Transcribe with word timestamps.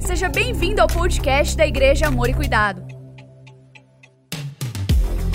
Seja 0.00 0.28
bem-vindo 0.28 0.80
ao 0.80 0.88
podcast 0.88 1.56
da 1.56 1.66
Igreja 1.66 2.06
Amor 2.06 2.28
e 2.28 2.34
Cuidado. 2.34 2.82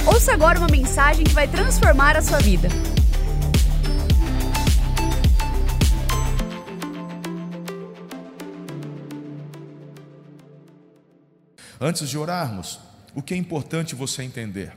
Ouça 0.06 0.34
agora 0.34 0.60
uma 0.60 0.68
mensagem 0.68 1.24
que 1.24 1.34
vai 1.34 1.48
transformar 1.48 2.18
a 2.18 2.22
sua 2.22 2.40
vida. 2.40 2.68
Antes 11.80 12.10
de 12.10 12.18
orarmos, 12.18 12.80
o 13.14 13.22
que 13.22 13.34
é 13.34 13.38
importante 13.38 13.96
você 13.96 14.24
entender? 14.24 14.74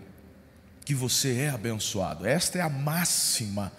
Que 0.85 0.95
você 0.95 1.41
é 1.41 1.49
abençoado. 1.49 2.27
Esta 2.27 2.59
é 2.59 2.61
a 2.61 2.69
máxima 2.69 3.73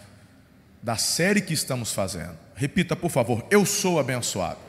da 0.82 0.98
série 0.98 1.42
que 1.42 1.54
estamos 1.54 1.94
fazendo. 1.94 2.38
Repita, 2.56 2.96
por 2.96 3.10
favor: 3.10 3.46
Eu 3.50 3.66
sou 3.66 4.00
abençoado. 4.00 4.67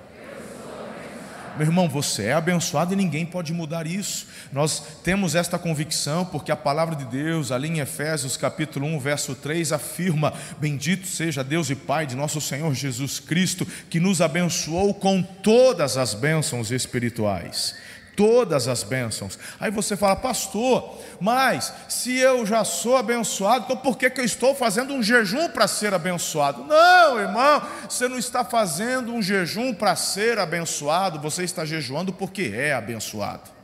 Meu 1.59 1.67
irmão, 1.67 1.89
você 1.89 2.27
é 2.27 2.33
abençoado 2.35 2.93
e 2.93 2.97
ninguém 2.97 3.27
pode 3.27 3.53
mudar 3.53 3.85
isso. 3.85 4.29
Nós 4.53 4.80
temos 5.03 5.35
esta 5.35 5.59
convicção 5.59 6.25
porque 6.25 6.53
a 6.53 6.57
palavra 6.57 6.95
de 6.95 7.05
Deus, 7.05 7.51
ali 7.51 7.67
em 7.67 7.81
Efésios 7.81 8.37
capítulo 8.37 8.87
1, 8.87 9.01
verso 9.01 9.34
3, 9.34 9.73
afirma: 9.73 10.33
Bendito 10.61 11.09
seja 11.09 11.43
Deus 11.43 11.69
e 11.69 11.75
Pai 11.75 12.07
de 12.07 12.15
nosso 12.15 12.41
Senhor 12.41 12.73
Jesus 12.75 13.19
Cristo, 13.19 13.67
que 13.91 13.98
nos 13.98 14.21
abençoou 14.21 14.95
com 14.95 15.21
todas 15.21 15.97
as 15.97 16.15
bênçãos 16.15 16.71
espirituais 16.71 17.75
todas 18.19 18.67
as 18.67 18.83
bênçãos. 18.83 19.39
Aí 19.61 19.71
você 19.71 19.97
fala, 19.97 20.17
pastor, 20.17 20.99
mas 21.21 21.73
se 21.89 22.19
eu 22.19 22.45
já 22.45 22.65
sou 22.65 22.97
abençoado, 22.97 23.67
então 23.67 23.77
por 23.77 23.97
que, 23.97 24.11
que 24.11 24.21
eu 24.21 24.25
estou 24.25 24.57
fazendo 24.57 24.93
um 24.93 25.01
jejum 25.01 25.49
para 25.51 25.69
ser 25.69 25.95
abençoado? 25.95 26.65
Não, 26.65 27.21
irmão, 27.21 27.62
você 27.89 28.09
não 28.09 28.19
está 28.19 28.45
fazendo 28.45 29.15
um 29.15 29.23
jejum 29.23 29.73
para 29.73 29.95
ser 29.95 30.37
abençoado, 30.41 31.21
você 31.21 31.45
está 31.45 31.65
jejuando 31.65 32.12
porque 32.12 32.53
é 32.53 32.75
abençoado. 32.75 33.58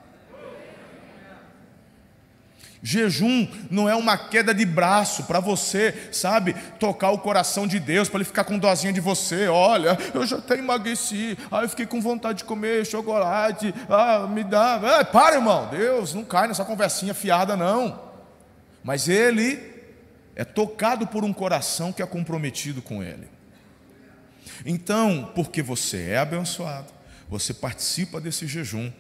Jejum 2.86 3.48
não 3.70 3.88
é 3.88 3.96
uma 3.96 4.18
queda 4.18 4.52
de 4.52 4.66
braço 4.66 5.24
para 5.24 5.40
você, 5.40 6.10
sabe, 6.12 6.54
tocar 6.78 7.12
o 7.12 7.18
coração 7.18 7.66
de 7.66 7.80
Deus, 7.80 8.10
para 8.10 8.18
ele 8.18 8.26
ficar 8.26 8.44
com 8.44 8.58
dozinha 8.58 8.92
de 8.92 9.00
você. 9.00 9.48
Olha, 9.48 9.96
eu 10.12 10.26
já 10.26 10.36
até 10.36 10.58
emagreci, 10.58 11.38
ah, 11.50 11.62
eu 11.62 11.68
fiquei 11.70 11.86
com 11.86 11.98
vontade 11.98 12.38
de 12.38 12.44
comer 12.44 12.84
chocolate, 12.84 13.74
ah, 13.88 14.26
me 14.26 14.44
dá. 14.44 14.98
Ah, 14.98 15.02
para, 15.02 15.36
irmão, 15.36 15.66
Deus, 15.70 16.12
não 16.12 16.22
cai 16.22 16.46
nessa 16.46 16.62
conversinha 16.62 17.14
fiada, 17.14 17.56
não. 17.56 17.98
Mas 18.82 19.08
ele 19.08 19.58
é 20.36 20.44
tocado 20.44 21.06
por 21.06 21.24
um 21.24 21.32
coração 21.32 21.90
que 21.90 22.02
é 22.02 22.06
comprometido 22.06 22.82
com 22.82 23.02
ele. 23.02 23.26
Então, 24.66 25.32
porque 25.34 25.62
você 25.62 26.10
é 26.10 26.18
abençoado, 26.18 26.92
você 27.30 27.54
participa 27.54 28.20
desse 28.20 28.46
jejum, 28.46 28.92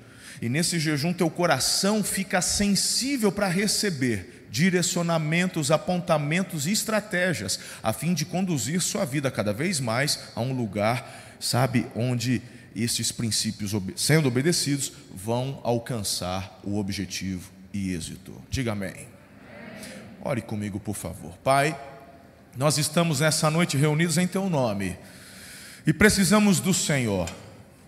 e 0.44 0.48
nesse 0.50 0.78
jejum 0.78 1.10
teu 1.10 1.30
coração 1.30 2.04
fica 2.04 2.42
sensível 2.42 3.32
para 3.32 3.48
receber 3.48 4.46
direcionamentos, 4.50 5.70
apontamentos 5.70 6.66
e 6.66 6.70
estratégias, 6.70 7.58
a 7.82 7.94
fim 7.94 8.12
de 8.12 8.26
conduzir 8.26 8.82
sua 8.82 9.06
vida 9.06 9.30
cada 9.30 9.54
vez 9.54 9.80
mais 9.80 10.18
a 10.36 10.42
um 10.42 10.52
lugar, 10.52 11.34
sabe, 11.40 11.86
onde 11.96 12.42
estes 12.76 13.10
princípios, 13.10 13.72
sendo 13.96 14.28
obedecidos, 14.28 14.92
vão 15.14 15.62
alcançar 15.64 16.60
o 16.62 16.76
objetivo 16.76 17.50
e 17.72 17.94
êxito. 17.94 18.34
Diga 18.50 18.72
amém. 18.72 19.08
Ore 20.20 20.42
comigo, 20.42 20.78
por 20.78 20.94
favor. 20.94 21.38
Pai, 21.38 21.74
nós 22.54 22.76
estamos 22.76 23.20
nessa 23.20 23.50
noite 23.50 23.78
reunidos 23.78 24.18
em 24.18 24.26
Teu 24.26 24.50
nome 24.50 24.94
e 25.86 25.92
precisamos 25.94 26.60
do 26.60 26.74
Senhor 26.74 27.30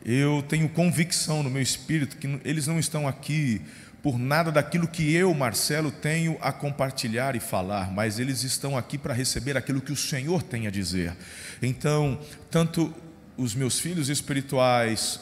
eu 0.04 0.44
tenho 0.48 0.68
convicção 0.68 1.42
no 1.42 1.50
meu 1.50 1.62
espírito 1.62 2.16
que 2.16 2.40
eles 2.44 2.66
não 2.66 2.78
estão 2.78 3.08
aqui 3.08 3.60
por 4.06 4.20
nada 4.20 4.52
daquilo 4.52 4.86
que 4.86 5.12
eu, 5.12 5.34
Marcelo, 5.34 5.90
tenho 5.90 6.38
a 6.40 6.52
compartilhar 6.52 7.34
e 7.34 7.40
falar, 7.40 7.90
mas 7.90 8.20
eles 8.20 8.44
estão 8.44 8.78
aqui 8.78 8.96
para 8.96 9.12
receber 9.12 9.56
aquilo 9.56 9.80
que 9.80 9.90
o 9.90 9.96
Senhor 9.96 10.44
tem 10.44 10.68
a 10.68 10.70
dizer. 10.70 11.16
Então, 11.60 12.20
tanto 12.48 12.94
os 13.36 13.52
meus 13.52 13.80
filhos 13.80 14.08
espirituais 14.08 15.18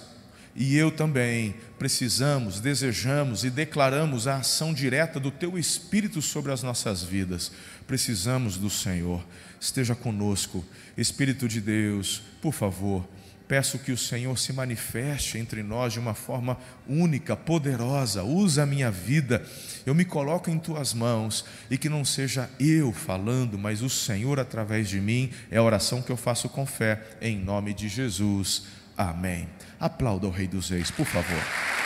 e 0.55 0.77
eu 0.77 0.91
também 0.91 1.55
precisamos, 1.79 2.61
desejamos 2.61 3.43
e 3.43 3.49
declaramos 3.49 4.29
a 4.29 4.37
ação 4.37 4.75
direta 4.75 5.19
do 5.19 5.31
Teu 5.31 5.59
Espírito 5.59 6.21
sobre 6.21 6.53
as 6.53 6.63
nossas 6.63 7.03
vidas. 7.03 7.51
Precisamos 7.87 8.59
do 8.59 8.69
Senhor. 8.69 9.25
Esteja 9.59 9.95
conosco, 9.95 10.63
Espírito 10.95 11.49
de 11.49 11.63
Deus, 11.63 12.21
por 12.43 12.53
favor 12.53 13.09
Peço 13.54 13.78
que 13.78 13.92
o 13.92 13.97
Senhor 13.97 14.37
se 14.37 14.53
manifeste 14.53 15.38
entre 15.38 15.62
nós 15.62 15.92
de 15.92 16.00
uma 16.00 16.12
forma 16.12 16.59
única, 16.88 17.37
poderosa. 17.37 18.25
Usa 18.25 18.65
a 18.65 18.66
minha 18.66 18.91
vida. 18.91 19.47
Eu 19.87 19.94
me 19.94 20.04
coloco 20.04 20.50
em 20.50 20.59
tuas 20.59 20.92
mãos 20.92 21.44
e 21.70 21.78
que 21.78 21.88
não 21.88 22.04
seja 22.04 22.50
eu 22.59 22.92
falando, 22.92 23.56
mas 23.56 23.81
o 23.81 23.88
Senhor 23.88 24.41
através 24.41 24.88
de 24.88 25.00
mim. 25.00 25.31
É 25.53 25.59
a 25.59 25.62
oração 25.62 26.03
que 26.03 26.10
eu 26.10 26.16
faço 26.16 26.48
com 26.48 26.66
fé 26.66 27.00
em 27.20 27.38
nome 27.38 27.72
de 27.72 27.88
Jesus. 27.88 28.65
Amém. 28.97 29.48
Aplauda 29.78 30.26
o 30.26 30.31
Rei 30.31 30.48
dos 30.48 30.71
Reis, 30.71 30.91
por 30.91 31.06
favor. 31.06 31.84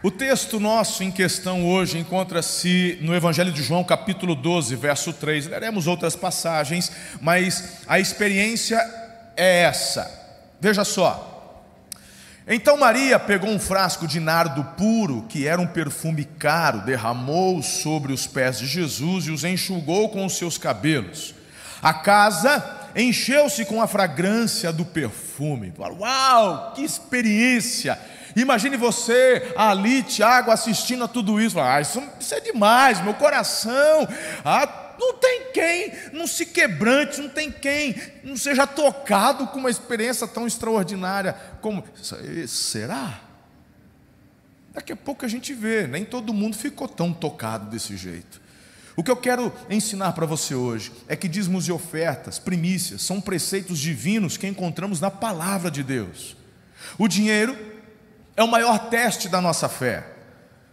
O 0.00 0.12
texto 0.12 0.60
nosso 0.60 1.02
em 1.02 1.10
questão 1.10 1.66
hoje 1.66 1.98
encontra-se 1.98 2.96
no 3.00 3.16
Evangelho 3.16 3.50
de 3.50 3.64
João, 3.64 3.82
capítulo 3.82 4.36
12, 4.36 4.76
verso 4.76 5.12
3. 5.12 5.48
Leremos 5.48 5.88
outras 5.88 6.14
passagens, 6.14 6.92
mas 7.20 7.78
a 7.84 7.98
experiência 7.98 8.78
é 9.36 9.62
essa. 9.62 10.08
Veja 10.60 10.84
só. 10.84 11.64
Então 12.46 12.76
Maria 12.76 13.18
pegou 13.18 13.50
um 13.50 13.58
frasco 13.58 14.06
de 14.06 14.20
nardo 14.20 14.62
puro, 14.76 15.26
que 15.28 15.48
era 15.48 15.60
um 15.60 15.66
perfume 15.66 16.24
caro, 16.24 16.82
derramou 16.82 17.60
sobre 17.60 18.12
os 18.12 18.24
pés 18.24 18.60
de 18.60 18.68
Jesus 18.68 19.26
e 19.26 19.32
os 19.32 19.42
enxugou 19.42 20.10
com 20.10 20.24
os 20.24 20.36
seus 20.36 20.56
cabelos. 20.56 21.34
A 21.82 21.92
casa 21.92 22.88
encheu-se 22.94 23.64
com 23.64 23.82
a 23.82 23.88
fragrância 23.88 24.72
do 24.72 24.84
perfume. 24.84 25.72
Uau, 25.76 26.72
que 26.76 26.84
experiência! 26.84 27.98
Imagine 28.40 28.76
você 28.76 29.52
ali, 29.56 30.02
Tiago, 30.02 30.50
assistindo 30.50 31.04
a 31.04 31.08
tudo 31.08 31.40
isso. 31.40 31.58
Ah, 31.58 31.80
isso, 31.80 32.02
isso 32.20 32.34
é 32.34 32.40
demais, 32.40 33.02
meu 33.02 33.14
coração. 33.14 34.06
Ah, 34.44 34.94
não 34.98 35.14
tem 35.14 35.52
quem 35.52 35.92
não 36.12 36.26
se 36.26 36.46
quebrante, 36.46 37.20
não 37.20 37.28
tem 37.28 37.50
quem 37.50 37.94
não 38.22 38.36
seja 38.36 38.66
tocado 38.66 39.46
com 39.48 39.58
uma 39.58 39.70
experiência 39.70 40.26
tão 40.26 40.46
extraordinária 40.46 41.34
como. 41.60 41.84
Será? 42.46 43.20
Daqui 44.72 44.92
a 44.92 44.96
pouco 44.96 45.24
a 45.24 45.28
gente 45.28 45.52
vê, 45.52 45.86
nem 45.86 46.04
todo 46.04 46.32
mundo 46.32 46.56
ficou 46.56 46.86
tão 46.86 47.12
tocado 47.12 47.68
desse 47.70 47.96
jeito. 47.96 48.40
O 48.94 49.02
que 49.02 49.10
eu 49.10 49.16
quero 49.16 49.52
ensinar 49.70 50.12
para 50.12 50.26
você 50.26 50.54
hoje 50.54 50.92
é 51.08 51.14
que 51.14 51.28
dízimos 51.28 51.66
e 51.68 51.72
ofertas, 51.72 52.38
primícias, 52.38 53.02
são 53.02 53.20
preceitos 53.20 53.78
divinos 53.78 54.36
que 54.36 54.46
encontramos 54.46 55.00
na 55.00 55.10
palavra 55.10 55.70
de 55.70 55.82
Deus. 55.82 56.36
O 56.98 57.06
dinheiro 57.06 57.56
é 58.38 58.42
o 58.44 58.46
maior 58.46 58.88
teste 58.88 59.28
da 59.28 59.40
nossa 59.40 59.68
fé. 59.68 60.04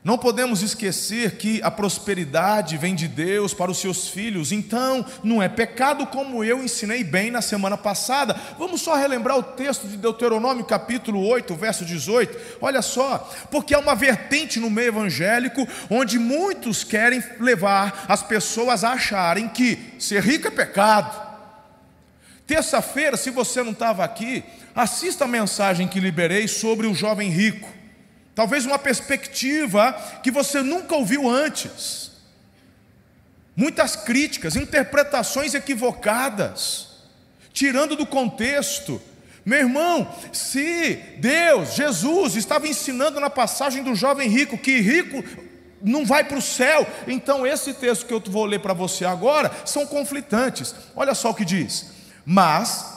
Não 0.03 0.19
podemos 0.19 0.61
esquecer 0.61 1.31
que 1.35 1.59
a 1.63 1.71
prosperidade 1.71 2.77
vem 2.77 2.93
de 2.93 3.07
Deus 3.07 3.55
para 3.55 3.71
os 3.71 3.79
seus 3.79 4.07
filhos, 4.07 4.51
então 4.51 5.03
não 5.23 5.41
é 5.41 5.49
pecado, 5.49 6.05
como 6.05 6.43
eu 6.43 6.63
ensinei 6.63 7.03
bem 7.03 7.31
na 7.31 7.41
semana 7.41 7.75
passada. 7.75 8.39
Vamos 8.59 8.81
só 8.81 8.93
relembrar 8.93 9.35
o 9.35 9.41
texto 9.41 9.87
de 9.87 9.97
Deuteronômio, 9.97 10.63
capítulo 10.63 11.25
8, 11.25 11.55
verso 11.55 11.83
18. 11.83 12.59
Olha 12.61 12.83
só, 12.83 13.27
porque 13.49 13.73
há 13.73 13.79
uma 13.79 13.95
vertente 13.95 14.59
no 14.59 14.69
meio 14.69 14.89
evangélico 14.89 15.67
onde 15.89 16.19
muitos 16.19 16.83
querem 16.83 17.23
levar 17.39 18.05
as 18.07 18.21
pessoas 18.21 18.83
a 18.83 18.93
acharem 18.93 19.47
que 19.47 19.95
ser 19.97 20.21
rico 20.21 20.47
é 20.47 20.51
pecado. 20.51 21.24
Terça-feira, 22.47 23.17
se 23.17 23.31
você 23.31 23.63
não 23.63 23.71
estava 23.71 24.03
aqui, 24.03 24.43
assista 24.75 25.25
a 25.25 25.27
mensagem 25.27 25.87
que 25.87 25.99
liberei 25.99 26.47
sobre 26.47 26.85
o 26.85 26.93
jovem 26.93 27.29
rico. 27.29 27.67
Talvez 28.35 28.65
uma 28.65 28.77
perspectiva 28.77 29.93
que 30.21 30.29
você 30.29 30.61
nunca 30.61 30.95
ouviu 30.95 31.27
antes. 31.27 32.11
Muitas 33.55 33.95
críticas, 33.95 34.55
interpretações 34.55 35.53
equivocadas, 35.53 36.89
tirando 37.53 37.95
do 37.95 38.05
contexto. 38.05 39.01
Meu 39.45 39.59
irmão, 39.59 40.13
se 40.33 40.95
Deus, 41.17 41.73
Jesus, 41.73 42.35
estava 42.35 42.67
ensinando 42.67 43.19
na 43.19 43.29
passagem 43.29 43.81
do 43.81 43.95
jovem 43.95 44.27
rico 44.27 44.57
que 44.57 44.81
rico 44.81 45.23
não 45.81 46.05
vai 46.05 46.23
para 46.23 46.37
o 46.37 46.41
céu, 46.41 46.85
então 47.07 47.45
esse 47.45 47.73
texto 47.73 48.05
que 48.05 48.13
eu 48.13 48.19
vou 48.19 48.45
ler 48.45 48.59
para 48.59 48.73
você 48.73 49.05
agora 49.05 49.51
são 49.65 49.85
conflitantes. 49.85 50.75
Olha 50.95 51.13
só 51.15 51.29
o 51.29 51.35
que 51.35 51.45
diz: 51.45 51.94
Mas 52.25 52.95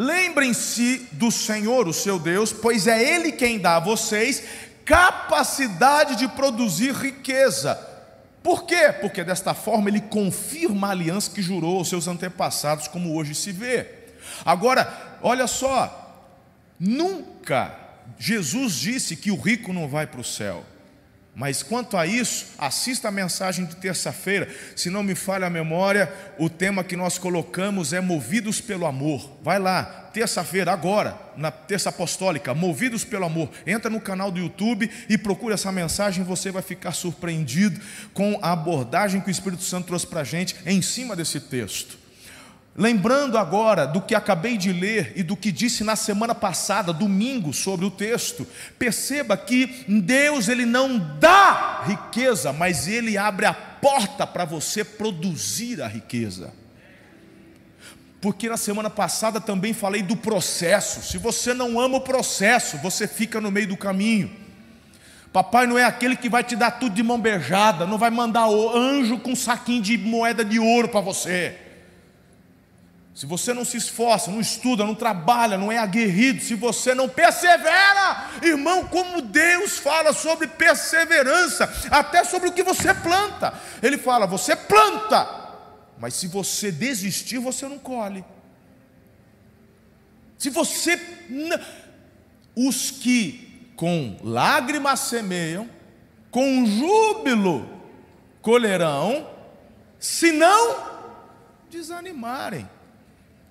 Lembrem-se 0.00 1.08
do 1.10 1.28
Senhor, 1.28 1.88
o 1.88 1.92
seu 1.92 2.20
Deus, 2.20 2.52
pois 2.52 2.86
é 2.86 3.16
Ele 3.16 3.32
quem 3.32 3.58
dá 3.58 3.78
a 3.78 3.80
vocês 3.80 4.44
capacidade 4.84 6.14
de 6.14 6.28
produzir 6.28 6.94
riqueza. 6.94 7.74
Por 8.40 8.64
quê? 8.64 8.94
Porque 9.00 9.24
desta 9.24 9.54
forma 9.54 9.88
ele 9.90 10.00
confirma 10.00 10.86
a 10.86 10.90
aliança 10.92 11.32
que 11.32 11.42
jurou 11.42 11.78
aos 11.78 11.88
seus 11.88 12.06
antepassados, 12.06 12.86
como 12.86 13.14
hoje 13.16 13.34
se 13.34 13.50
vê. 13.50 13.86
Agora, 14.44 15.18
olha 15.20 15.48
só, 15.48 16.24
nunca 16.78 17.76
Jesus 18.16 18.74
disse 18.74 19.16
que 19.16 19.32
o 19.32 19.36
rico 19.36 19.72
não 19.72 19.88
vai 19.88 20.06
para 20.06 20.20
o 20.20 20.24
céu. 20.24 20.64
Mas 21.38 21.62
quanto 21.62 21.96
a 21.96 22.04
isso, 22.04 22.46
assista 22.58 23.06
a 23.06 23.12
mensagem 23.12 23.64
de 23.64 23.76
terça-feira. 23.76 24.52
Se 24.74 24.90
não 24.90 25.04
me 25.04 25.14
falha 25.14 25.46
a 25.46 25.50
memória, 25.50 26.12
o 26.36 26.50
tema 26.50 26.82
que 26.82 26.96
nós 26.96 27.16
colocamos 27.16 27.92
é 27.92 28.00
Movidos 28.00 28.60
pelo 28.60 28.84
Amor. 28.84 29.38
Vai 29.40 29.60
lá, 29.60 29.84
terça-feira, 30.12 30.72
agora, 30.72 31.16
na 31.36 31.52
terça 31.52 31.90
apostólica, 31.90 32.52
Movidos 32.54 33.04
pelo 33.04 33.24
Amor. 33.24 33.50
Entra 33.64 33.88
no 33.88 34.00
canal 34.00 34.32
do 34.32 34.40
YouTube 34.40 34.90
e 35.08 35.16
procura 35.16 35.54
essa 35.54 35.70
mensagem. 35.70 36.24
Você 36.24 36.50
vai 36.50 36.60
ficar 36.60 36.90
surpreendido 36.90 37.80
com 38.12 38.36
a 38.42 38.50
abordagem 38.50 39.20
que 39.20 39.28
o 39.28 39.30
Espírito 39.30 39.62
Santo 39.62 39.86
trouxe 39.86 40.08
para 40.08 40.22
a 40.22 40.24
gente 40.24 40.56
em 40.66 40.82
cima 40.82 41.14
desse 41.14 41.38
texto. 41.38 41.97
Lembrando 42.78 43.36
agora 43.36 43.88
do 43.88 44.00
que 44.00 44.14
acabei 44.14 44.56
de 44.56 44.72
ler 44.72 45.12
e 45.16 45.24
do 45.24 45.36
que 45.36 45.50
disse 45.50 45.82
na 45.82 45.96
semana 45.96 46.32
passada, 46.32 46.92
domingo, 46.92 47.52
sobre 47.52 47.84
o 47.84 47.90
texto, 47.90 48.46
perceba 48.78 49.36
que 49.36 49.84
Deus 49.88 50.46
ele 50.46 50.64
não 50.64 50.96
dá 51.18 51.82
riqueza, 51.84 52.52
mas 52.52 52.86
ele 52.86 53.18
abre 53.18 53.46
a 53.46 53.52
porta 53.52 54.24
para 54.24 54.44
você 54.44 54.84
produzir 54.84 55.82
a 55.82 55.88
riqueza. 55.88 56.54
Porque 58.20 58.48
na 58.48 58.56
semana 58.56 58.88
passada 58.88 59.40
também 59.40 59.72
falei 59.72 60.00
do 60.00 60.16
processo. 60.16 61.02
Se 61.02 61.18
você 61.18 61.52
não 61.52 61.80
ama 61.80 61.96
o 61.96 62.02
processo, 62.02 62.78
você 62.78 63.08
fica 63.08 63.40
no 63.40 63.50
meio 63.50 63.66
do 63.66 63.76
caminho. 63.76 64.30
Papai 65.32 65.66
não 65.66 65.76
é 65.76 65.82
aquele 65.82 66.14
que 66.14 66.28
vai 66.28 66.44
te 66.44 66.54
dar 66.54 66.70
tudo 66.70 66.94
de 66.94 67.02
mão 67.02 67.20
beijada, 67.20 67.84
não 67.88 67.98
vai 67.98 68.10
mandar 68.10 68.46
o 68.46 68.76
anjo 68.76 69.18
com 69.18 69.32
um 69.32 69.36
saquinho 69.36 69.82
de 69.82 69.98
moeda 69.98 70.44
de 70.44 70.60
ouro 70.60 70.88
para 70.88 71.00
você. 71.00 71.67
Se 73.18 73.26
você 73.26 73.52
não 73.52 73.64
se 73.64 73.76
esforça, 73.76 74.30
não 74.30 74.40
estuda, 74.40 74.86
não 74.86 74.94
trabalha, 74.94 75.58
não 75.58 75.72
é 75.72 75.76
aguerrido, 75.76 76.40
se 76.40 76.54
você 76.54 76.94
não 76.94 77.08
persevera, 77.08 78.30
irmão, 78.40 78.86
como 78.86 79.20
Deus 79.20 79.76
fala 79.76 80.12
sobre 80.12 80.46
perseverança, 80.46 81.68
até 81.90 82.22
sobre 82.22 82.48
o 82.48 82.52
que 82.52 82.62
você 82.62 82.94
planta. 82.94 83.60
Ele 83.82 83.98
fala: 83.98 84.24
você 84.24 84.54
planta, 84.54 85.28
mas 85.98 86.14
se 86.14 86.28
você 86.28 86.70
desistir, 86.70 87.38
você 87.38 87.66
não 87.66 87.76
colhe. 87.76 88.24
Se 90.38 90.48
você. 90.48 90.96
Os 92.54 92.92
que 92.92 93.72
com 93.74 94.16
lágrimas 94.22 95.00
semeiam, 95.00 95.68
com 96.30 96.64
júbilo 96.64 97.68
colherão, 98.40 99.28
se 99.98 100.30
não 100.30 100.86
desanimarem 101.68 102.77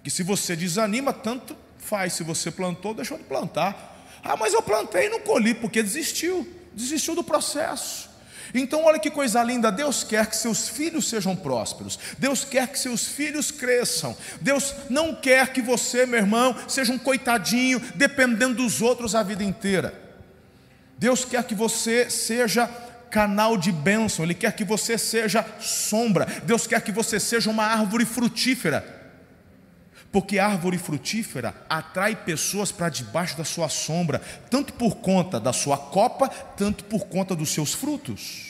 que 0.07 0.12
se 0.12 0.24
você 0.24 0.56
desanima, 0.56 1.12
tanto 1.12 1.54
faz. 1.80 2.13
Se 2.13 2.24
você 2.24 2.50
plantou, 2.50 2.94
deixou 2.94 3.18
de 3.18 3.25
plantar. 3.25 4.07
Ah, 4.24 4.38
mas 4.38 4.54
eu 4.54 4.62
plantei 4.62 5.07
e 5.07 5.09
não 5.09 5.19
colhi, 5.19 5.54
porque 5.54 5.83
desistiu. 5.83 6.48
Desistiu 6.74 7.13
do 7.13 7.25
processo. 7.25 8.09
Então, 8.54 8.86
olha 8.86 9.00
que 9.00 9.12
coisa 9.12 9.44
linda. 9.44 9.69
Deus 9.69 10.06
quer 10.06 10.25
que 10.27 10.38
seus 10.38 10.69
filhos 10.69 11.09
sejam 11.09 11.36
prósperos. 11.36 12.00
Deus 12.18 12.45
quer 12.45 12.69
que 12.69 12.80
seus 12.80 13.06
filhos 13.06 13.51
cresçam. 13.51 14.15
Deus 14.39 14.74
não 14.89 15.13
quer 15.13 15.51
que 15.51 15.62
você, 15.62 16.06
meu 16.06 16.19
irmão, 16.19 16.56
seja 16.69 16.94
um 16.94 16.98
coitadinho, 16.98 17.77
dependendo 17.95 18.63
dos 18.63 18.81
outros 18.81 19.13
a 19.13 19.21
vida 19.24 19.44
inteira. 19.44 19.94
Deus 20.98 21.25
quer 21.25 21.44
que 21.44 21.53
você 21.53 22.10
seja 22.10 22.65
canal 23.12 23.57
de 23.57 23.74
bênção, 23.74 24.24
Ele 24.24 24.33
quer 24.33 24.53
que 24.53 24.63
você 24.63 24.98
seja 24.98 25.45
sombra, 25.60 26.25
Deus 26.45 26.65
quer 26.65 26.81
que 26.81 26.94
você 26.94 27.19
seja 27.19 27.50
uma 27.50 27.65
árvore 27.65 28.06
frutífera. 28.06 28.97
Porque 30.12 30.39
árvore 30.39 30.77
frutífera 30.77 31.54
atrai 31.69 32.15
pessoas 32.15 32.71
para 32.71 32.89
debaixo 32.89 33.38
da 33.38 33.44
sua 33.44 33.69
sombra, 33.69 34.21
tanto 34.50 34.74
por 34.74 34.98
conta 34.98 35.39
da 35.39 35.51
sua 35.51 35.77
copa, 35.77 36.30
tanto 36.30 36.86
por 36.86 37.06
conta 37.07 37.36
dos 37.36 37.50
seus 37.50 37.74
frutos. 37.74 38.48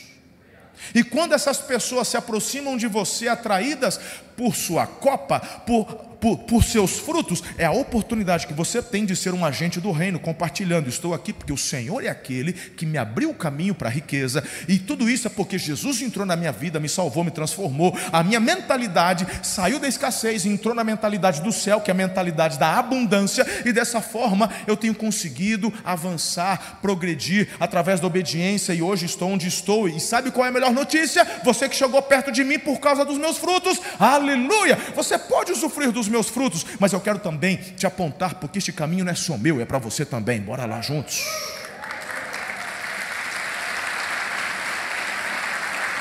E 0.94 1.04
quando 1.04 1.34
essas 1.34 1.58
pessoas 1.58 2.08
se 2.08 2.18
aproximam 2.18 2.78
de 2.78 2.88
você 2.88 3.28
atraídas 3.28 4.00
por 4.36 4.56
sua 4.56 4.86
copa, 4.86 5.40
por 5.40 6.07
por, 6.20 6.38
por, 6.40 6.64
seus 6.64 6.98
frutos, 7.00 7.44
é 7.58 7.66
a 7.66 7.72
oportunidade 7.72 8.48
que 8.48 8.54
você 8.54 8.82
tem 8.82 9.06
de 9.06 9.16
ser 9.16 9.34
um 9.34 9.46
agente 9.46 9.80
do 9.80 9.92
reino, 9.92 10.20
compartilhando. 10.20 10.90
Estou 10.90 11.14
aqui 11.14 11.32
porque 11.32 11.54
o 11.54 11.58
Senhor 11.58 12.04
é 12.04 12.10
aquele 12.10 12.54
que 12.54 12.86
me 12.86 12.98
abriu 12.98 13.30
o 13.30 13.36
caminho 13.36 13.76
para 13.76 13.90
a 13.90 13.92
riqueza, 13.92 14.44
e 14.68 14.78
tudo 14.78 15.10
isso 15.10 15.28
é 15.28 15.30
porque 15.30 15.58
Jesus 15.58 16.02
entrou 16.02 16.26
na 16.26 16.36
minha 16.36 16.52
vida, 16.52 16.80
me 16.80 16.90
salvou, 16.90 17.24
me 17.24 17.32
transformou. 17.32 17.98
A 18.12 18.24
minha 18.24 18.40
mentalidade 18.40 19.28
saiu 19.44 19.80
da 19.80 19.88
escassez 19.88 20.46
e 20.46 20.50
entrou 20.50 20.74
na 20.74 20.84
mentalidade 20.84 21.42
do 21.42 21.52
céu, 21.52 21.82
que 21.82 21.92
é 21.92 21.94
a 21.94 21.98
mentalidade 21.98 22.58
da 22.58 22.78
abundância, 22.78 23.46
e 23.66 23.72
dessa 23.72 24.02
forma 24.02 24.50
eu 24.66 24.76
tenho 24.76 24.96
conseguido 24.96 25.74
avançar, 25.84 26.80
progredir 26.82 27.50
através 27.60 28.00
da 28.00 28.08
obediência, 28.08 28.74
e 28.74 28.82
hoje 28.82 29.06
estou 29.06 29.30
onde 29.30 29.48
estou. 29.48 29.88
E 29.88 30.00
sabe 30.00 30.32
qual 30.32 30.46
é 30.46 30.50
a 30.50 30.52
melhor 30.52 30.72
notícia? 30.72 31.26
Você 31.44 31.70
que 31.70 31.76
chegou 31.76 32.02
perto 32.02 32.32
de 32.32 32.44
mim 32.44 32.60
por 32.60 32.80
causa 32.80 33.06
dos 33.06 33.18
meus 33.18 33.38
frutos, 33.38 33.80
aleluia! 34.00 34.78
Você 34.96 35.18
pode 35.18 35.52
usufruir 35.52 35.92
dos 35.92 36.07
os 36.08 36.12
meus 36.12 36.30
frutos, 36.30 36.66
mas 36.80 36.94
eu 36.94 37.00
quero 37.00 37.20
também 37.20 37.58
te 37.58 37.86
apontar, 37.86 38.36
porque 38.36 38.58
este 38.58 38.72
caminho 38.72 39.06
não 39.06 39.12
é 39.12 39.16
só 39.16 39.38
meu, 39.38 39.62
é 39.62 39.66
para 39.66 39.78
você 39.78 40.06
também. 40.06 40.42
Bora 40.42 40.66
lá 40.66 40.82
juntos. 40.82 41.24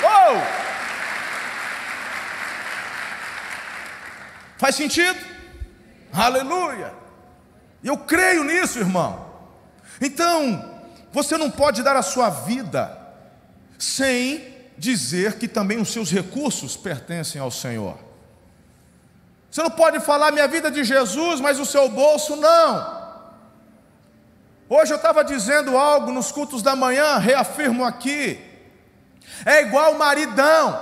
Uou! 0.02 0.42
Faz 4.56 4.74
sentido? 4.74 5.18
Aleluia! 6.12 6.94
Eu 7.84 7.98
creio 7.98 8.42
nisso, 8.42 8.78
irmão. 8.78 9.26
Então, 10.00 10.80
você 11.12 11.36
não 11.36 11.50
pode 11.50 11.82
dar 11.82 11.96
a 11.96 12.02
sua 12.02 12.30
vida 12.30 12.96
sem 13.78 14.54
dizer 14.78 15.38
que 15.38 15.46
também 15.46 15.78
os 15.78 15.92
seus 15.92 16.10
recursos 16.10 16.76
pertencem 16.76 17.40
ao 17.40 17.50
Senhor. 17.50 18.05
Você 19.56 19.62
não 19.62 19.70
pode 19.70 20.00
falar 20.00 20.32
minha 20.32 20.46
vida 20.46 20.70
de 20.70 20.84
Jesus, 20.84 21.40
mas 21.40 21.58
o 21.58 21.64
seu 21.64 21.88
bolso 21.88 22.36
não. 22.36 22.94
Hoje 24.68 24.92
eu 24.92 24.98
estava 24.98 25.24
dizendo 25.24 25.78
algo 25.78 26.12
nos 26.12 26.30
cultos 26.30 26.60
da 26.60 26.76
manhã, 26.76 27.16
reafirmo 27.16 27.82
aqui. 27.82 28.38
É 29.46 29.62
igual 29.62 29.92
o 29.92 29.98
maridão, 29.98 30.78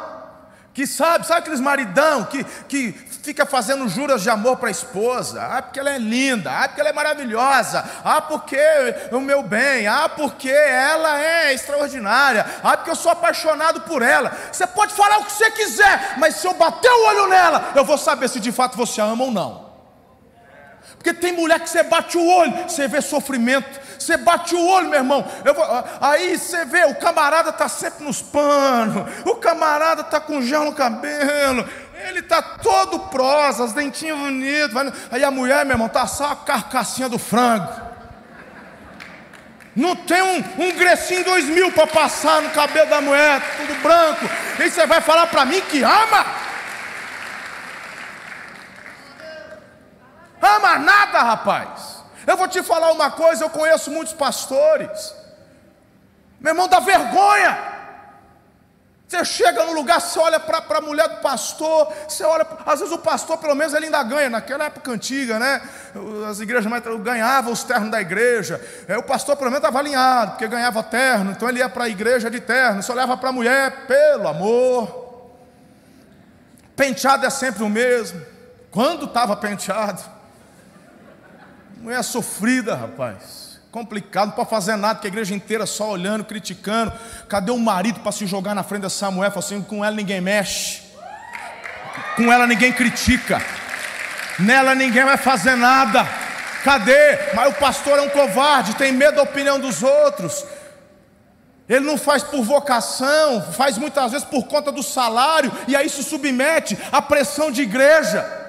que 0.72 0.88
sabe, 0.88 1.24
sabe 1.24 1.42
aqueles 1.42 1.60
maridão 1.60 2.24
que, 2.24 2.42
que 2.68 2.90
fica 3.24 3.46
fazendo 3.46 3.88
juras 3.88 4.22
de 4.22 4.28
amor 4.28 4.58
para 4.58 4.68
a 4.68 4.70
esposa. 4.70 5.42
Ah, 5.42 5.62
porque 5.62 5.80
ela 5.80 5.94
é 5.94 5.98
linda. 5.98 6.52
Ah, 6.52 6.68
porque 6.68 6.80
ela 6.80 6.90
é 6.90 6.92
maravilhosa. 6.92 7.82
Ah, 8.04 8.20
porque 8.20 8.60
o 9.10 9.18
meu 9.18 9.42
bem. 9.42 9.86
Ah, 9.86 10.10
porque 10.10 10.50
ela 10.50 11.18
é 11.18 11.54
extraordinária. 11.54 12.44
Ah, 12.62 12.76
porque 12.76 12.90
eu 12.90 12.96
sou 12.96 13.10
apaixonado 13.10 13.80
por 13.80 14.02
ela. 14.02 14.30
Você 14.52 14.66
pode 14.66 14.92
falar 14.92 15.18
o 15.20 15.24
que 15.24 15.32
você 15.32 15.50
quiser, 15.52 16.14
mas 16.18 16.36
se 16.36 16.46
eu 16.46 16.52
bater 16.52 16.90
o 16.90 17.06
olho 17.06 17.26
nela, 17.28 17.72
eu 17.74 17.84
vou 17.84 17.96
saber 17.96 18.28
se 18.28 18.38
de 18.38 18.52
fato 18.52 18.76
você 18.76 19.00
a 19.00 19.04
ama 19.04 19.24
ou 19.24 19.30
não. 19.30 19.64
Porque 21.04 21.12
tem 21.12 21.32
mulher 21.32 21.60
que 21.60 21.68
você 21.68 21.82
bate 21.82 22.16
o 22.16 22.26
olho, 22.26 22.66
você 22.66 22.88
vê 22.88 23.02
sofrimento, 23.02 23.78
você 23.98 24.16
bate 24.16 24.54
o 24.54 24.66
olho, 24.66 24.88
meu 24.88 25.00
irmão. 25.00 25.22
Vou, 25.44 25.84
aí 26.00 26.38
você 26.38 26.64
vê, 26.64 26.86
o 26.86 26.94
camarada 26.94 27.50
está 27.50 27.68
sempre 27.68 28.04
nos 28.04 28.22
panos, 28.22 29.04
o 29.26 29.34
camarada 29.34 30.00
está 30.00 30.18
com 30.18 30.40
gel 30.40 30.64
no 30.64 30.72
cabelo, 30.72 31.68
ele 32.06 32.20
está 32.20 32.40
todo 32.42 32.98
prosa, 33.08 33.64
os 33.64 33.72
dentinhos 33.72 34.18
bonitos. 34.18 34.74
Aí 35.10 35.24
a 35.24 35.30
mulher, 35.30 35.64
meu 35.64 35.74
irmão, 35.74 35.86
está 35.86 36.06
só 36.06 36.32
a 36.32 36.36
carcassinha 36.36 37.08
do 37.08 37.18
frango. 37.18 37.68
Não 39.74 39.96
tem 39.96 40.22
um, 40.22 40.66
um 40.66 40.72
Grecinho 40.72 41.24
2000 41.24 41.72
para 41.72 41.86
passar 41.86 42.40
no 42.42 42.50
cabelo 42.50 42.88
da 42.88 43.00
mulher, 43.00 43.42
tudo 43.56 43.82
branco. 43.82 44.24
E 44.60 44.70
você 44.70 44.86
vai 44.86 45.00
falar 45.00 45.26
para 45.26 45.44
mim 45.44 45.60
que 45.62 45.82
ama? 45.82 46.26
Ama 50.40 50.78
nada, 50.78 51.22
rapaz. 51.22 52.04
Eu 52.26 52.36
vou 52.36 52.46
te 52.46 52.62
falar 52.62 52.92
uma 52.92 53.10
coisa, 53.10 53.44
eu 53.44 53.50
conheço 53.50 53.90
muitos 53.90 54.14
pastores. 54.14 55.14
Meu 56.38 56.52
irmão, 56.52 56.68
dá 56.68 56.78
vergonha. 56.78 57.73
Você 59.14 59.24
chega 59.24 59.64
no 59.64 59.72
lugar, 59.72 60.00
você 60.00 60.18
olha 60.18 60.40
para 60.40 60.78
a 60.78 60.80
mulher 60.80 61.08
do 61.08 61.16
pastor, 61.16 61.92
você 62.08 62.24
olha, 62.24 62.44
às 62.66 62.80
vezes 62.80 62.92
o 62.92 62.98
pastor, 62.98 63.38
pelo 63.38 63.54
menos, 63.54 63.72
ele 63.72 63.86
ainda 63.86 64.02
ganha, 64.02 64.28
naquela 64.28 64.64
época 64.64 64.90
antiga, 64.90 65.38
né? 65.38 65.62
As 66.28 66.40
igrejas 66.40 66.66
mais 66.66 66.82
ganhavam 67.00 67.52
os 67.52 67.62
ternos 67.62 67.92
da 67.92 68.00
igreja. 68.00 68.60
É, 68.88 68.98
o 68.98 69.04
pastor, 69.04 69.36
pelo 69.36 69.50
menos, 69.50 69.58
estava 69.58 69.78
alinhado, 69.78 70.32
porque 70.32 70.48
ganhava 70.48 70.82
terno, 70.82 71.30
então 71.30 71.48
ele 71.48 71.60
ia 71.60 71.68
para 71.68 71.84
a 71.84 71.88
igreja 71.88 72.28
de 72.28 72.40
terno, 72.40 72.82
só 72.82 72.92
olhava 72.92 73.16
para 73.16 73.28
a 73.28 73.32
mulher, 73.32 73.86
pelo 73.86 74.26
amor. 74.26 75.32
Penteado 76.74 77.24
é 77.24 77.30
sempre 77.30 77.62
o 77.62 77.68
mesmo. 77.68 78.20
Quando 78.68 79.04
estava 79.04 79.36
penteado? 79.36 80.02
Mulher 81.76 82.02
sofrida, 82.02 82.74
rapaz. 82.74 83.53
Complicado, 83.74 84.28
não 84.28 84.36
pode 84.36 84.48
fazer 84.48 84.76
nada, 84.76 85.00
que 85.00 85.08
a 85.08 85.10
igreja 85.10 85.34
inteira 85.34 85.66
só 85.66 85.90
olhando, 85.90 86.24
criticando. 86.24 86.92
Cadê 87.28 87.50
o 87.50 87.58
marido 87.58 87.98
para 87.98 88.12
se 88.12 88.24
jogar 88.24 88.54
na 88.54 88.62
frente 88.62 88.82
de 88.82 88.90
Samuel? 88.90 89.32
Falou 89.32 89.44
assim: 89.44 89.60
com 89.62 89.84
ela 89.84 89.96
ninguém 89.96 90.20
mexe, 90.20 90.80
com 92.16 92.32
ela 92.32 92.46
ninguém 92.46 92.72
critica, 92.72 93.42
nela 94.38 94.76
ninguém 94.76 95.04
vai 95.04 95.16
fazer 95.16 95.56
nada. 95.56 96.06
Cadê? 96.62 97.34
Mas 97.34 97.48
o 97.48 97.54
pastor 97.54 97.98
é 97.98 98.02
um 98.02 98.08
covarde, 98.10 98.76
tem 98.76 98.92
medo 98.92 99.16
da 99.16 99.22
opinião 99.22 99.58
dos 99.58 99.82
outros. 99.82 100.46
Ele 101.68 101.84
não 101.84 101.98
faz 101.98 102.22
por 102.22 102.44
vocação, 102.44 103.42
faz 103.52 103.76
muitas 103.76 104.12
vezes 104.12 104.26
por 104.26 104.44
conta 104.44 104.70
do 104.70 104.84
salário, 104.84 105.50
e 105.66 105.74
aí 105.74 105.88
se 105.88 106.04
submete 106.04 106.78
à 106.92 107.02
pressão 107.02 107.50
de 107.50 107.62
igreja. 107.62 108.43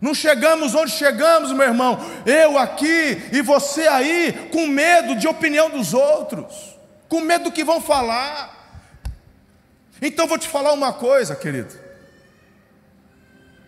Não 0.00 0.14
chegamos 0.14 0.74
onde 0.74 0.90
chegamos, 0.90 1.52
meu 1.52 1.66
irmão, 1.66 1.98
eu 2.26 2.58
aqui 2.58 3.22
e 3.32 3.40
você 3.40 3.88
aí, 3.88 4.48
com 4.52 4.66
medo 4.66 5.16
de 5.16 5.26
opinião 5.26 5.70
dos 5.70 5.94
outros, 5.94 6.76
com 7.08 7.20
medo 7.20 7.44
do 7.44 7.52
que 7.52 7.64
vão 7.64 7.80
falar. 7.80 8.54
Então 10.00 10.26
vou 10.26 10.36
te 10.36 10.48
falar 10.48 10.72
uma 10.72 10.92
coisa, 10.92 11.34
querido. 11.34 11.86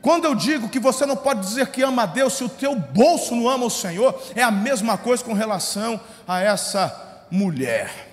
Quando 0.03 0.27
eu 0.27 0.35
digo 0.35 0.69
que 0.69 0.79
você 0.79 1.05
não 1.07 1.17
pode 1.17 1.41
dizer 1.41 1.69
que 1.69 1.83
ama 1.83 2.03
a 2.03 2.07
Deus 2.07 2.35
se 2.35 2.45
o 2.45 2.49
teu 2.49 2.75
bolso 2.75 3.35
não 3.35 3.49
ama 3.49 3.67
o 3.67 3.71
Senhor, 3.71 4.21
é 4.35 4.43
a 4.43 4.51
mesma 4.51 4.97
coisa 4.97 5.25
com 5.25 5.33
relação 5.33 6.01
a 6.27 6.41
essa 6.41 7.27
mulher. 7.31 8.08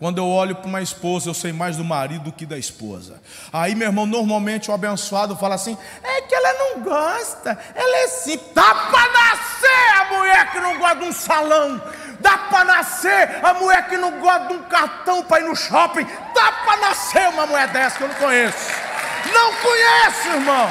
Quando 0.00 0.16
eu 0.16 0.26
olho 0.26 0.56
para 0.56 0.66
uma 0.66 0.80
esposa, 0.80 1.28
eu 1.28 1.34
sei 1.34 1.52
mais 1.52 1.76
do 1.76 1.84
marido 1.84 2.24
do 2.24 2.32
que 2.32 2.46
da 2.46 2.56
esposa. 2.56 3.20
Aí, 3.52 3.74
meu 3.74 3.86
irmão, 3.86 4.06
normalmente 4.06 4.70
o 4.70 4.74
abençoado 4.74 5.36
fala 5.36 5.56
assim: 5.56 5.76
é 6.02 6.22
que 6.22 6.34
ela 6.34 6.52
não 6.54 6.80
gosta, 6.80 7.58
ela 7.74 7.96
é 7.98 8.04
assim. 8.04 8.40
Dá 8.54 8.74
para 8.74 9.12
nascer 9.12 10.00
a 10.00 10.04
mulher 10.16 10.52
que 10.52 10.58
não 10.58 10.78
gosta 10.78 10.96
de 10.96 11.04
um 11.04 11.12
salão. 11.12 11.82
Dá 12.18 12.38
para 12.38 12.64
nascer 12.64 13.44
a 13.44 13.52
mulher 13.52 13.88
que 13.90 13.98
não 13.98 14.18
gosta 14.20 14.48
de 14.48 14.54
um 14.54 14.62
cartão 14.62 15.22
para 15.22 15.42
ir 15.42 15.44
no 15.44 15.54
shopping. 15.54 16.06
Dá 16.34 16.50
para 16.50 16.76
nascer 16.78 17.28
uma 17.28 17.46
mulher 17.46 17.68
dessa 17.68 17.98
que 17.98 18.04
eu 18.04 18.08
não 18.08 18.14
conheço. 18.14 18.70
Não 19.34 19.54
conheço, 19.54 20.28
irmão. 20.28 20.70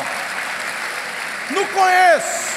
Não 1.51 1.65
conheço. 1.65 2.48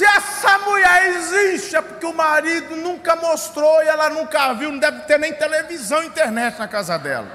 Se 0.00 0.06
essa 0.06 0.58
mulher 0.60 1.08
existe, 1.08 1.76
é 1.76 1.82
porque 1.82 2.06
o 2.06 2.14
marido 2.14 2.74
nunca 2.74 3.14
mostrou 3.16 3.82
e 3.82 3.86
ela 3.86 4.08
nunca 4.08 4.54
viu, 4.54 4.72
não 4.72 4.78
deve 4.78 5.00
ter 5.00 5.18
nem 5.18 5.30
televisão, 5.30 6.02
internet 6.02 6.58
na 6.58 6.66
casa 6.66 6.98
dela. 6.98 7.28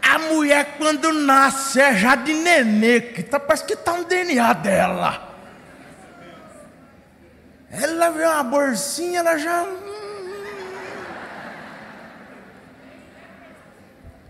A 0.00 0.20
mulher, 0.20 0.76
quando 0.78 1.12
nasce, 1.12 1.80
é 1.80 1.96
já 1.96 2.14
de 2.14 2.32
nenê, 2.32 3.00
que 3.00 3.24
tá, 3.24 3.40
parece 3.40 3.64
que 3.64 3.72
está 3.72 3.94
no 3.94 4.04
DNA 4.04 4.52
dela. 4.52 5.36
Ela 7.72 8.10
vê 8.10 8.24
uma 8.24 8.44
bolsinha, 8.44 9.18
ela 9.18 9.36
já. 9.36 9.64
Hum. 9.64 9.82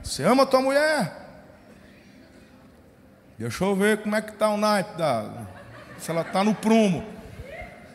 Você 0.02 0.22
ama 0.22 0.44
a 0.44 0.46
tua 0.46 0.62
mulher? 0.62 1.21
Deixa 3.42 3.64
eu 3.64 3.74
ver 3.74 3.98
como 3.98 4.14
é 4.14 4.22
que 4.22 4.30
está 4.30 4.50
o 4.50 4.56
naipe 4.56 4.96
da. 4.96 5.28
Se 5.98 6.12
ela 6.12 6.20
está 6.20 6.44
no 6.44 6.54
prumo. 6.54 7.04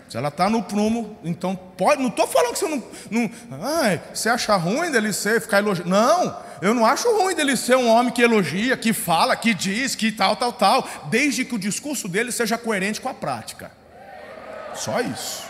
Se 0.09 0.17
ela 0.17 0.27
está 0.27 0.49
no 0.49 0.61
prumo, 0.61 1.17
então 1.23 1.55
pode. 1.55 2.01
Não 2.01 2.09
estou 2.09 2.27
falando 2.27 2.51
que 2.51 2.59
você 2.59 2.67
não. 2.67 2.83
não 3.09 3.31
ai, 3.63 4.01
você 4.13 4.27
acha 4.27 4.57
ruim 4.57 4.91
dele 4.91 5.13
ser, 5.13 5.39
ficar 5.39 5.59
elogiando. 5.59 5.89
Não, 5.89 6.37
eu 6.61 6.73
não 6.73 6.85
acho 6.85 7.09
ruim 7.17 7.33
dele 7.33 7.55
ser 7.55 7.77
um 7.77 7.87
homem 7.87 8.11
que 8.11 8.21
elogia, 8.21 8.75
que 8.75 8.91
fala, 8.91 9.37
que 9.37 9.53
diz, 9.53 9.95
que 9.95 10.11
tal, 10.11 10.35
tal, 10.35 10.51
tal. 10.51 10.85
Desde 11.09 11.45
que 11.45 11.55
o 11.55 11.59
discurso 11.59 12.09
dele 12.09 12.33
seja 12.33 12.57
coerente 12.57 12.99
com 12.99 13.07
a 13.07 13.13
prática. 13.13 13.71
Só 14.75 14.99
isso. 14.99 15.45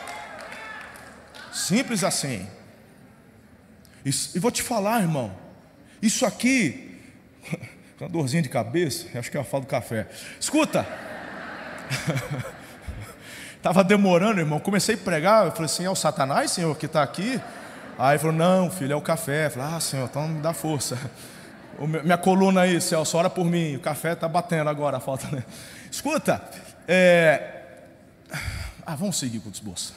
Simples 1.51 2.03
assim. 2.03 2.47
E 4.05 4.37
vou 4.37 4.51
te 4.51 4.61
falar, 4.61 5.01
irmão. 5.01 5.35
Isso 6.03 6.23
aqui 6.23 6.99
uma 8.03 8.09
dorzinha 8.09 8.43
de 8.43 8.49
cabeça, 8.49 9.07
acho 9.17 9.31
que 9.31 9.37
é 9.37 9.39
a 9.39 9.43
falta 9.43 9.65
do 9.65 9.69
café. 9.69 10.07
Escuta! 10.39 10.85
Estava 13.57 13.83
demorando, 13.83 14.39
irmão. 14.39 14.59
Comecei 14.59 14.95
a 14.95 14.97
pregar, 14.97 15.45
eu 15.45 15.51
falei 15.51 15.65
assim: 15.65 15.83
é 15.83 15.89
o 15.89 15.95
Satanás, 15.95 16.51
senhor, 16.51 16.77
que 16.77 16.85
está 16.85 17.01
aqui? 17.01 17.41
Aí 17.97 18.11
ele 18.11 18.19
falou: 18.19 18.35
não, 18.35 18.69
filho, 18.69 18.93
é 18.93 18.95
o 18.95 19.01
café. 19.01 19.47
Eu 19.47 19.51
falei: 19.51 19.75
ah, 19.75 19.79
senhor, 19.79 20.07
então 20.09 20.27
me 20.27 20.41
dá 20.41 20.53
força. 20.53 20.97
minha 22.03 22.17
coluna 22.17 22.61
aí, 22.61 22.79
Celso, 22.79 23.17
ora 23.17 23.29
por 23.29 23.45
mim. 23.45 23.75
O 23.75 23.79
café 23.79 24.13
está 24.13 24.27
batendo 24.27 24.69
agora, 24.69 24.97
a 24.97 24.99
falta. 24.99 25.27
Né? 25.35 25.43
Escuta, 25.91 26.41
é... 26.87 27.63
ah, 28.85 28.95
vamos 28.95 29.17
seguir 29.17 29.39
com 29.39 29.49
o 29.49 29.51
desbolso. 29.51 29.93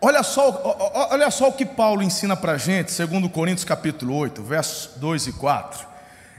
Olha 0.00 0.22
só, 0.22 1.08
olha 1.10 1.30
só 1.30 1.48
o 1.48 1.52
que 1.52 1.64
Paulo 1.64 2.02
ensina 2.02 2.36
para 2.36 2.52
a 2.52 2.58
gente, 2.58 2.92
segundo 2.92 3.30
Coríntios 3.30 3.64
capítulo 3.64 4.14
8, 4.14 4.42
versos 4.42 4.90
2 4.96 5.28
e 5.28 5.32
4. 5.32 5.86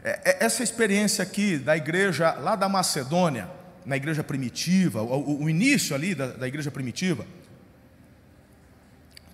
É, 0.03 0.19
é, 0.23 0.45
essa 0.45 0.61
experiência 0.61 1.23
aqui 1.23 1.57
da 1.57 1.75
igreja 1.75 2.33
lá 2.33 2.55
da 2.55 2.69
Macedônia, 2.69 3.49
na 3.83 3.97
igreja 3.97 4.23
primitiva, 4.23 5.01
o, 5.01 5.49
início 5.49 5.95
ali 5.95 6.13
da, 6.13 6.27
da 6.27 6.47
igreja 6.47 6.69
primitiva, 6.69 7.25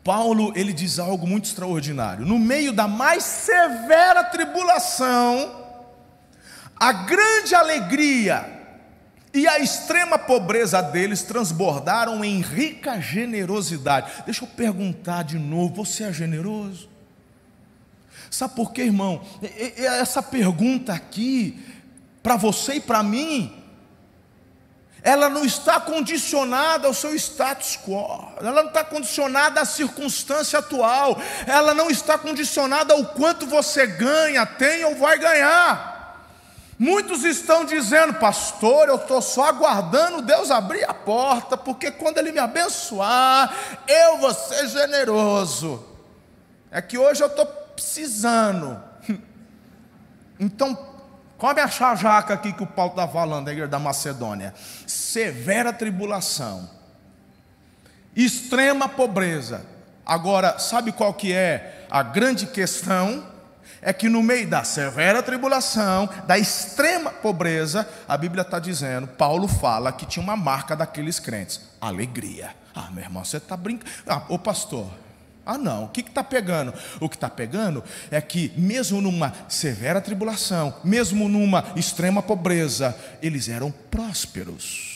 Paulo 0.04 0.54
ele 0.56 0.72
diz 0.72 1.00
algo 1.00 1.28
muito 1.28 1.46
extraordinário. 1.46 2.26
No 2.26 2.40
meio 2.40 2.72
da 2.72 2.88
mais 2.88 3.24
severa 3.24 4.24
tribulação, 4.24 5.66
a 6.78 6.94
grande 6.94 7.56
alegria 7.56 8.63
e 9.34 9.48
a 9.48 9.60
extrema 9.60 10.20
pobreza 10.20 10.82
deles 10.82 11.24
transbordaram 11.24 12.24
em 12.24 12.40
rica 12.40 13.02
generosidade. 13.02 14.24
Deixa 14.26 14.44
eu 14.44 14.48
perguntar 14.48 15.24
de 15.24 15.40
novo: 15.40 15.84
você 15.84 16.04
é 16.04 16.14
generoso? 16.14 16.88
Sabe 18.30 18.56
por 18.56 18.72
quê, 18.72 18.84
irmão? 18.84 19.24
Essa 19.78 20.22
pergunta 20.22 20.94
aqui, 20.94 21.64
para 22.22 22.36
você 22.36 22.76
e 22.76 22.82
para 22.82 23.04
mim, 23.04 23.64
ela 25.04 25.30
não 25.30 25.44
está 25.44 25.80
condicionada 25.80 26.88
ao 26.88 26.94
seu 26.94 27.14
status 27.14 27.78
quo, 27.78 28.34
ela 28.40 28.64
não 28.64 28.70
está 28.70 28.84
condicionada 28.84 29.62
à 29.62 29.66
circunstância 29.66 30.60
atual, 30.60 31.22
ela 31.46 31.74
não 31.74 31.92
está 31.92 32.18
condicionada 32.18 32.94
ao 32.94 33.06
quanto 33.08 33.46
você 33.46 33.86
ganha, 33.86 34.46
tem 34.46 34.86
ou 34.86 34.96
vai 34.96 35.20
ganhar. 35.20 35.93
Muitos 36.84 37.24
estão 37.24 37.64
dizendo, 37.64 38.16
pastor, 38.16 38.90
eu 38.90 38.98
estou 38.98 39.22
só 39.22 39.46
aguardando 39.46 40.22
Deus 40.22 40.52
abrir 40.52 40.84
a 40.84 40.94
porta, 40.94 41.56
porque 41.56 41.90
quando 41.90 42.18
Ele 42.18 42.34
me 42.34 42.40
abençoar, 42.40 43.56
eu 43.88 44.18
vou 44.18 44.34
ser 44.34 44.68
generoso. 44.68 45.82
É 46.70 46.82
que 46.82 46.98
hoje 46.98 47.24
eu 47.24 47.28
estou 47.28 47.46
precisando. 47.46 48.84
Então, 50.38 50.78
come 51.38 51.62
a 51.62 51.68
jaca 51.68 52.34
aqui 52.34 52.52
que 52.52 52.64
o 52.64 52.68
Paulo 52.68 52.92
está 52.92 53.08
falando, 53.08 53.46
da 53.46 53.52
igreja 53.54 53.70
da 53.70 53.80
Macedônia. 53.80 54.54
Severa 54.86 55.72
tribulação, 55.72 56.70
extrema 58.14 58.90
pobreza. 58.90 59.66
Agora, 60.06 60.60
sabe 60.60 60.92
qual 60.92 61.14
que 61.14 61.32
é 61.32 61.86
a 61.90 62.04
grande 62.04 62.48
questão? 62.48 63.33
É 63.82 63.92
que 63.92 64.10
no 64.10 64.24
meio 64.24 64.48
da 64.48 64.64
severa 64.64 65.22
tribulação, 65.22 66.10
da 66.26 66.38
extrema 66.38 67.12
pobreza, 67.12 67.88
a 68.08 68.18
Bíblia 68.18 68.42
está 68.42 68.60
dizendo, 68.60 69.08
Paulo 69.08 69.48
fala 69.48 69.92
que 69.92 70.06
tinha 70.06 70.24
uma 70.24 70.38
marca 70.38 70.76
daqueles 70.76 71.20
crentes: 71.20 71.62
alegria. 71.82 72.56
Ah, 72.74 72.90
meu 72.92 73.04
irmão, 73.04 73.24
você 73.24 73.38
está 73.38 73.56
brincando. 73.56 73.92
Ah, 74.08 74.24
ô 74.30 74.40
pastor, 74.40 74.90
ah, 75.46 75.58
não, 75.58 75.86
o 75.86 75.88
que 75.90 76.02
está 76.02 76.24
pegando? 76.24 76.74
O 77.00 77.10
que 77.10 77.16
está 77.16 77.30
pegando 77.30 77.84
é 78.10 78.22
que, 78.22 78.54
mesmo 78.56 79.02
numa 79.02 79.34
severa 79.50 80.00
tribulação, 80.00 80.74
mesmo 80.84 81.28
numa 81.28 81.66
extrema 81.76 82.22
pobreza, 82.22 82.98
eles 83.22 83.50
eram 83.50 83.70
prósperos. 83.70 84.94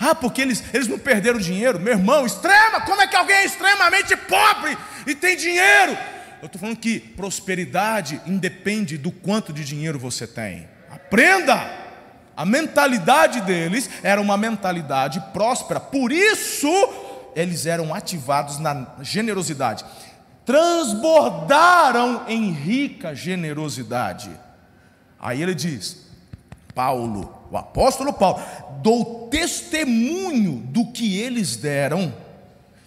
Ah, 0.00 0.14
porque 0.14 0.40
eles, 0.40 0.62
eles 0.72 0.88
não 0.88 0.98
perderam 0.98 1.38
dinheiro? 1.38 1.78
Meu 1.78 1.92
irmão, 1.92 2.24
extrema, 2.24 2.80
como 2.80 3.02
é 3.02 3.06
que 3.06 3.16
alguém 3.16 3.36
é 3.36 3.44
extremamente 3.44 4.16
pobre 4.16 4.76
e 5.06 5.14
tem 5.14 5.36
dinheiro? 5.36 5.98
Eu 6.42 6.46
estou 6.46 6.60
falando 6.60 6.76
que 6.76 6.98
prosperidade 6.98 8.20
independe 8.26 8.98
do 8.98 9.12
quanto 9.12 9.52
de 9.52 9.64
dinheiro 9.64 9.96
você 9.96 10.26
tem. 10.26 10.68
Aprenda! 10.90 11.80
A 12.36 12.44
mentalidade 12.44 13.42
deles 13.42 13.88
era 14.02 14.20
uma 14.20 14.36
mentalidade 14.36 15.20
próspera, 15.32 15.78
por 15.78 16.10
isso 16.10 16.68
eles 17.36 17.64
eram 17.64 17.94
ativados 17.94 18.58
na 18.58 18.88
generosidade. 19.02 19.84
Transbordaram 20.44 22.24
em 22.26 22.50
rica 22.50 23.14
generosidade. 23.14 24.30
Aí 25.20 25.40
ele 25.40 25.54
diz: 25.54 26.08
Paulo, 26.74 27.46
o 27.52 27.56
apóstolo 27.56 28.12
Paulo, 28.12 28.42
dou 28.82 29.28
testemunho 29.28 30.54
do 30.54 30.90
que 30.90 31.20
eles 31.20 31.54
deram 31.54 32.12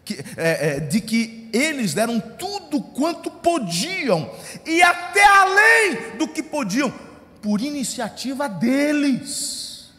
que, 0.05 0.24
é, 0.38 0.77
é, 0.77 0.79
de 0.79 1.01
que 1.01 1.50
eles 1.51 1.93
deram 1.93 2.19
tudo 2.19 2.79
quanto 2.79 3.31
podiam, 3.31 4.31
e 4.65 4.81
até 4.81 5.25
além 5.25 6.17
do 6.17 6.27
que 6.27 6.43
podiam, 6.43 6.93
por 7.41 7.59
iniciativa 7.59 8.47
deles, 8.47 9.89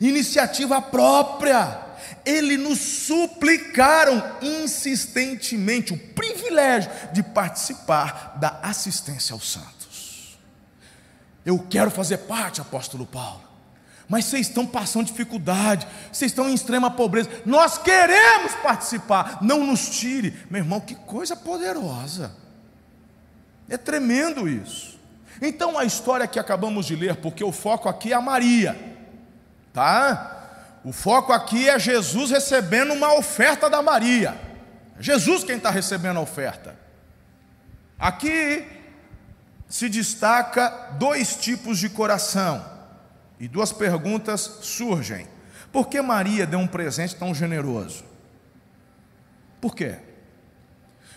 iniciativa 0.00 0.80
própria. 0.80 1.86
Eles 2.24 2.58
nos 2.58 2.78
suplicaram 2.78 4.22
insistentemente 4.42 5.94
o 5.94 5.98
privilégio 5.98 6.90
de 7.12 7.22
participar 7.22 8.36
da 8.38 8.60
assistência 8.62 9.32
aos 9.32 9.50
santos. 9.50 10.38
Eu 11.44 11.58
quero 11.70 11.90
fazer 11.90 12.18
parte, 12.18 12.60
apóstolo 12.60 13.06
Paulo 13.06 13.47
mas 14.08 14.24
vocês 14.24 14.48
estão 14.48 14.66
passando 14.66 15.06
dificuldade, 15.06 15.86
vocês 16.10 16.32
estão 16.32 16.48
em 16.48 16.54
extrema 16.54 16.90
pobreza. 16.90 17.28
Nós 17.44 17.76
queremos 17.76 18.54
participar, 18.62 19.38
não 19.42 19.66
nos 19.66 19.90
tire. 19.90 20.34
Meu 20.50 20.62
irmão, 20.62 20.80
que 20.80 20.94
coisa 20.94 21.36
poderosa. 21.36 22.34
É 23.68 23.76
tremendo 23.76 24.48
isso. 24.48 24.98
Então 25.42 25.78
a 25.78 25.84
história 25.84 26.26
que 26.26 26.38
acabamos 26.38 26.86
de 26.86 26.96
ler, 26.96 27.16
porque 27.16 27.44
o 27.44 27.52
foco 27.52 27.88
aqui 27.88 28.12
é 28.12 28.16
a 28.16 28.20
Maria, 28.20 28.78
tá? 29.72 30.36
O 30.82 30.92
foco 30.92 31.32
aqui 31.32 31.68
é 31.68 31.78
Jesus 31.78 32.30
recebendo 32.30 32.94
uma 32.94 33.14
oferta 33.14 33.68
da 33.68 33.82
Maria. 33.82 34.40
É 34.98 35.02
Jesus 35.02 35.44
quem 35.44 35.56
está 35.56 35.70
recebendo 35.70 36.16
a 36.16 36.22
oferta. 36.22 36.74
Aqui 37.98 38.66
se 39.68 39.88
destaca 39.88 40.92
dois 40.98 41.36
tipos 41.36 41.78
de 41.78 41.90
coração. 41.90 42.77
E 43.40 43.46
duas 43.46 43.72
perguntas 43.72 44.58
surgem. 44.62 45.26
Por 45.72 45.88
que 45.88 46.00
Maria 46.00 46.46
deu 46.46 46.58
um 46.58 46.66
presente 46.66 47.14
tão 47.14 47.34
generoso? 47.34 48.04
Por 49.60 49.74
quê? 49.74 49.96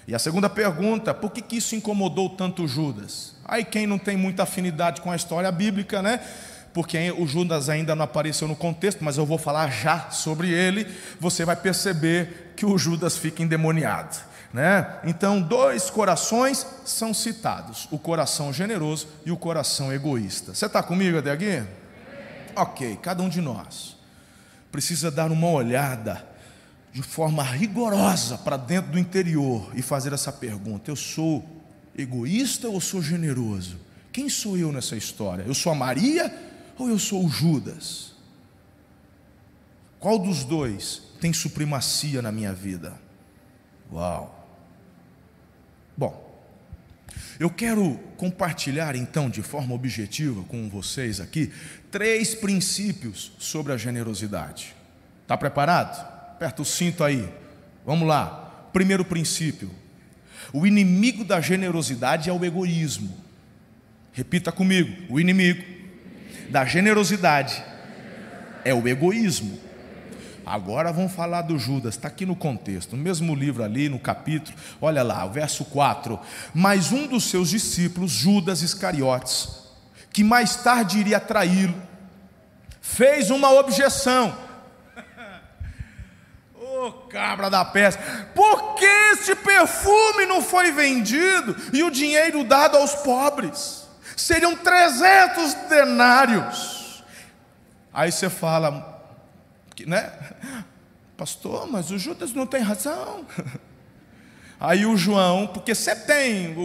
E 0.07 0.15
a 0.15 0.19
segunda 0.19 0.49
pergunta, 0.49 1.13
por 1.13 1.31
que, 1.31 1.41
que 1.41 1.57
isso 1.57 1.75
incomodou 1.75 2.29
tanto 2.29 2.67
Judas? 2.67 3.35
Aí 3.45 3.63
quem 3.63 3.85
não 3.85 3.97
tem 3.97 4.17
muita 4.17 4.43
afinidade 4.43 5.01
com 5.01 5.11
a 5.11 5.15
história 5.15 5.51
bíblica, 5.51 6.01
né? 6.01 6.19
Porque 6.73 7.11
o 7.11 7.27
Judas 7.27 7.69
ainda 7.69 7.95
não 7.95 8.05
apareceu 8.05 8.47
no 8.47 8.55
contexto, 8.55 9.03
mas 9.03 9.17
eu 9.17 9.25
vou 9.25 9.37
falar 9.37 9.69
já 9.69 10.09
sobre 10.09 10.49
ele, 10.49 10.87
você 11.19 11.43
vai 11.43 11.55
perceber 11.55 12.53
que 12.55 12.65
o 12.65 12.77
Judas 12.77 13.17
fica 13.17 13.43
endemoniado. 13.43 14.17
Né? 14.53 14.85
Então, 15.05 15.41
dois 15.41 15.89
corações 15.89 16.65
são 16.85 17.13
citados: 17.13 17.87
o 17.91 17.99
coração 17.99 18.51
generoso 18.51 19.07
e 19.25 19.31
o 19.31 19.37
coração 19.37 19.93
egoísta. 19.93 20.53
Você 20.53 20.65
está 20.65 20.81
comigo, 20.81 21.17
Adeguinho? 21.17 21.67
Ok, 22.55 22.97
cada 23.01 23.21
um 23.23 23.29
de 23.29 23.41
nós 23.41 23.97
precisa 24.71 25.11
dar 25.11 25.31
uma 25.31 25.49
olhada 25.49 26.25
de 26.93 27.01
forma 27.01 27.43
rigorosa 27.43 28.37
para 28.37 28.57
dentro 28.57 28.91
do 28.91 28.99
interior 28.99 29.71
e 29.75 29.81
fazer 29.81 30.13
essa 30.13 30.31
pergunta: 30.31 30.89
eu 30.89 30.95
sou 30.95 31.45
egoísta 31.97 32.67
ou 32.67 32.79
sou 32.81 33.01
generoso? 33.01 33.79
Quem 34.11 34.29
sou 34.29 34.57
eu 34.57 34.71
nessa 34.71 34.95
história? 34.95 35.43
Eu 35.43 35.53
sou 35.53 35.71
a 35.71 35.75
Maria 35.75 36.33
ou 36.77 36.89
eu 36.89 36.99
sou 36.99 37.25
o 37.25 37.29
Judas? 37.29 38.13
Qual 39.99 40.17
dos 40.17 40.43
dois 40.43 41.03
tem 41.19 41.31
supremacia 41.31 42.21
na 42.21 42.31
minha 42.31 42.53
vida? 42.53 42.99
Uau! 43.91 44.37
Bom, 45.95 46.31
eu 47.39 47.49
quero 47.49 47.99
compartilhar 48.17 48.95
então 48.95 49.29
de 49.29 49.41
forma 49.41 49.75
objetiva 49.75 50.43
com 50.43 50.69
vocês 50.69 51.19
aqui 51.19 51.51
três 51.91 52.33
princípios 52.33 53.33
sobre 53.37 53.73
a 53.73 53.77
generosidade. 53.77 54.73
Está 55.21 55.37
preparado? 55.37 55.99
Aperta 56.31 56.61
o 56.61 56.65
cinto 56.65 57.03
aí. 57.03 57.29
Vamos 57.85 58.07
lá. 58.07 58.69
Primeiro 58.73 59.03
princípio: 59.03 59.69
o 60.53 60.65
inimigo 60.65 61.23
da 61.23 61.41
generosidade 61.41 62.29
é 62.29 62.33
o 62.33 62.43
egoísmo. 62.43 63.15
Repita 64.13 64.51
comigo: 64.51 65.13
o 65.13 65.19
inimigo 65.19 65.63
da 66.49 66.65
generosidade 66.65 67.63
é 68.63 68.73
o 68.73 68.87
egoísmo. 68.87 69.59
Agora 70.45 70.91
vamos 70.91 71.13
falar 71.13 71.43
do 71.43 71.57
Judas, 71.57 71.95
está 71.95 72.07
aqui 72.07 72.25
no 72.25 72.35
contexto, 72.35 72.97
no 72.97 73.03
mesmo 73.03 73.35
livro 73.35 73.63
ali, 73.63 73.87
no 73.87 73.99
capítulo, 73.99 74.57
olha 74.81 75.03
lá, 75.03 75.23
o 75.23 75.31
verso 75.31 75.63
4. 75.65 76.19
Mas 76.53 76.91
um 76.91 77.07
dos 77.07 77.25
seus 77.25 77.51
discípulos, 77.51 78.11
Judas 78.11 78.61
Iscariotes, 78.63 79.60
que 80.11 80.23
mais 80.23 80.55
tarde 80.57 80.99
iria 80.99 81.19
traí-lo, 81.19 81.75
fez 82.81 83.29
uma 83.29 83.51
objeção. 83.51 84.37
Ô 86.53 86.87
oh, 86.87 86.91
cabra 87.07 87.49
da 87.49 87.63
peça, 87.63 87.99
por 88.35 88.75
que 88.75 88.85
este 88.85 89.35
perfume 89.35 90.25
não 90.25 90.41
foi 90.41 90.71
vendido 90.71 91.55
e 91.73 91.83
o 91.83 91.91
dinheiro 91.91 92.43
dado 92.43 92.77
aos 92.77 92.95
pobres? 92.95 93.87
Seriam 94.15 94.55
300 94.55 95.53
denários. 95.69 97.03
Aí 97.93 98.11
você 98.11 98.29
fala, 98.29 99.03
né? 99.85 100.13
Pastor, 101.17 101.67
mas 101.67 101.91
o 101.91 101.97
Judas 101.97 102.33
não 102.33 102.45
tem 102.45 102.61
razão. 102.61 103.25
Aí 104.63 104.85
o 104.85 104.95
João, 104.95 105.47
porque 105.47 105.73
sempre 105.73 106.05
tem 106.05 106.55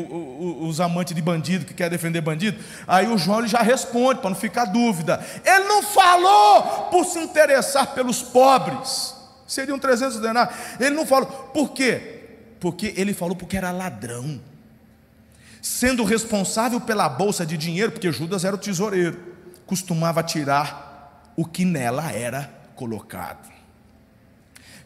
os 0.60 0.82
amantes 0.82 1.14
de 1.14 1.22
bandido 1.22 1.64
que 1.64 1.72
quer 1.72 1.88
defender 1.88 2.20
bandido, 2.20 2.62
aí 2.86 3.08
o 3.08 3.16
João 3.16 3.38
ele 3.38 3.48
já 3.48 3.62
responde, 3.62 4.20
para 4.20 4.28
não 4.28 4.36
ficar 4.36 4.66
dúvida. 4.66 5.18
Ele 5.42 5.64
não 5.64 5.82
falou 5.82 6.90
por 6.90 7.06
se 7.06 7.18
interessar 7.18 7.94
pelos 7.94 8.20
pobres, 8.20 9.14
seriam 9.46 9.78
300 9.78 10.20
denários. 10.20 10.54
Ele 10.78 10.94
não 10.94 11.06
falou, 11.06 11.26
por 11.54 11.70
quê? 11.70 12.34
Porque 12.60 12.92
ele 12.98 13.14
falou 13.14 13.34
porque 13.34 13.56
era 13.56 13.70
ladrão, 13.70 14.42
sendo 15.62 16.04
responsável 16.04 16.78
pela 16.78 17.08
bolsa 17.08 17.46
de 17.46 17.56
dinheiro, 17.56 17.92
porque 17.92 18.12
Judas 18.12 18.44
era 18.44 18.54
o 18.54 18.58
tesoureiro, 18.58 19.18
costumava 19.64 20.22
tirar 20.22 21.32
o 21.34 21.46
que 21.46 21.64
nela 21.64 22.12
era 22.12 22.50
colocado. 22.74 23.50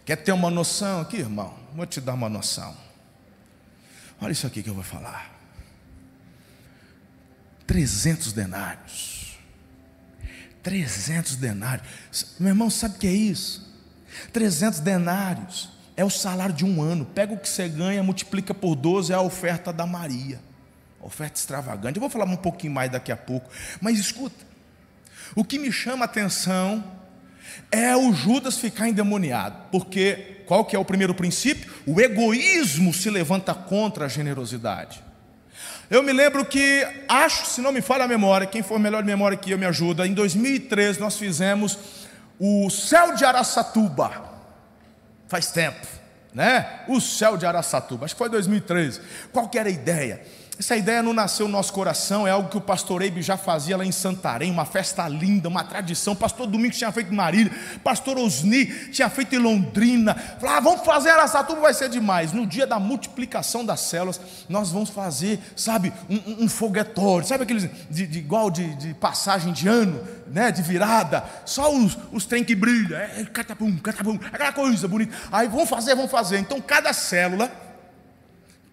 Quer 0.05 0.15
ter 0.15 0.31
uma 0.31 0.49
noção 0.49 1.01
aqui, 1.01 1.17
irmão? 1.17 1.53
Vou 1.75 1.87
te 1.87 2.01
dar 2.01 2.15
uma 2.15 2.29
noção. 2.29 2.89
Olha 4.21 4.33
isso 4.33 4.47
aqui 4.47 4.63
que 4.63 4.69
eu 4.69 4.75
vou 4.75 4.85
falar. 4.85 5.31
300 7.67 8.33
denários. 8.33 9.39
300 10.63 11.37
denários. 11.37 11.89
Meu 12.39 12.51
irmão, 12.51 12.69
sabe 12.69 12.97
o 12.97 12.99
que 12.99 13.07
é 13.07 13.13
isso? 13.13 13.69
300 14.33 14.81
denários 14.81 15.71
é 15.97 16.05
o 16.05 16.11
salário 16.11 16.55
de 16.55 16.65
um 16.65 16.83
ano. 16.83 17.05
Pega 17.07 17.33
o 17.33 17.39
que 17.39 17.49
você 17.49 17.69
ganha, 17.69 18.03
multiplica 18.03 18.53
por 18.53 18.75
12, 18.75 19.13
é 19.13 19.17
a 19.17 19.21
oferta 19.21 19.73
da 19.73 19.87
Maria. 19.87 20.41
Oferta 21.01 21.39
extravagante. 21.39 21.97
Eu 21.97 22.01
vou 22.01 22.11
falar 22.11 22.27
um 22.27 22.37
pouquinho 22.37 22.75
mais 22.75 22.91
daqui 22.91 23.11
a 23.11 23.17
pouco. 23.17 23.51
Mas 23.81 23.99
escuta, 23.99 24.45
o 25.35 25.45
que 25.45 25.59
me 25.59 25.73
chama 25.73 26.05
a 26.05 26.07
atenção 26.07 27.00
é 27.71 27.97
o 27.97 28.13
Judas 28.13 28.59
ficar 28.59 28.89
endemoniado, 28.89 29.57
porque 29.71 30.43
qual 30.47 30.65
que 30.65 30.75
é 30.75 30.79
o 30.79 30.85
primeiro 30.85 31.15
princípio? 31.15 31.73
O 31.87 32.01
egoísmo 32.01 32.93
se 32.93 33.09
levanta 33.09 33.55
contra 33.55 34.07
a 34.07 34.09
generosidade. 34.09 35.03
Eu 35.89 36.03
me 36.03 36.13
lembro 36.13 36.45
que, 36.45 36.87
acho, 37.09 37.47
se 37.47 37.61
não 37.61 37.73
me 37.73 37.81
falha 37.81 38.05
a 38.05 38.09
memória, 38.09 38.47
quem 38.47 38.63
for 38.63 38.79
melhor 38.79 39.03
de 39.03 39.09
memória 39.09 39.37
aqui 39.37 39.51
eu 39.51 39.59
me 39.59 39.67
ajuda, 39.67 40.07
em 40.07 40.15
2013 40.15 41.01
nós 41.01 41.17
fizemos 41.17 41.79
o 42.39 42.71
Céu 42.71 43.15
de 43.15 43.25
Araçatuba, 43.25 44.11
faz 45.29 45.51
tempo, 45.51 45.87
né? 46.33 46.81
O 46.89 47.01
Céu 47.01 47.37
de 47.37 47.45
Araçatuba, 47.45 48.05
acho 48.05 48.15
que 48.15 48.19
foi 48.19 48.29
2013. 48.29 49.01
Qual 49.33 49.49
que 49.49 49.59
era 49.59 49.69
a 49.69 49.73
ideia? 49.73 50.23
Essa 50.61 50.77
ideia 50.77 51.03
não 51.03 51.15
nasceu 51.15 51.47
no 51.47 51.53
nosso 51.53 51.73
coração, 51.73 52.29
é 52.29 52.31
algo 52.31 52.51
que 52.51 52.59
o 52.59 52.61
pastor 52.61 53.01
Eibe 53.01 53.23
já 53.23 53.39
fazia 53.39 53.79
lá 53.79 53.85
em 53.87 53.91
Santarém, 53.91 54.51
uma 54.51 54.67
festa 54.67 55.09
linda, 55.09 55.49
uma 55.49 55.65
tradição. 55.65 56.15
Pastor 56.15 56.47
Domingos 56.47 56.77
tinha 56.77 56.93
feito 56.93 57.11
em 57.11 57.17
Marília, 57.17 57.51
pastor 57.83 58.19
Osni 58.19 58.67
tinha 58.91 59.09
feito 59.09 59.35
em 59.35 59.39
Londrina. 59.39 60.15
Falava, 60.15 60.59
ah, 60.59 60.61
vamos 60.61 60.85
fazer 60.85 61.09
Araçatuba, 61.09 61.63
vai 61.63 61.73
ser 61.73 61.89
demais. 61.89 62.35
No 62.35 62.47
dia 62.47 62.67
da 62.67 62.79
multiplicação 62.79 63.65
das 63.65 63.81
células, 63.81 64.21
nós 64.51 64.71
vamos 64.71 64.91
fazer, 64.91 65.41
sabe, 65.57 65.95
um, 66.11 66.45
um 66.45 66.49
foguetório, 66.49 67.27
sabe 67.27 67.45
aqueles 67.45 67.67
de, 67.89 68.07
de 68.07 68.19
igual 68.19 68.51
de, 68.51 68.75
de, 68.75 68.93
passagem 68.93 69.55
de 69.55 69.67
ano, 69.67 69.99
né, 70.27 70.53
de 70.53 70.61
virada, 70.61 71.25
só 71.47 71.75
os, 71.75 71.97
os 72.13 72.27
trem 72.27 72.45
que 72.45 72.55
brilham, 72.55 73.01
é, 73.01 73.25
catapum, 73.33 73.79
catapum, 73.79 74.19
aquela 74.31 74.53
coisa 74.53 74.87
bonita. 74.87 75.17
Aí 75.33 75.49
vamos 75.49 75.71
fazer, 75.71 75.95
vamos 75.95 76.11
fazer. 76.11 76.39
Então 76.39 76.61
cada 76.61 76.93
célula 76.93 77.70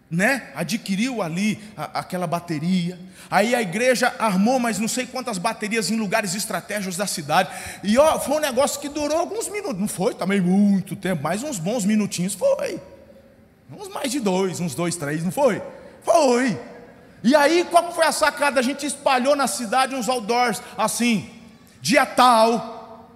né, 0.09 0.49
adquiriu 0.55 1.21
ali 1.21 1.59
a, 1.75 1.99
aquela 1.99 2.25
bateria. 2.25 2.97
Aí 3.29 3.53
a 3.53 3.61
igreja 3.61 4.13
armou 4.17 4.59
mas 4.59 4.79
não 4.79 4.87
sei 4.87 5.05
quantas 5.05 5.37
baterias 5.37 5.91
em 5.91 5.97
lugares 5.97 6.33
estratégicos 6.33 6.95
da 6.95 7.05
cidade. 7.05 7.49
E 7.83 7.97
ó, 7.97 8.19
foi 8.19 8.37
um 8.37 8.39
negócio 8.39 8.79
que 8.79 8.89
durou 8.89 9.17
alguns 9.17 9.49
minutos. 9.49 9.79
Não 9.79 9.87
foi 9.87 10.13
também 10.13 10.39
muito 10.39 10.95
tempo, 10.95 11.23
mas 11.23 11.43
uns 11.43 11.59
bons 11.59 11.85
minutinhos 11.85 12.33
foi. 12.33 12.79
Uns 13.71 13.89
mais 13.89 14.11
de 14.11 14.19
dois, 14.19 14.59
uns 14.59 14.73
dois, 14.73 14.95
três, 14.95 15.23
não 15.23 15.31
foi? 15.31 15.61
Foi. 16.01 16.57
E 17.21 17.35
aí, 17.35 17.65
qual 17.69 17.91
foi 17.93 18.05
a 18.05 18.11
sacada? 18.11 18.59
A 18.59 18.63
gente 18.63 18.85
espalhou 18.85 19.35
na 19.35 19.47
cidade 19.47 19.93
uns 19.93 20.07
outdoors 20.07 20.61
assim, 20.77 21.29
dia 21.81 22.05
tal, 22.05 23.09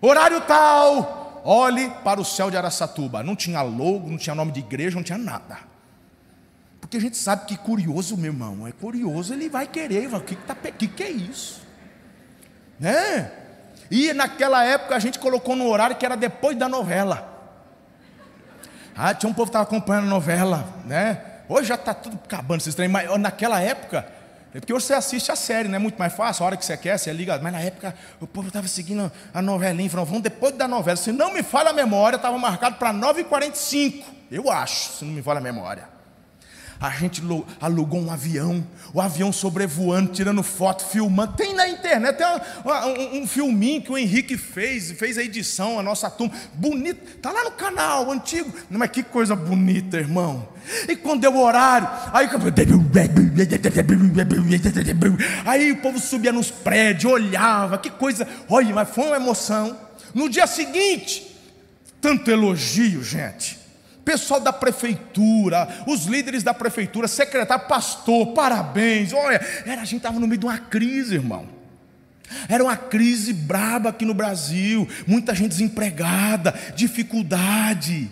horário 0.00 0.40
tal, 0.42 1.42
olhe 1.44 1.90
para 2.02 2.20
o 2.20 2.24
céu 2.24 2.50
de 2.50 2.56
Araçatuba. 2.56 3.22
Não 3.22 3.36
tinha 3.36 3.60
logo, 3.60 4.08
não 4.08 4.16
tinha 4.16 4.34
nome 4.34 4.52
de 4.52 4.60
igreja, 4.60 4.96
não 4.96 5.02
tinha 5.02 5.18
nada. 5.18 5.69
Porque 6.90 6.96
a 6.96 7.00
gente 7.02 7.16
sabe 7.16 7.46
que 7.46 7.56
curioso, 7.56 8.16
meu 8.16 8.32
irmão, 8.32 8.66
é 8.66 8.72
curioso, 8.72 9.32
ele 9.32 9.48
vai 9.48 9.68
querer, 9.68 10.12
o 10.12 10.20
que, 10.20 10.34
que, 10.34 10.42
tá, 10.42 10.56
que, 10.56 10.88
que 10.88 11.02
é 11.04 11.08
isso? 11.08 11.62
Né? 12.80 13.30
E 13.88 14.12
naquela 14.12 14.64
época 14.64 14.96
a 14.96 14.98
gente 14.98 15.16
colocou 15.16 15.54
no 15.54 15.68
horário 15.68 15.94
que 15.94 16.04
era 16.04 16.16
depois 16.16 16.58
da 16.58 16.68
novela. 16.68 17.28
Ah, 18.96 19.14
tinha 19.14 19.30
um 19.30 19.32
povo 19.32 19.44
que 19.44 19.50
estava 19.50 19.62
acompanhando 19.62 20.06
a 20.06 20.10
novela, 20.10 20.68
né? 20.84 21.22
Hoje 21.48 21.68
já 21.68 21.76
está 21.76 21.94
tudo 21.94 22.18
acabando 22.24 22.60
esses 22.60 22.74
trem, 22.74 22.88
mas 22.88 23.08
naquela 23.20 23.60
época, 23.60 24.04
é 24.52 24.58
porque 24.58 24.72
você 24.72 24.92
assiste 24.92 25.30
a 25.30 25.36
série, 25.36 25.68
não 25.68 25.76
é 25.76 25.78
muito 25.78 25.96
mais 25.96 26.12
fácil, 26.12 26.42
a 26.42 26.46
hora 26.46 26.56
que 26.56 26.64
você 26.64 26.76
quer, 26.76 26.98
você 26.98 27.12
liga, 27.12 27.38
mas 27.40 27.52
na 27.52 27.60
época 27.60 27.94
o 28.20 28.26
povo 28.26 28.48
estava 28.48 28.66
seguindo 28.66 29.12
a 29.32 29.40
novelinha, 29.40 29.88
falou, 29.88 30.06
vamos 30.06 30.22
depois 30.22 30.56
da 30.56 30.66
novela. 30.66 30.96
Se 30.96 31.12
não 31.12 31.32
me 31.32 31.44
falha 31.44 31.70
a 31.70 31.72
memória, 31.72 32.16
estava 32.16 32.36
marcado 32.36 32.78
para 32.78 32.92
9h45, 32.92 34.02
eu 34.28 34.50
acho, 34.50 34.94
se 34.94 35.04
não 35.04 35.12
me 35.12 35.22
falha 35.22 35.38
a 35.38 35.40
memória. 35.40 35.99
A 36.80 36.88
gente 36.88 37.22
alugou 37.60 38.00
um 38.00 38.10
avião, 38.10 38.66
o 38.94 39.02
avião 39.02 39.30
sobrevoando, 39.30 40.12
tirando 40.12 40.42
foto, 40.42 40.82
filmando. 40.82 41.34
Tem 41.34 41.54
na 41.54 41.68
internet, 41.68 42.16
tem 42.16 42.26
um, 42.26 43.20
um, 43.20 43.26
filminho 43.26 43.82
que 43.82 43.92
o 43.92 43.98
Henrique 43.98 44.38
fez, 44.38 44.90
fez 44.92 45.18
a 45.18 45.22
edição, 45.22 45.78
a 45.78 45.82
nossa 45.82 46.08
turma. 46.08 46.32
Bonito, 46.54 47.16
está 47.16 47.32
lá 47.32 47.44
no 47.44 47.50
canal 47.50 48.10
antigo. 48.10 48.50
Mas 48.70 48.90
que 48.90 49.02
coisa 49.02 49.36
bonita, 49.36 49.98
irmão. 49.98 50.48
E 50.88 50.96
quando 50.96 51.20
deu 51.20 51.34
o 51.34 51.44
horário, 51.44 51.86
aí, 52.14 52.26
aí 55.44 55.72
o 55.72 55.76
povo 55.82 55.98
subia 55.98 56.32
nos 56.32 56.50
prédios, 56.50 57.12
olhava, 57.12 57.76
que 57.76 57.90
coisa. 57.90 58.26
Olha, 58.48 58.74
mas 58.74 58.88
foi 58.88 59.04
uma 59.04 59.16
emoção. 59.16 59.76
No 60.14 60.30
dia 60.30 60.46
seguinte, 60.46 61.36
tanto 62.00 62.30
elogio, 62.30 63.04
gente 63.04 63.59
pessoal 64.10 64.40
da 64.40 64.52
prefeitura, 64.52 65.68
os 65.86 66.06
líderes 66.06 66.42
da 66.42 66.52
prefeitura, 66.52 67.06
secretário, 67.06 67.68
pastor, 67.68 68.34
parabéns. 68.34 69.12
Olha, 69.12 69.40
era, 69.64 69.82
a 69.82 69.84
gente 69.84 69.98
estava 69.98 70.18
no 70.18 70.26
meio 70.26 70.40
de 70.40 70.46
uma 70.46 70.58
crise, 70.58 71.14
irmão. 71.14 71.46
Era 72.48 72.64
uma 72.64 72.76
crise 72.76 73.32
braba 73.32 73.90
aqui 73.90 74.04
no 74.04 74.12
Brasil, 74.12 74.88
muita 75.06 75.32
gente 75.32 75.50
desempregada, 75.50 76.52
dificuldade. 76.74 78.10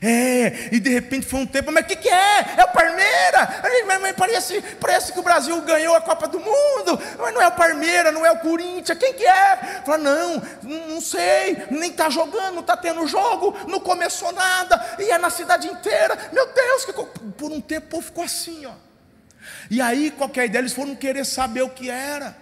É, 0.00 0.68
e 0.70 0.78
de 0.78 0.90
repente 0.90 1.26
foi 1.26 1.40
um 1.40 1.46
tempo, 1.46 1.72
mas 1.72 1.84
o 1.84 1.86
que, 1.88 1.96
que 1.96 2.08
é? 2.08 2.54
É 2.58 2.64
o 2.64 2.68
Parmeira? 2.68 3.62
Mas 4.00 4.12
parece, 4.16 4.62
parece 4.80 5.12
que 5.12 5.18
o 5.18 5.22
Brasil 5.22 5.60
ganhou 5.62 5.94
a 5.94 6.00
Copa 6.00 6.28
do 6.28 6.38
Mundo, 6.38 7.00
mas 7.18 7.34
não 7.34 7.42
é 7.42 7.48
o 7.48 7.52
Parmeira, 7.52 8.12
não 8.12 8.24
é 8.24 8.30
o 8.30 8.38
Corinthians, 8.38 8.96
quem 8.98 9.14
que 9.14 9.26
é? 9.26 9.82
Fala, 9.84 9.98
não, 9.98 10.42
não 10.62 11.00
sei, 11.00 11.64
nem 11.70 11.90
está 11.90 12.08
jogando, 12.08 12.54
não 12.54 12.60
está 12.60 12.76
tendo 12.76 13.06
jogo, 13.08 13.56
não 13.66 13.80
começou 13.80 14.30
nada, 14.30 14.96
e 15.00 15.10
é 15.10 15.18
na 15.18 15.30
cidade 15.30 15.66
inteira. 15.66 16.16
Meu 16.32 16.46
Deus, 16.46 16.84
que 16.84 16.92
por 16.92 17.50
um 17.50 17.60
tempo 17.60 17.86
o 17.86 17.90
povo 17.90 18.06
ficou 18.06 18.24
assim, 18.24 18.66
ó. 18.66 18.72
E 19.70 19.80
aí, 19.80 20.10
qualquer 20.12 20.46
ideia, 20.46 20.62
eles 20.62 20.72
foram 20.72 20.94
querer 20.94 21.24
saber 21.24 21.62
o 21.62 21.70
que 21.70 21.90
era. 21.90 22.36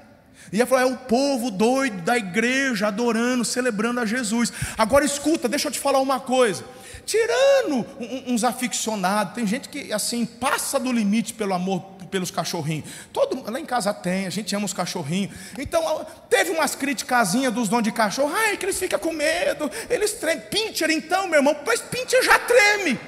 E 0.52 0.60
ela 0.60 0.66
falou: 0.68 0.84
é 0.84 0.92
o 0.92 0.96
povo 0.96 1.50
doido 1.50 2.02
da 2.02 2.16
igreja 2.16 2.88
adorando, 2.88 3.44
celebrando 3.44 4.00
a 4.00 4.06
Jesus. 4.06 4.52
Agora 4.76 5.04
escuta, 5.04 5.48
deixa 5.48 5.68
eu 5.68 5.72
te 5.72 5.80
falar 5.80 6.00
uma 6.00 6.20
coisa 6.20 6.64
tirando 7.06 7.86
uns 8.26 8.44
aficionados. 8.44 9.34
Tem 9.34 9.46
gente 9.46 9.68
que 9.68 9.92
assim 9.92 10.26
passa 10.26 10.78
do 10.78 10.92
limite 10.92 11.32
pelo 11.32 11.54
amor 11.54 11.96
pelos 12.10 12.30
cachorrinhos. 12.30 12.88
Todo 13.12 13.50
lá 13.50 13.58
em 13.58 13.64
casa 13.64 13.92
tem, 13.92 14.26
a 14.26 14.30
gente 14.30 14.54
ama 14.54 14.64
os 14.64 14.72
cachorrinhos. 14.72 15.34
Então 15.58 16.06
teve 16.28 16.50
umas 16.50 16.74
criticazinhas 16.74 17.52
dos 17.52 17.68
donos 17.68 17.84
de 17.84 17.92
cachorro, 17.92 18.32
ai 18.34 18.56
que 18.56 18.64
eles 18.64 18.78
ficam 18.78 18.98
com 18.98 19.12
medo, 19.12 19.70
eles 19.88 20.12
tremem. 20.12 20.44
Pincher 20.50 20.90
então, 20.90 21.26
meu 21.26 21.38
irmão, 21.38 21.56
pois 21.64 21.80
Pincher 21.80 22.22
já 22.22 22.38
treme. 22.38 22.98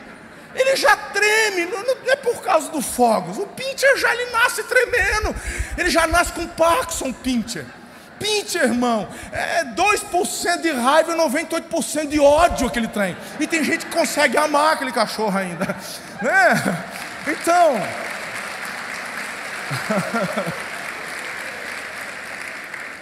Ele 0.54 0.76
já 0.76 0.96
treme, 0.96 1.66
não, 1.66 1.82
não 1.82 2.12
é 2.12 2.16
por 2.16 2.42
causa 2.42 2.70
do 2.70 2.80
fogos. 2.80 3.38
O 3.38 3.46
Pincher 3.46 3.96
já 3.98 4.14
ele 4.14 4.30
nasce 4.30 4.62
tremendo. 4.64 5.34
Ele 5.76 5.90
já 5.90 6.06
nasce 6.06 6.32
com 6.32 6.46
Parkinson, 6.46 7.12
Pincher. 7.12 7.66
Pincher, 8.18 8.64
irmão, 8.64 9.08
é 9.32 9.64
2% 9.64 10.60
de 10.60 10.70
raiva 10.70 11.12
e 11.12 11.16
98% 11.16 12.08
de 12.08 12.20
ódio 12.20 12.66
aquele 12.66 12.88
trem. 12.88 13.16
E 13.38 13.46
tem 13.46 13.62
gente 13.64 13.86
que 13.86 13.96
consegue 13.96 14.36
amar 14.36 14.74
aquele 14.74 14.92
cachorro 14.92 15.36
ainda. 15.36 15.76
Né? 16.20 16.54
Então. 17.28 17.80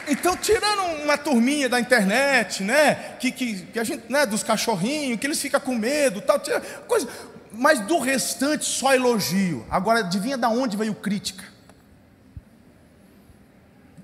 Então, 0.08 0.36
tirando 0.36 1.02
uma 1.02 1.18
turminha 1.18 1.68
da 1.68 1.80
internet, 1.80 2.62
né, 2.62 2.94
que, 3.18 3.32
que, 3.32 3.62
que 3.66 3.78
a 3.80 3.82
gente, 3.82 4.04
né, 4.08 4.24
dos 4.24 4.44
cachorrinhos, 4.44 5.18
que 5.18 5.26
eles 5.26 5.40
ficam 5.40 5.58
com 5.58 5.74
medo, 5.74 6.20
tal, 6.20 6.40
coisa, 6.86 7.08
mas 7.50 7.80
do 7.80 7.98
restante 7.98 8.64
só 8.64 8.94
elogio. 8.94 9.66
Agora, 9.68 9.98
adivinha 9.98 10.38
da 10.38 10.48
onde 10.48 10.76
veio 10.76 10.94
crítica? 10.94 11.42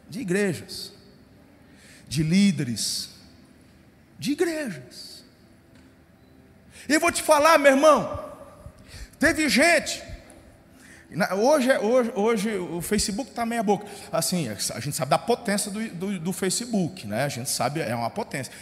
De 0.08 0.20
igrejas 0.20 0.92
de 2.12 2.22
líderes, 2.22 3.08
de 4.18 4.32
igrejas. 4.32 5.24
E 6.86 6.98
vou 6.98 7.10
te 7.10 7.22
falar, 7.22 7.58
meu 7.58 7.72
irmão, 7.72 8.22
teve 9.18 9.48
gente. 9.48 10.02
Hoje, 11.38 11.70
é, 11.70 11.78
hoje, 11.78 12.12
hoje 12.14 12.56
o 12.58 12.82
Facebook 12.82 13.30
está 13.30 13.46
meia 13.46 13.62
boca. 13.62 13.86
Assim, 14.12 14.46
a 14.50 14.80
gente 14.80 14.94
sabe 14.94 15.10
da 15.10 15.16
potência 15.16 15.70
do, 15.70 15.88
do, 15.88 16.18
do 16.20 16.32
Facebook, 16.34 17.06
né? 17.06 17.24
A 17.24 17.28
gente 17.30 17.48
sabe, 17.48 17.80
é 17.80 17.94
uma 17.94 18.10
potência. 18.10 18.52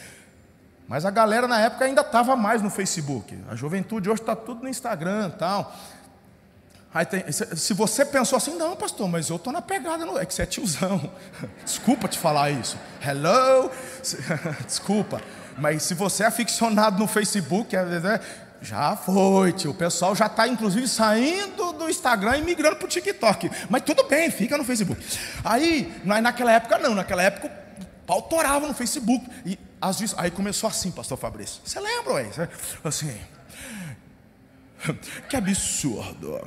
Mas 0.87 1.05
a 1.05 1.11
galera 1.11 1.49
na 1.49 1.61
época 1.61 1.85
ainda 1.85 2.03
estava 2.03 2.37
mais 2.37 2.63
no 2.63 2.71
Facebook. 2.71 3.37
A 3.49 3.57
juventude 3.57 4.09
hoje 4.09 4.23
está 4.23 4.37
tudo 4.37 4.63
no 4.63 4.69
Instagram 4.69 5.31
tal. 5.31 5.77
Tem, 7.09 7.25
se 7.31 7.73
você 7.73 8.05
pensou 8.05 8.37
assim, 8.37 8.57
não, 8.57 8.75
pastor, 8.75 9.09
mas 9.09 9.31
eu 9.31 9.37
estou 9.37 9.53
na 9.53 9.63
pegada, 9.63 10.05
é 10.21 10.27
que 10.27 10.35
você 10.35 10.43
é 10.43 10.47
tiozão. 10.47 11.11
Desculpa 11.65 12.09
te 12.09 12.19
falar 12.19 12.51
isso. 12.51 12.77
Hello? 13.01 13.71
Desculpa. 14.67 15.23
Mas 15.57 15.85
se 15.85 15.95
você 15.95 16.25
é 16.25 16.27
aficionado 16.27 16.99
no 16.99 17.07
Facebook, 17.07 17.77
é, 17.77 17.81
é, 17.81 18.21
já 18.61 18.97
foi, 18.97 19.53
tio. 19.53 19.71
O 19.71 19.75
pessoal 19.75 20.17
já 20.17 20.27
está, 20.27 20.49
inclusive, 20.49 20.89
saindo 20.89 21.73
do 21.75 21.89
Instagram 21.89 22.39
e 22.39 22.43
migrando 22.43 22.77
para 22.77 22.87
o 22.87 22.89
TikTok. 22.89 23.51
Mas 23.69 23.83
tudo 23.83 24.05
bem, 24.05 24.29
fica 24.31 24.59
no 24.59 24.65
Facebook. 24.65 25.01
Aí, 25.45 25.93
naquela 26.05 26.53
época, 26.53 26.77
não. 26.79 26.95
Naquela 26.95 27.23
época, 27.23 27.47
o 27.47 28.07
pau 28.07 28.23
torava 28.23 28.67
no 28.67 28.75
Facebook. 28.75 29.25
E 29.47 29.57
aí 30.17 30.31
começou 30.33 30.69
assim, 30.69 30.91
pastor 30.91 31.17
Fabrício. 31.17 31.61
Você 31.65 31.79
lembra, 31.79 32.15
ué? 32.15 32.27
Assim. 32.83 33.17
Que 35.29 35.37
absurdo. 35.37 36.41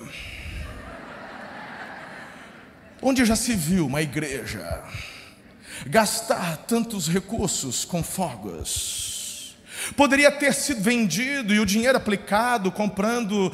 Onde 3.02 3.26
já 3.26 3.36
se 3.36 3.54
viu 3.54 3.86
uma 3.86 4.02
igreja 4.02 4.84
gastar 5.86 6.58
tantos 6.58 7.08
recursos 7.08 7.84
com 7.84 8.02
fogos? 8.02 9.56
Poderia 9.98 10.32
ter 10.32 10.54
sido 10.54 10.82
vendido 10.82 11.54
e 11.54 11.60
o 11.60 11.66
dinheiro 11.66 11.98
aplicado 11.98 12.72
comprando 12.72 13.52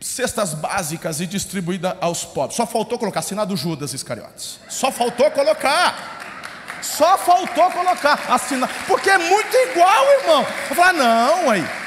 cestas 0.00 0.54
básicas 0.54 1.20
e 1.20 1.26
distribuída 1.26 1.96
aos 2.00 2.24
pobres. 2.24 2.56
Só 2.56 2.66
faltou 2.66 2.98
colocar 2.98 3.20
assinado 3.20 3.56
Judas 3.56 3.92
Iscariotes. 3.92 4.58
Só 4.68 4.90
faltou 4.90 5.30
colocar. 5.30 6.80
Só 6.80 7.18
faltou 7.18 7.70
colocar 7.70 8.32
assinar, 8.32 8.70
porque 8.86 9.10
é 9.10 9.18
muito 9.18 9.54
igual, 9.54 10.04
irmão. 10.20 10.46
Eu 10.70 10.76
falar, 10.76 10.92
não, 10.92 11.50
aí. 11.50 11.85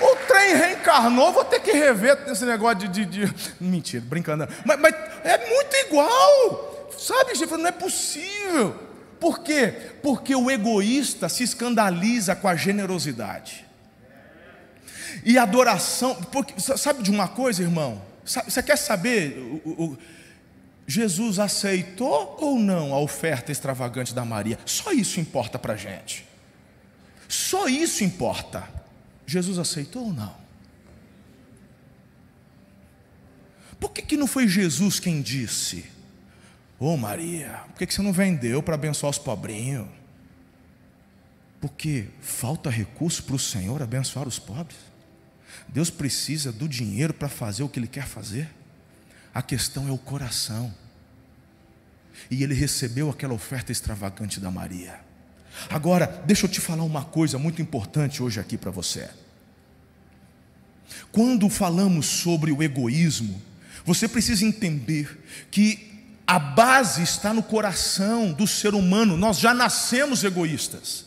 O 0.00 0.16
trem 0.26 0.54
reencarnou, 0.56 1.32
vou 1.32 1.44
ter 1.44 1.60
que 1.60 1.72
rever 1.72 2.18
esse 2.28 2.44
negócio 2.44 2.88
de. 2.88 3.04
de, 3.04 3.26
de... 3.26 3.54
Mentira, 3.60 4.04
brincando. 4.06 4.48
Mas, 4.64 4.78
mas, 4.78 4.94
é 5.24 5.48
muito 5.48 5.74
igual. 5.86 6.90
Sabe, 6.96 7.34
gente? 7.34 7.50
Não 7.52 7.66
é 7.66 7.72
possível. 7.72 8.88
Por 9.18 9.40
quê? 9.40 9.74
Porque 10.02 10.34
o 10.34 10.50
egoísta 10.50 11.28
se 11.28 11.42
escandaliza 11.42 12.36
com 12.36 12.48
a 12.48 12.54
generosidade. 12.54 13.66
E 15.24 15.36
adoração. 15.36 16.14
Porque, 16.14 16.54
sabe 16.60 17.02
de 17.02 17.10
uma 17.10 17.28
coisa, 17.28 17.62
irmão? 17.62 18.00
Você 18.24 18.62
quer 18.62 18.76
saber? 18.76 19.38
O, 19.64 19.84
o, 19.84 19.98
Jesus 20.86 21.38
aceitou 21.38 22.36
ou 22.40 22.58
não 22.58 22.94
a 22.94 23.00
oferta 23.00 23.52
extravagante 23.52 24.14
da 24.14 24.24
Maria? 24.24 24.58
Só 24.64 24.92
isso 24.92 25.20
importa 25.20 25.58
para 25.58 25.74
a 25.74 25.76
gente. 25.76 26.26
Só 27.28 27.68
isso 27.68 28.02
importa. 28.02 28.77
Jesus 29.28 29.58
aceitou 29.58 30.06
ou 30.06 30.12
não? 30.14 30.34
Por 33.78 33.90
que, 33.92 34.00
que 34.00 34.16
não 34.16 34.26
foi 34.26 34.48
Jesus 34.48 34.98
quem 34.98 35.20
disse? 35.20 35.84
Ô 36.80 36.94
oh, 36.94 36.96
Maria, 36.96 37.60
por 37.68 37.76
que, 37.76 37.86
que 37.86 37.92
você 37.92 38.00
não 38.00 38.12
vendeu 38.12 38.62
para 38.62 38.74
abençoar 38.74 39.10
os 39.10 39.18
pobrinhos? 39.18 39.86
Porque 41.60 42.06
falta 42.22 42.70
recurso 42.70 43.22
para 43.22 43.34
o 43.34 43.38
Senhor 43.38 43.82
abençoar 43.82 44.26
os 44.26 44.38
pobres. 44.38 44.78
Deus 45.68 45.90
precisa 45.90 46.50
do 46.50 46.66
dinheiro 46.66 47.12
para 47.12 47.28
fazer 47.28 47.62
o 47.62 47.68
que 47.68 47.78
Ele 47.78 47.86
quer 47.86 48.06
fazer. 48.06 48.48
A 49.34 49.42
questão 49.42 49.86
é 49.86 49.92
o 49.92 49.98
coração. 49.98 50.74
E 52.30 52.42
ele 52.42 52.54
recebeu 52.54 53.10
aquela 53.10 53.34
oferta 53.34 53.70
extravagante 53.70 54.40
da 54.40 54.50
Maria. 54.50 55.06
Agora, 55.70 56.22
deixa 56.24 56.46
eu 56.46 56.50
te 56.50 56.60
falar 56.60 56.84
uma 56.84 57.04
coisa 57.04 57.38
muito 57.38 57.60
importante 57.60 58.22
hoje 58.22 58.38
aqui 58.40 58.56
para 58.56 58.70
você. 58.70 59.08
Quando 61.10 61.48
falamos 61.48 62.06
sobre 62.06 62.52
o 62.52 62.62
egoísmo, 62.62 63.40
você 63.84 64.06
precisa 64.06 64.44
entender 64.44 65.24
que 65.50 65.88
a 66.26 66.38
base 66.38 67.02
está 67.02 67.32
no 67.32 67.42
coração 67.42 68.32
do 68.32 68.46
ser 68.46 68.74
humano, 68.74 69.16
nós 69.16 69.38
já 69.38 69.54
nascemos 69.54 70.22
egoístas. 70.22 71.06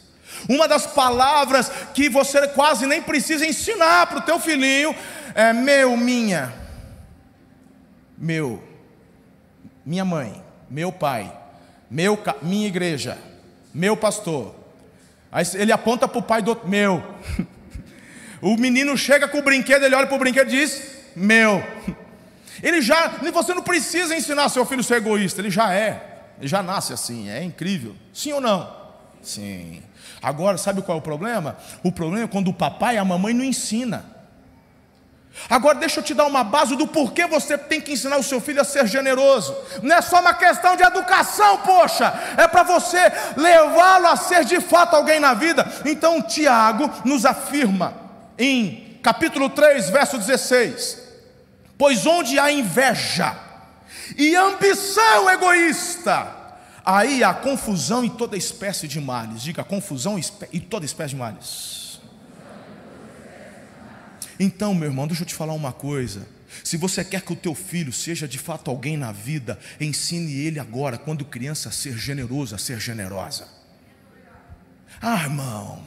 Uma 0.50 0.68
das 0.68 0.88
palavras 0.88 1.72
que 1.94 2.10
você 2.10 2.48
quase 2.48 2.88
nem 2.88 3.02
precisa 3.02 3.46
ensinar 3.46 4.08
para 4.08 4.20
o 4.20 4.22
teu 4.22 4.40
filhinho 4.40 4.96
é 5.36 5.54
meu, 5.54 5.96
minha, 5.96 6.52
meu, 8.18 8.64
minha 9.86 10.04
mãe, 10.04 10.44
meu 10.70 10.92
pai, 10.92 11.32
meu, 11.90 12.18
minha 12.42 12.68
igreja, 12.68 13.18
meu 13.74 13.96
pastor. 13.96 14.56
Aí 15.32 15.46
ele 15.56 15.72
aponta 15.72 16.08
para 16.08 16.20
o 16.20 16.24
pai 16.24 16.42
do 16.42 16.50
outro, 16.50 16.68
meu. 16.68 17.04
O 18.42 18.58
menino 18.58 18.98
chega 18.98 19.28
com 19.28 19.38
o 19.38 19.44
brinquedo, 19.44 19.84
ele 19.84 19.94
olha 19.94 20.08
para 20.08 20.16
o 20.16 20.20
brinquedo 20.20 20.48
e 20.48 20.58
diz, 20.58 20.96
meu. 21.16 21.64
Ele 22.64 22.82
já, 22.82 23.08
você 23.32 23.54
não 23.54 23.62
precisa 23.62 24.16
ensinar 24.16 24.50
seu 24.50 24.66
filho 24.66 24.82
a 24.82 24.84
ser 24.84 24.96
egoísta, 24.96 25.42
ele 25.42 25.52
já 25.52 25.72
é, 25.72 26.24
ele 26.40 26.48
já 26.48 26.64
nasce 26.64 26.92
assim, 26.92 27.30
é 27.30 27.44
incrível. 27.44 27.96
Sim 28.12 28.34
ou 28.34 28.42
não? 28.42 28.76
Sim. 29.22 29.84
Agora, 30.22 30.58
sabe 30.58 30.82
qual 30.82 30.98
é 30.98 31.00
o 31.00 31.04
problema? 31.04 31.56
O 31.84 31.92
problema 31.92 32.26
é 32.26 32.28
quando 32.28 32.48
o 32.50 32.54
papai 32.54 32.96
e 32.96 32.98
a 32.98 33.06
mamãe 33.06 33.32
não 33.34 33.44
ensina. 33.44 34.06
Agora 35.50 35.78
deixa 35.80 36.00
eu 36.00 36.04
te 36.04 36.14
dar 36.14 36.26
uma 36.26 36.44
base 36.44 36.76
do 36.76 36.88
porquê 36.88 37.26
você 37.26 37.58
tem 37.58 37.82
que 37.82 37.94
ensinar 37.94 38.18
o 38.18 38.24
seu 38.24 38.40
filho 38.40 38.62
a 38.62 38.66
ser 38.66 38.86
generoso. 38.88 39.56
Não 39.82 39.96
é 39.96 40.02
só 40.02 40.20
uma 40.20 40.34
questão 40.34 40.76
de 40.76 40.84
educação, 40.84 41.58
poxa, 41.60 42.14
é 42.38 42.48
para 42.48 42.64
você 42.64 43.00
levá-lo 43.36 44.08
a 44.08 44.16
ser 44.16 44.46
de 44.46 44.60
fato 44.60 44.96
alguém 44.96 45.20
na 45.20 45.34
vida. 45.34 45.66
Então 45.86 46.22
Tiago 46.22 46.90
nos 47.06 47.26
afirma 47.26 47.94
em 48.38 49.00
capítulo 49.02 49.50
3, 49.50 49.90
verso 49.90 50.18
16: 50.18 51.00
Pois 51.78 52.06
onde 52.06 52.38
há 52.38 52.52
inveja 52.52 53.36
e 54.18 54.36
ambição 54.36 55.30
egoísta, 55.30 56.28
aí 56.86 57.24
há 57.24 57.34
confusão 57.34 58.04
e 58.04 58.10
toda 58.10 58.38
espécie 58.38 58.88
de 58.88 59.00
males. 59.00 59.42
Diga 59.42 59.64
confusão 59.64 60.20
e 60.52 60.60
toda 60.60 60.86
espécie 60.86 61.12
de 61.12 61.16
males. 61.16 61.81
Então, 64.44 64.74
meu 64.74 64.90
irmão, 64.90 65.06
deixa 65.06 65.22
eu 65.22 65.28
te 65.28 65.36
falar 65.36 65.54
uma 65.54 65.72
coisa. 65.72 66.28
Se 66.64 66.76
você 66.76 67.06
quer 67.06 67.22
que 67.22 67.32
o 67.32 67.36
teu 67.36 67.54
filho 67.54 67.94
seja 67.94 68.28
de 68.28 68.40
fato 68.40 68.72
alguém 68.72 68.98
na 68.98 69.12
vida, 69.12 69.60
ensine 69.80 70.34
ele 70.34 70.60
agora, 70.60 70.98
quando 70.98 71.24
criança, 71.24 71.70
a 71.70 71.72
ser 71.72 71.96
generoso, 71.96 72.56
a 72.56 72.58
ser 72.58 72.80
generosa. 72.80 73.48
Ah, 75.00 75.22
irmão. 75.22 75.84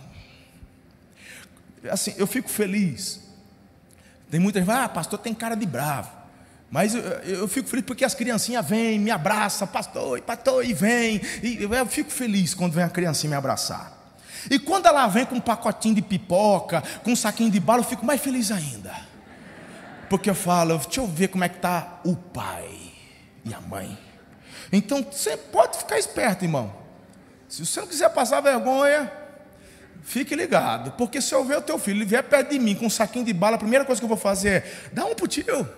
Assim, 1.91 2.15
eu 2.17 2.29
fico 2.29 2.49
feliz. 2.49 3.19
Tem 4.31 4.39
muita 4.39 4.61
gente, 4.61 4.71
ah, 4.71 4.89
pastor 4.89 5.19
tem 5.19 5.35
cara 5.35 5.57
de 5.57 5.67
bravo. 5.67 6.13
Mas 6.71 6.95
eu, 6.95 7.03
eu 7.03 7.49
fico 7.49 7.69
feliz 7.69 7.85
porque 7.85 8.05
as 8.05 8.15
criancinhas 8.15 8.65
vêm, 8.65 9.01
me 9.01 9.11
abraçam, 9.11 9.67
pastor, 9.67 10.21
pastor, 10.21 10.65
e 10.65 10.73
vem. 10.73 11.21
E 11.43 11.61
eu 11.61 11.87
fico 11.87 12.13
feliz 12.13 12.55
quando 12.55 12.75
vem 12.75 12.85
a 12.85 12.89
criancinha 12.89 13.31
me 13.31 13.37
abraçar. 13.37 13.94
E 14.51 14.59
quando 14.59 14.87
ela 14.87 15.07
vem 15.07 15.25
com 15.25 15.37
um 15.37 15.41
pacotinho 15.41 15.95
de 15.95 16.03
pipoca, 16.03 16.83
com 17.03 17.13
um 17.13 17.17
saquinho 17.17 17.51
de 17.51 17.61
bala, 17.61 17.81
eu 17.81 17.85
fico 17.85 18.05
mais 18.05 18.21
feliz 18.21 18.51
ainda. 18.51 18.95
Porque 20.09 20.29
eu 20.29 20.35
falo, 20.35 20.79
deixa 20.79 21.01
eu 21.01 21.07
ver 21.07 21.29
como 21.29 21.45
é 21.45 21.49
que 21.49 21.57
está 21.57 22.01
o 22.05 22.15
pai 22.15 22.69
e 23.45 23.55
a 23.55 23.61
mãe. 23.61 23.99
Então 24.73 25.03
você 25.03 25.37
pode 25.37 25.79
ficar 25.79 25.99
esperto, 25.99 26.45
irmão. 26.45 26.75
Se 27.49 27.65
você 27.65 27.81
não 27.81 27.87
quiser 27.87 28.11
passar 28.11 28.41
vergonha, 28.41 29.11
fique 30.03 30.35
ligado. 30.35 30.93
Porque 30.93 31.21
se 31.21 31.35
eu 31.35 31.45
ver 31.45 31.59
o 31.59 31.63
teu 31.63 31.79
filho, 31.79 31.99
ele 31.99 32.05
vier 32.05 32.23
perto 32.23 32.51
de 32.51 32.59
mim 32.59 32.75
com 32.75 32.87
um 32.87 32.91
saquinho 32.91 33.25
de 33.25 33.33
bala, 33.33 33.57
a 33.57 33.59
primeira 33.59 33.85
coisa 33.85 34.01
que 34.01 34.05
eu 34.05 34.09
vou 34.09 34.19
fazer 34.19 34.49
é 34.49 34.73
dá 34.93 35.05
um 35.05 35.15
pro 35.15 35.27
tio. 35.27 35.69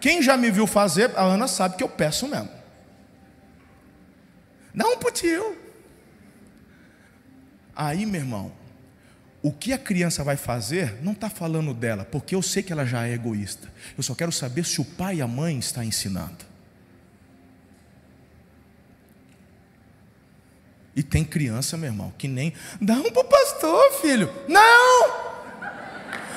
Quem 0.00 0.20
já 0.20 0.36
me 0.36 0.50
viu 0.50 0.66
fazer, 0.66 1.12
a 1.16 1.22
Ana 1.22 1.46
sabe 1.46 1.76
que 1.76 1.84
eu 1.84 1.88
peço 1.88 2.26
mesmo. 2.26 2.50
Dá 4.74 4.86
um 4.86 4.96
pro 4.96 5.12
tio. 5.12 5.61
Aí, 7.74 8.04
meu 8.04 8.20
irmão, 8.20 8.52
o 9.42 9.50
que 9.50 9.72
a 9.72 9.78
criança 9.78 10.22
vai 10.22 10.36
fazer 10.36 11.02
não 11.02 11.12
está 11.12 11.28
falando 11.28 11.74
dela, 11.74 12.04
porque 12.04 12.34
eu 12.34 12.42
sei 12.42 12.62
que 12.62 12.72
ela 12.72 12.86
já 12.86 13.06
é 13.06 13.12
egoísta. 13.12 13.68
Eu 13.96 14.02
só 14.02 14.14
quero 14.14 14.30
saber 14.30 14.64
se 14.64 14.80
o 14.80 14.84
pai 14.84 15.16
e 15.16 15.22
a 15.22 15.26
mãe 15.26 15.58
estão 15.58 15.82
ensinando. 15.82 16.52
E 20.94 21.02
tem 21.02 21.24
criança, 21.24 21.76
meu 21.76 21.90
irmão, 21.90 22.12
que 22.16 22.28
nem 22.28 22.52
dá 22.80 22.94
um 22.94 23.10
para 23.10 23.22
o 23.22 23.24
pastor, 23.24 23.92
filho. 24.00 24.30
Não! 24.46 25.32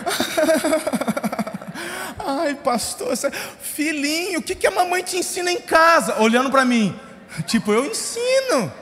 Ai, 2.25 2.55
pastor, 2.55 3.15
filhinho, 3.61 4.39
o 4.39 4.41
que, 4.41 4.55
que 4.55 4.65
a 4.65 4.71
mamãe 4.71 5.03
te 5.03 5.17
ensina 5.17 5.51
em 5.51 5.61
casa? 5.61 6.19
Olhando 6.21 6.49
para 6.49 6.65
mim, 6.65 6.97
tipo, 7.45 7.71
eu 7.71 7.85
ensino. 7.85 8.73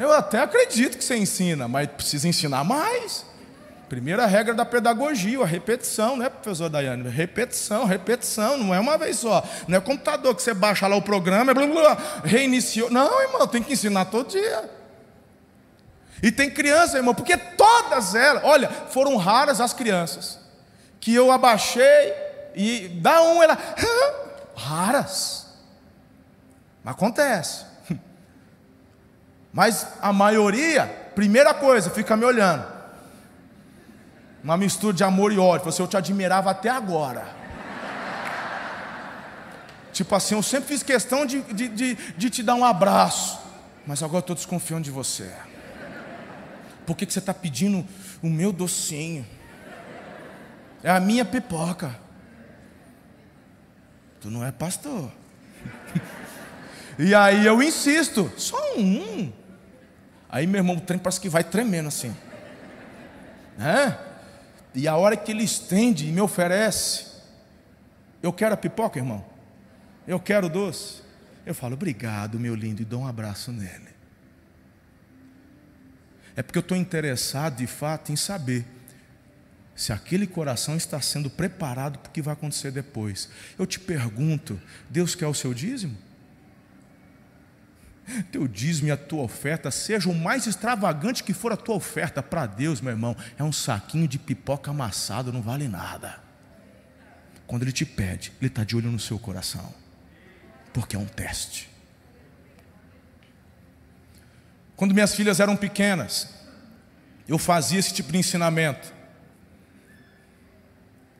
Eu 0.00 0.10
até 0.14 0.40
acredito 0.40 0.96
que 0.96 1.04
você 1.04 1.14
ensina, 1.14 1.68
mas 1.68 1.86
precisa 1.86 2.26
ensinar 2.26 2.64
mais. 2.64 3.26
Primeira 3.86 4.24
regra 4.24 4.54
da 4.54 4.64
pedagogia, 4.64 5.42
a 5.42 5.46
repetição, 5.46 6.16
né, 6.16 6.30
professor 6.30 6.70
Daiane? 6.70 7.06
Repetição, 7.10 7.84
repetição, 7.84 8.56
não 8.56 8.74
é 8.74 8.80
uma 8.80 8.96
vez 8.96 9.18
só. 9.18 9.46
Não 9.68 9.76
é 9.76 9.80
computador 9.80 10.34
que 10.34 10.42
você 10.42 10.54
baixa 10.54 10.86
lá 10.86 10.96
o 10.96 11.02
programa, 11.02 11.52
blá, 11.52 11.66
blá, 11.66 11.98
reiniciou. 12.24 12.90
Não, 12.90 13.20
irmão, 13.20 13.46
tem 13.46 13.62
que 13.62 13.74
ensinar 13.74 14.06
todo 14.06 14.30
dia. 14.30 14.70
E 16.22 16.32
tem 16.32 16.48
criança, 16.50 16.96
irmão, 16.96 17.14
porque 17.14 17.36
todas 17.36 18.14
elas, 18.14 18.42
olha, 18.42 18.70
foram 18.70 19.18
raras 19.18 19.60
as 19.60 19.74
crianças 19.74 20.38
que 20.98 21.14
eu 21.14 21.30
abaixei 21.30 22.14
e 22.54 22.88
dá 23.02 23.20
um, 23.20 23.42
ela, 23.42 23.58
raras. 24.56 25.46
Acontece. 26.86 27.69
Mas 29.52 29.86
a 30.00 30.12
maioria, 30.12 30.86
primeira 31.14 31.52
coisa, 31.52 31.90
fica 31.90 32.16
me 32.16 32.24
olhando. 32.24 32.64
Uma 34.42 34.56
mistura 34.56 34.94
de 34.94 35.04
amor 35.04 35.32
e 35.32 35.38
ódio. 35.38 35.64
Você, 35.64 35.76
assim, 35.76 35.82
eu 35.82 35.88
te 35.88 35.96
admirava 35.96 36.50
até 36.50 36.68
agora. 36.70 37.26
tipo 39.92 40.14
assim, 40.14 40.34
eu 40.34 40.42
sempre 40.42 40.68
fiz 40.68 40.82
questão 40.82 41.26
de, 41.26 41.42
de, 41.42 41.68
de, 41.68 41.94
de 41.94 42.30
te 42.30 42.42
dar 42.42 42.54
um 42.54 42.64
abraço. 42.64 43.38
Mas 43.86 44.02
agora 44.02 44.18
eu 44.18 44.20
estou 44.20 44.36
desconfiando 44.36 44.84
de 44.84 44.90
você. 44.90 45.30
Por 46.86 46.96
que, 46.96 47.04
que 47.04 47.12
você 47.12 47.18
está 47.18 47.34
pedindo 47.34 47.86
o 48.22 48.28
meu 48.28 48.52
docinho? 48.52 49.26
É 50.82 50.90
a 50.90 51.00
minha 51.00 51.24
pipoca. 51.24 51.98
Tu 54.20 54.30
não 54.30 54.44
é 54.44 54.52
pastor. 54.52 55.10
e 56.98 57.14
aí 57.14 57.44
eu 57.44 57.62
insisto, 57.62 58.30
só 58.36 58.56
um. 58.76 59.39
Aí 60.30 60.46
meu 60.46 60.60
irmão, 60.60 60.76
o 60.76 60.80
trem 60.80 60.98
parece 60.98 61.20
que 61.20 61.28
vai 61.28 61.42
tremendo 61.42 61.88
assim. 61.88 62.14
É? 63.58 63.96
E 64.74 64.86
a 64.86 64.96
hora 64.96 65.16
que 65.16 65.32
ele 65.32 65.42
estende 65.42 66.08
e 66.08 66.12
me 66.12 66.20
oferece, 66.20 67.06
eu 68.22 68.32
quero 68.32 68.54
a 68.54 68.56
pipoca, 68.56 68.98
irmão. 68.98 69.24
Eu 70.06 70.20
quero 70.20 70.46
o 70.46 70.50
doce. 70.50 71.02
Eu 71.44 71.54
falo, 71.54 71.74
obrigado, 71.74 72.38
meu 72.38 72.54
lindo, 72.54 72.82
e 72.82 72.84
dou 72.84 73.00
um 73.00 73.06
abraço 73.06 73.50
nele. 73.50 73.90
É 76.36 76.42
porque 76.42 76.58
eu 76.58 76.62
estou 76.62 76.76
interessado, 76.76 77.56
de 77.56 77.66
fato, 77.66 78.12
em 78.12 78.16
saber 78.16 78.64
se 79.74 79.92
aquele 79.92 80.26
coração 80.26 80.76
está 80.76 81.00
sendo 81.00 81.28
preparado 81.28 81.98
para 81.98 82.08
o 82.08 82.12
que 82.12 82.22
vai 82.22 82.34
acontecer 82.34 82.70
depois. 82.70 83.28
Eu 83.58 83.66
te 83.66 83.80
pergunto: 83.80 84.60
Deus 84.88 85.14
quer 85.14 85.26
o 85.26 85.34
seu 85.34 85.52
dízimo? 85.52 85.96
Teu 88.30 88.46
dízimo 88.48 88.88
e 88.88 88.90
a 88.90 88.96
tua 88.96 89.22
oferta, 89.22 89.70
seja 89.70 90.08
o 90.08 90.14
mais 90.14 90.46
extravagante 90.46 91.22
que 91.24 91.32
for 91.32 91.52
a 91.52 91.56
tua 91.56 91.74
oferta 91.74 92.22
para 92.22 92.46
Deus, 92.46 92.80
meu 92.80 92.92
irmão, 92.92 93.16
é 93.38 93.44
um 93.44 93.52
saquinho 93.52 94.08
de 94.08 94.18
pipoca 94.18 94.70
amassado, 94.70 95.32
não 95.32 95.42
vale 95.42 95.68
nada. 95.68 96.18
Quando 97.46 97.62
Ele 97.62 97.72
te 97.72 97.84
pede, 97.84 98.32
Ele 98.40 98.48
está 98.48 98.64
de 98.64 98.76
olho 98.76 98.90
no 98.90 98.98
seu 98.98 99.18
coração, 99.18 99.74
porque 100.72 100.96
é 100.96 100.98
um 100.98 101.06
teste. 101.06 101.68
Quando 104.76 104.94
minhas 104.94 105.14
filhas 105.14 105.40
eram 105.40 105.56
pequenas, 105.56 106.34
eu 107.28 107.38
fazia 107.38 107.78
esse 107.78 107.92
tipo 107.92 108.10
de 108.10 108.18
ensinamento. 108.18 108.92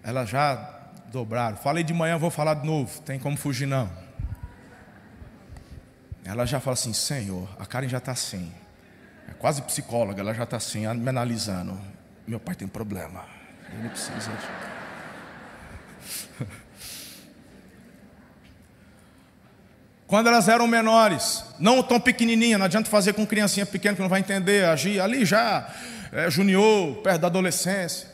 Elas 0.02 0.30
já 0.30 0.80
dobraram. 1.12 1.56
Falei 1.56 1.84
de 1.84 1.92
manhã, 1.92 2.16
vou 2.16 2.30
falar 2.30 2.54
de 2.54 2.66
novo. 2.66 3.00
Tem 3.02 3.18
como 3.18 3.36
fugir 3.36 3.66
não. 3.66 4.09
Ela 6.30 6.46
já 6.46 6.60
fala 6.60 6.74
assim: 6.74 6.92
Senhor, 6.92 7.48
a 7.58 7.66
Karen 7.66 7.88
já 7.88 7.98
está 7.98 8.12
assim. 8.12 8.52
É 9.28 9.32
quase 9.32 9.62
psicóloga, 9.62 10.20
ela 10.20 10.32
já 10.32 10.44
está 10.44 10.56
assim, 10.58 10.86
me 10.94 11.08
analisando. 11.08 11.76
Meu 12.24 12.38
pai 12.38 12.54
tem 12.54 12.68
problema. 12.68 13.24
Ele 13.72 13.88
precisa. 13.88 14.30
quando 20.06 20.28
elas 20.28 20.48
eram 20.48 20.68
menores, 20.68 21.44
não 21.58 21.82
tão 21.82 21.98
pequenininha, 21.98 22.58
não 22.58 22.66
adianta 22.66 22.88
fazer 22.88 23.12
com 23.12 23.26
criancinha 23.26 23.66
pequena 23.66 23.96
que 23.96 24.02
não 24.02 24.08
vai 24.08 24.20
entender, 24.20 24.64
agir 24.66 25.00
ali 25.00 25.24
já, 25.24 25.68
é, 26.12 26.30
junior, 26.30 26.96
perto 27.02 27.22
da 27.22 27.26
adolescência. 27.26 28.08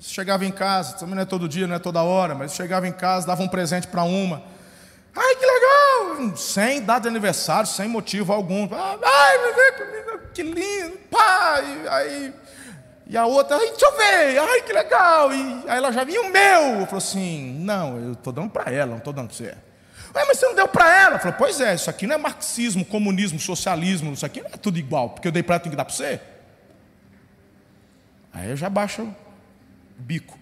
Chegava 0.00 0.44
em 0.44 0.52
casa, 0.52 0.98
também 0.98 1.16
não 1.16 1.22
é 1.22 1.24
todo 1.24 1.48
dia, 1.48 1.66
não 1.66 1.74
é 1.74 1.80
toda 1.80 2.00
hora, 2.02 2.32
mas 2.34 2.54
chegava 2.54 2.86
em 2.86 2.92
casa, 2.92 3.26
dava 3.26 3.42
um 3.42 3.48
presente 3.48 3.88
para 3.88 4.04
uma. 4.04 4.54
Ai, 5.16 5.36
que 5.36 5.46
legal! 5.46 6.36
Sem 6.36 6.82
data 6.82 7.02
de 7.02 7.08
aniversário, 7.08 7.66
sem 7.66 7.88
motivo 7.88 8.32
algum. 8.32 8.68
Ai, 8.72 9.38
que 10.34 10.42
lindo, 10.42 10.98
pai! 11.10 11.88
Aí, 11.88 12.34
e 13.06 13.16
a 13.16 13.24
outra, 13.24 13.58
deixa 13.58 13.86
eu 13.86 13.96
ver, 13.96 14.38
ai, 14.38 14.60
que 14.62 14.72
legal! 14.72 15.32
E 15.32 15.64
aí 15.68 15.78
ela 15.78 15.90
já 15.90 16.04
vinha 16.04 16.20
o 16.20 16.30
meu. 16.30 16.80
Eu 16.80 16.86
falei 16.86 16.98
assim: 16.98 17.52
não, 17.60 17.98
eu 17.98 18.12
estou 18.12 18.32
dando 18.32 18.50
para 18.50 18.70
ela, 18.70 18.90
não 18.90 18.98
estou 18.98 19.12
dando 19.12 19.28
para 19.28 19.36
você. 19.36 19.56
Ué, 20.14 20.24
mas 20.26 20.38
você 20.38 20.46
não 20.46 20.54
deu 20.54 20.68
para 20.68 21.02
ela? 21.02 21.18
Falei, 21.18 21.36
pois 21.38 21.60
é, 21.60 21.74
isso 21.74 21.88
aqui 21.88 22.06
não 22.06 22.14
é 22.14 22.18
marxismo, 22.18 22.84
comunismo, 22.84 23.38
socialismo, 23.38 24.12
isso 24.12 24.24
aqui 24.24 24.40
não 24.40 24.48
é 24.48 24.56
tudo 24.56 24.78
igual, 24.78 25.10
porque 25.10 25.28
eu 25.28 25.32
dei 25.32 25.42
para 25.42 25.56
ela, 25.56 25.62
tem 25.62 25.70
que 25.70 25.76
dar 25.76 25.84
para 25.84 25.94
você. 25.94 26.20
Aí 28.32 28.50
eu 28.50 28.56
já 28.56 28.68
baixo 28.68 29.02
o 29.02 29.14
bico. 30.02 30.38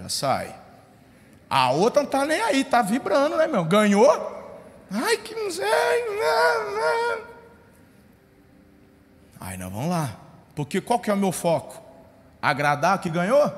Já 0.00 0.08
sai. 0.08 0.59
A 1.50 1.72
outra 1.72 2.02
não 2.02 2.06
está 2.06 2.24
nem 2.24 2.40
aí, 2.40 2.60
está 2.60 2.80
vibrando, 2.80 3.36
né, 3.36 3.48
meu? 3.48 3.64
Ganhou? 3.64 4.08
Ai, 4.88 5.16
que 5.16 5.34
sei. 5.50 5.66
Não, 5.66 6.76
não. 6.76 7.26
Aí 9.40 9.56
nós 9.56 9.72
vamos 9.72 9.90
lá. 9.90 10.16
Porque 10.54 10.80
qual 10.80 11.00
que 11.00 11.10
é 11.10 11.12
o 11.12 11.16
meu 11.16 11.32
foco? 11.32 11.82
Agradar 12.40 13.00
que 13.00 13.10
ganhou? 13.10 13.52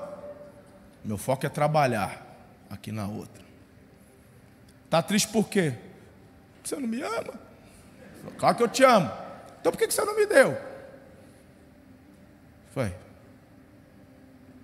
Meu 1.04 1.18
foco 1.18 1.44
é 1.44 1.50
trabalhar 1.50 2.24
aqui 2.70 2.90
na 2.90 3.06
outra. 3.06 3.42
Está 4.86 5.02
triste 5.02 5.28
por 5.28 5.48
quê? 5.48 5.74
Você 6.64 6.76
não 6.76 6.88
me 6.88 7.02
ama? 7.02 7.34
Claro 8.38 8.56
que 8.56 8.62
eu 8.62 8.68
te 8.68 8.84
amo. 8.84 9.10
Então 9.60 9.70
por 9.70 9.78
que 9.78 9.90
você 9.90 10.04
não 10.04 10.16
me 10.16 10.24
deu? 10.24 10.56
Foi. 12.72 12.94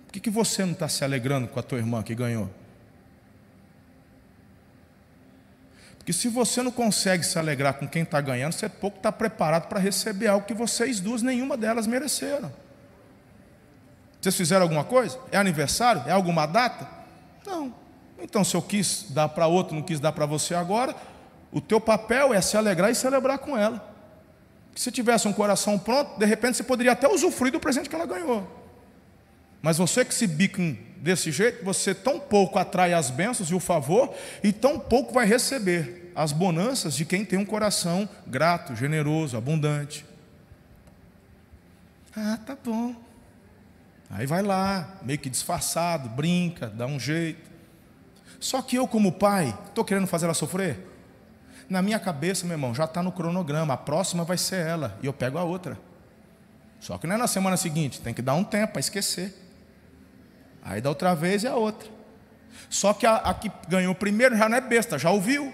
Por 0.07 0.19
que 0.19 0.29
você 0.31 0.65
não 0.65 0.73
está 0.73 0.87
se 0.87 1.03
alegrando 1.03 1.47
com 1.47 1.59
a 1.59 1.63
tua 1.63 1.77
irmã 1.77 2.01
que 2.01 2.15
ganhou? 2.15 2.49
Porque 6.09 6.21
se 6.21 6.27
você 6.27 6.63
não 6.63 6.71
consegue 6.71 7.23
se 7.23 7.37
alegrar 7.37 7.75
com 7.75 7.87
quem 7.87 8.01
está 8.01 8.19
ganhando, 8.19 8.53
você 8.53 8.67
pouco 8.67 8.97
está 8.97 9.11
preparado 9.11 9.67
para 9.67 9.79
receber 9.79 10.25
algo 10.25 10.43
que 10.43 10.55
vocês 10.55 10.99
duas, 10.99 11.21
nenhuma 11.21 11.55
delas 11.55 11.85
mereceram. 11.85 12.51
Vocês 14.19 14.35
fizeram 14.35 14.63
alguma 14.63 14.83
coisa? 14.83 15.19
É 15.31 15.37
aniversário? 15.37 16.01
É 16.07 16.11
alguma 16.11 16.47
data? 16.47 16.89
Não. 17.45 17.71
Então, 18.19 18.43
se 18.43 18.55
eu 18.55 18.61
quis 18.63 19.05
dar 19.11 19.29
para 19.29 19.45
outro, 19.45 19.75
não 19.75 19.83
quis 19.83 19.99
dar 19.99 20.11
para 20.11 20.25
você 20.25 20.55
agora, 20.55 20.95
o 21.51 21.61
teu 21.61 21.79
papel 21.79 22.33
é 22.33 22.41
se 22.41 22.57
alegrar 22.57 22.89
e 22.89 22.95
celebrar 22.95 23.37
com 23.37 23.55
ela. 23.55 23.93
Se 24.75 24.91
tivesse 24.91 25.27
um 25.27 25.33
coração 25.33 25.77
pronto, 25.77 26.17
de 26.17 26.25
repente 26.25 26.57
você 26.57 26.63
poderia 26.63 26.93
até 26.93 27.07
usufruir 27.07 27.53
do 27.53 27.59
presente 27.59 27.87
que 27.87 27.93
ela 27.93 28.07
ganhou. 28.07 28.58
Mas 29.61 29.77
você 29.77 30.05
que 30.05 30.13
se 30.13 30.25
bica 30.25 30.61
desse 30.97 31.31
jeito, 31.31 31.63
você 31.63 31.93
tão 31.93 32.19
pouco 32.19 32.59
atrai 32.59 32.93
as 32.93 33.09
bênçãos 33.09 33.49
e 33.49 33.55
o 33.55 33.59
favor, 33.59 34.13
e 34.43 34.51
tão 34.51 34.79
pouco 34.79 35.13
vai 35.13 35.25
receber 35.25 36.11
as 36.15 36.31
bonanças 36.31 36.95
de 36.95 37.05
quem 37.05 37.23
tem 37.23 37.39
um 37.39 37.45
coração 37.45 38.07
grato, 38.27 38.75
generoso, 38.75 39.37
abundante. 39.37 40.05
Ah, 42.15 42.37
tá 42.45 42.57
bom. 42.63 42.95
Aí 44.09 44.25
vai 44.25 44.41
lá, 44.41 44.97
meio 45.03 45.19
que 45.19 45.29
disfarçado, 45.29 46.09
brinca, 46.09 46.67
dá 46.67 46.85
um 46.85 46.99
jeito. 46.99 47.49
Só 48.39 48.61
que 48.61 48.77
eu, 48.77 48.87
como 48.87 49.11
pai, 49.11 49.57
estou 49.67 49.85
querendo 49.85 50.07
fazer 50.07 50.25
ela 50.25 50.33
sofrer? 50.33 50.87
Na 51.69 51.81
minha 51.81 51.99
cabeça, 51.99 52.45
meu 52.45 52.55
irmão, 52.55 52.73
já 52.73 52.85
está 52.85 53.03
no 53.03 53.11
cronograma. 53.11 53.73
A 53.75 53.77
próxima 53.77 54.23
vai 54.23 54.37
ser 54.37 54.65
ela. 54.65 54.97
E 55.03 55.05
eu 55.05 55.13
pego 55.13 55.37
a 55.37 55.43
outra. 55.43 55.77
Só 56.79 56.97
que 56.97 57.05
não 57.05 57.15
é 57.15 57.17
na 57.17 57.27
semana 57.27 57.57
seguinte, 57.57 58.01
tem 58.01 58.13
que 58.13 58.21
dar 58.21 58.33
um 58.33 58.43
tempo 58.43 58.73
para 58.73 58.79
esquecer. 58.79 59.35
Aí 60.63 60.81
da 60.81 60.89
outra 60.89 61.15
vez 61.15 61.43
é 61.43 61.49
a 61.49 61.55
outra. 61.55 61.89
Só 62.69 62.93
que 62.93 63.05
a, 63.05 63.15
a, 63.15 63.33
que 63.33 63.51
ganhou 63.67 63.95
primeiro 63.95 64.37
já 64.37 64.47
não 64.47 64.57
é 64.57 64.61
besta, 64.61 64.97
já 64.97 65.09
ouviu. 65.11 65.51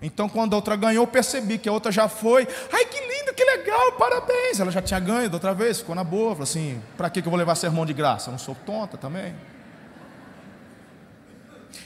Então 0.00 0.28
quando 0.28 0.52
a 0.52 0.56
outra 0.56 0.76
ganhou, 0.76 1.06
percebi 1.06 1.58
que 1.58 1.68
a 1.68 1.72
outra 1.72 1.90
já 1.90 2.08
foi. 2.08 2.46
Ai, 2.72 2.84
que 2.84 3.00
lindo, 3.00 3.34
que 3.34 3.44
legal, 3.44 3.92
parabéns. 3.92 4.60
Ela 4.60 4.70
já 4.70 4.80
tinha 4.80 5.00
ganho 5.00 5.28
da 5.28 5.36
outra 5.36 5.54
vez, 5.54 5.78
ficou 5.78 5.94
na 5.94 6.04
boa. 6.04 6.30
Falou 6.30 6.44
assim: 6.44 6.80
para 6.96 7.10
que 7.10 7.20
eu 7.20 7.24
vou 7.24 7.36
levar 7.36 7.54
sermão 7.54 7.84
de 7.84 7.92
graça? 7.92 8.28
Eu 8.28 8.32
não 8.32 8.38
sou 8.38 8.54
tonta 8.54 8.96
também. 8.96 9.34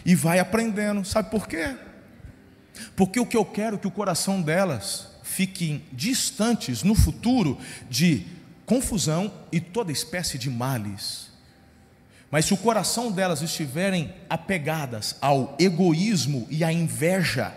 E 0.04 0.14
vai 0.14 0.38
aprendendo. 0.38 1.04
Sabe 1.04 1.30
por 1.30 1.48
quê? 1.48 1.74
Porque 2.96 3.20
o 3.20 3.26
que 3.26 3.36
eu 3.36 3.44
quero 3.44 3.76
é 3.76 3.78
que 3.78 3.86
o 3.86 3.90
coração 3.90 4.40
delas 4.40 5.08
fiquem 5.22 5.84
distantes 5.92 6.82
no 6.82 6.94
futuro 6.94 7.58
de 7.88 8.26
confusão 8.66 9.32
e 9.50 9.60
toda 9.60 9.90
espécie 9.90 10.38
de 10.38 10.50
males. 10.50 11.31
Mas 12.32 12.46
se 12.46 12.54
o 12.54 12.56
coração 12.56 13.12
delas 13.12 13.42
estiverem 13.42 14.14
apegadas 14.26 15.16
ao 15.20 15.54
egoísmo 15.58 16.46
e 16.48 16.64
à 16.64 16.72
inveja, 16.72 17.54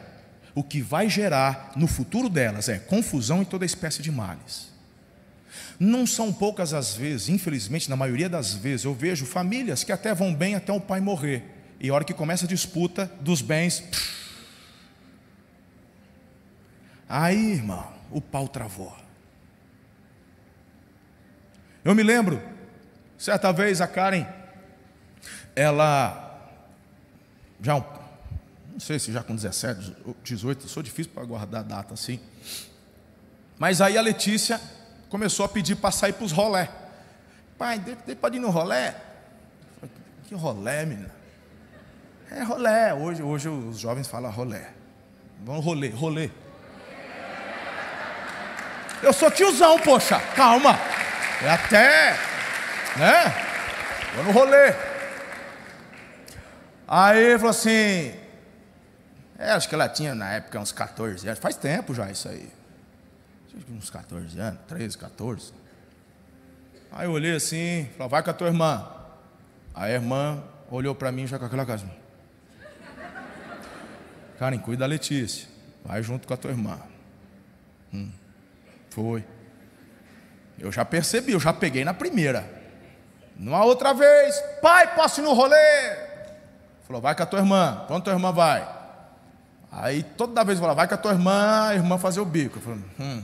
o 0.54 0.62
que 0.62 0.82
vai 0.82 1.10
gerar 1.10 1.72
no 1.78 1.88
futuro 1.88 2.28
delas 2.28 2.68
é 2.68 2.78
confusão 2.78 3.42
e 3.42 3.46
toda 3.46 3.64
espécie 3.64 4.02
de 4.02 4.12
males. 4.12 4.68
Não 5.80 6.06
são 6.06 6.34
poucas 6.34 6.74
as 6.74 6.94
vezes, 6.94 7.30
infelizmente, 7.30 7.90
na 7.90 7.96
maioria 7.96 8.28
das 8.28 8.54
vezes, 8.54 8.84
eu 8.84 8.94
vejo 8.94 9.26
famílias 9.26 9.82
que 9.86 9.94
até 9.94 10.14
vão 10.14 10.36
bem 10.36 10.56
até 10.56 10.74
o 10.74 10.82
pai 10.82 11.00
morrer. 11.00 11.44
E 11.80 11.90
a 11.90 11.94
hora 11.94 12.04
que 12.04 12.14
começa 12.14 12.44
a 12.44 12.50
disputa 12.50 13.10
dos 13.22 13.42
bens, 13.42 13.82
aí, 17.08 17.54
irmão, 17.54 17.94
o 18.12 18.20
pau 18.20 18.50
travou. 18.50 18.94
Eu 21.82 21.96
me 21.96 22.04
lembro, 22.04 22.42
certa 23.18 23.54
vez 23.54 23.80
a 23.80 23.88
Karen, 23.88 24.26
ela, 25.56 26.50
já, 27.62 27.74
não 27.76 28.80
sei 28.80 29.00
se 29.00 29.12
já 29.12 29.24
com 29.24 29.36
17, 29.36 29.96
18, 30.24 30.68
sou 30.68 30.84
difícil 30.84 31.12
para 31.14 31.24
guardar 31.24 31.64
data 31.64 31.94
assim. 31.94 32.20
Mas 33.58 33.80
aí 33.80 33.98
a 33.98 34.02
Letícia 34.02 34.60
começou 35.10 35.46
a 35.46 35.50
pedir 35.50 35.76
para 35.76 35.92
sair 35.92 36.14
para 36.14 36.26
os 36.26 36.32
rolé. 36.32 36.70
Pai, 37.58 37.82
pode 38.20 38.36
ir 38.36 38.40
no 38.40 38.50
rolé? 38.50 38.96
Que 40.28 40.36
rolé, 40.36 40.86
menina? 40.86 41.12
É 42.32 42.44
rolé. 42.44 42.94
Hoje, 42.94 43.24
hoje 43.24 43.48
os 43.48 43.80
jovens 43.80 44.08
falam 44.08 44.30
rolé. 44.32 44.72
Vamos 45.44 45.64
rolê, 45.64 45.90
rolê. 45.90 46.30
Eu 49.02 49.14
sou 49.14 49.30
tiozão, 49.30 49.80
poxa, 49.80 50.20
calma. 50.36 50.78
É 51.42 51.50
até, 51.50 52.18
né? 52.98 53.34
Vou 54.16 54.24
no 54.26 54.32
rolê. 54.32 54.95
Aí 56.88 57.24
ele 57.24 57.38
falou 57.38 57.52
assim, 57.52 58.14
é, 59.38 59.52
acho 59.52 59.68
que 59.68 59.76
ela 59.76 59.90
tinha 59.90 60.14
na 60.14 60.34
época 60.34 60.60
uns 60.60 60.72
14 60.72 61.28
anos, 61.28 61.40
faz 61.40 61.56
tempo 61.56 61.94
já 61.94 62.10
isso 62.12 62.30
aí. 62.30 62.50
Uns 63.70 63.90
14 63.90 64.40
anos, 64.40 64.60
13, 64.68 64.98
14. 64.98 65.54
Aí 66.92 67.08
eu 67.08 67.12
olhei 67.12 67.36
assim, 67.36 67.90
falei, 67.98 68.10
vai 68.10 68.24
com 68.24 68.30
a 68.30 68.34
tua 68.34 68.48
irmã. 68.48 68.88
Aí 69.74 69.92
a 69.92 69.96
irmã 69.96 70.44
olhou 70.70 70.94
para 70.94 71.12
mim 71.12 71.26
já 71.26 71.40
com 71.40 71.46
aquela 71.46 71.66
casa. 71.66 71.86
Karen, 74.38 74.60
cuida 74.60 74.82
da 74.82 74.86
Letícia. 74.86 75.48
Vai 75.84 76.04
junto 76.04 76.28
com 76.28 76.34
a 76.34 76.38
tua 76.38 76.52
irmã. 76.52 76.80
Hum, 77.94 78.12
foi. 78.90 79.24
Eu 80.58 80.72
já 80.72 80.84
percebi, 80.86 81.32
eu 81.32 81.40
já 81.40 81.54
peguei 81.54 81.84
na 81.84 81.94
primeira. 81.94 82.50
Numa 83.36 83.64
outra 83.64 83.94
vez, 83.94 84.42
pai, 84.62 84.96
posso 84.96 85.22
ir 85.22 85.24
no 85.24 85.34
rolê? 85.34 86.05
Falou, 86.88 87.02
vai 87.02 87.16
com 87.16 87.24
a 87.24 87.26
tua 87.26 87.40
irmã. 87.40 87.84
Quando 87.88 88.04
tua 88.04 88.14
irmã 88.14 88.32
vai? 88.32 88.68
Aí 89.72 90.04
toda 90.04 90.44
vez 90.44 90.58
eu 90.58 90.62
falava, 90.62 90.78
vai 90.78 90.88
com 90.88 90.94
a 90.94 90.98
tua 90.98 91.12
irmã, 91.12 91.68
a 91.68 91.76
irmã 91.76 91.98
fazer 91.98 92.20
o 92.20 92.26
bico. 92.26 92.60
Eu 92.60 92.62
falei, 92.62 92.80
hum. 93.00 93.24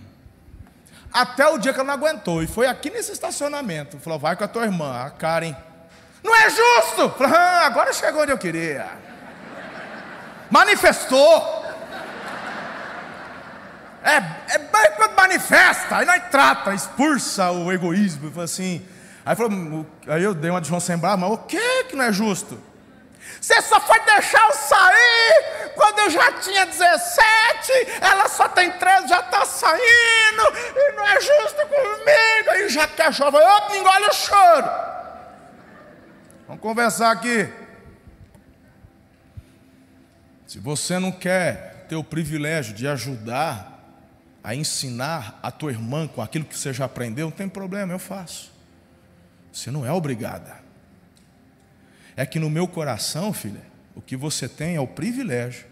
Até 1.13 1.47
o 1.47 1.57
dia 1.57 1.73
que 1.73 1.79
ela 1.79 1.87
não 1.87 1.93
aguentou. 1.93 2.41
E 2.41 2.47
foi 2.47 2.67
aqui 2.67 2.89
nesse 2.89 3.11
estacionamento. 3.11 3.99
Falou, 3.99 4.19
vai 4.19 4.35
com 4.35 4.43
a 4.43 4.47
tua 4.47 4.63
irmã. 4.63 5.03
A 5.03 5.09
Karen, 5.09 5.55
não 6.23 6.35
é 6.35 6.49
justo! 6.49 7.09
Falei, 7.17 7.33
ah, 7.33 7.65
agora 7.65 7.93
chegou 7.93 8.21
onde 8.21 8.31
eu 8.31 8.37
queria 8.37 9.11
manifestou. 10.51 11.61
É, 14.03 14.17
é 14.55 14.57
bem 14.57 14.91
quando 14.97 15.15
manifesta, 15.15 15.97
aí 15.97 16.05
nós 16.05 16.23
trata, 16.29 16.73
expulsa 16.73 17.51
o 17.51 17.71
egoísmo. 17.71 18.29
Falou 18.29 18.43
assim. 18.43 18.85
Aí, 19.23 19.35
falou, 19.35 19.85
aí 20.07 20.23
eu 20.23 20.33
dei 20.33 20.49
uma 20.49 20.59
de 20.59 20.67
João 20.67 20.79
sem 20.79 20.97
mas 20.97 21.23
o 21.23 21.37
que 21.37 21.83
que 21.85 21.95
não 21.95 22.05
é 22.05 22.11
justo? 22.11 22.59
Você 23.39 23.61
só 23.61 23.79
foi 23.81 23.99
deixar 24.01 24.47
eu 24.47 24.53
sair 24.53 25.71
quando 25.75 25.99
eu 25.99 26.09
já 26.09 26.31
tinha 26.33 26.65
17, 26.65 27.71
ela 28.01 28.29
só 28.29 28.47
tem 28.49 28.71
13, 28.71 29.07
já 29.07 29.19
está 29.19 29.45
saindo, 29.45 30.43
e 30.75 30.91
não 30.95 31.07
é 31.07 31.19
justo 31.19 31.67
comigo. 31.67 32.49
Aí 32.51 32.69
já 32.69 32.87
quer 32.87 33.11
jovem, 33.13 33.41
eu 33.41 33.79
engole 33.79 34.05
o 34.05 34.13
choro. 34.13 34.69
Vamos 36.47 36.61
conversar 36.61 37.11
aqui. 37.11 37.51
Se 40.45 40.59
você 40.59 40.99
não 40.99 41.11
quer 41.11 41.85
ter 41.87 41.95
o 41.95 42.03
privilégio 42.03 42.73
de 42.73 42.87
ajudar 42.87 43.79
a 44.43 44.55
ensinar 44.55 45.39
a 45.41 45.51
tua 45.51 45.71
irmã 45.71 46.07
com 46.07 46.21
aquilo 46.21 46.45
que 46.45 46.57
você 46.57 46.73
já 46.73 46.85
aprendeu, 46.85 47.27
não 47.27 47.35
tem 47.35 47.47
problema, 47.47 47.93
eu 47.93 47.99
faço. 47.99 48.51
Você 49.51 49.71
não 49.71 49.85
é 49.85 49.91
obrigada. 49.91 50.60
É 52.15 52.25
que 52.25 52.39
no 52.39 52.49
meu 52.49 52.67
coração, 52.67 53.31
filha, 53.33 53.61
o 53.95 54.01
que 54.01 54.15
você 54.15 54.47
tem 54.47 54.75
é 54.75 54.79
o 54.81 54.87
privilégio 54.87 55.65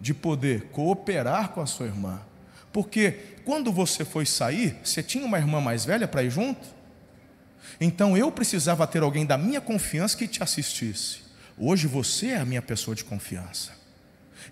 de 0.00 0.12
poder 0.12 0.68
cooperar 0.72 1.50
com 1.50 1.60
a 1.60 1.66
sua 1.66 1.86
irmã. 1.86 2.20
Porque 2.72 3.36
quando 3.44 3.72
você 3.72 4.04
foi 4.04 4.26
sair, 4.26 4.76
você 4.84 5.02
tinha 5.02 5.24
uma 5.24 5.38
irmã 5.38 5.60
mais 5.60 5.84
velha 5.84 6.06
para 6.06 6.22
ir 6.22 6.30
junto? 6.30 6.66
Então 7.80 8.16
eu 8.16 8.30
precisava 8.30 8.86
ter 8.86 9.02
alguém 9.02 9.24
da 9.24 9.38
minha 9.38 9.60
confiança 9.60 10.16
que 10.16 10.28
te 10.28 10.42
assistisse. 10.42 11.20
Hoje 11.58 11.86
você 11.86 12.28
é 12.28 12.38
a 12.38 12.44
minha 12.44 12.62
pessoa 12.62 12.94
de 12.94 13.04
confiança. 13.04 13.72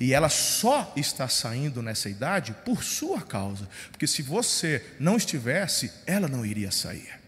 E 0.01 0.13
ela 0.13 0.29
só 0.29 0.93
está 0.97 1.29
saindo 1.29 1.83
nessa 1.83 2.09
idade 2.09 2.55
por 2.65 2.83
sua 2.83 3.21
causa. 3.21 3.69
Porque 3.91 4.07
se 4.07 4.23
você 4.23 4.85
não 4.99 5.17
estivesse, 5.17 5.93
ela 6.07 6.27
não 6.27 6.45
iria 6.45 6.71
sair. 6.71 7.24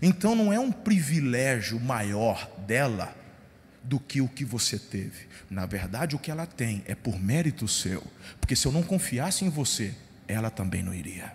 Então 0.00 0.34
não 0.34 0.52
é 0.52 0.58
um 0.58 0.70
privilégio 0.70 1.80
maior 1.80 2.50
dela 2.66 3.14
do 3.82 4.00
que 4.00 4.20
o 4.20 4.28
que 4.28 4.44
você 4.44 4.78
teve. 4.78 5.26
Na 5.48 5.64
verdade, 5.64 6.16
o 6.16 6.18
que 6.18 6.30
ela 6.30 6.46
tem 6.46 6.82
é 6.86 6.94
por 6.94 7.18
mérito 7.18 7.68
seu. 7.68 8.02
Porque 8.40 8.56
se 8.56 8.66
eu 8.66 8.72
não 8.72 8.82
confiasse 8.82 9.44
em 9.44 9.48
você, 9.48 9.94
ela 10.26 10.50
também 10.50 10.82
não 10.82 10.92
iria. 10.92 11.32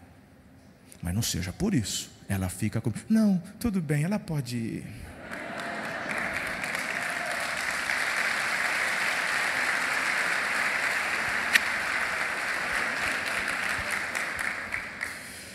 Mas 1.01 1.15
não 1.15 1.21
seja 1.21 1.51
por 1.53 1.73
isso. 1.73 2.11
Ela 2.27 2.49
fica 2.49 2.79
com. 2.79 2.93
Não, 3.09 3.41
tudo 3.59 3.81
bem, 3.81 4.03
ela 4.03 4.19
pode 4.19 4.57
ir. 4.57 4.85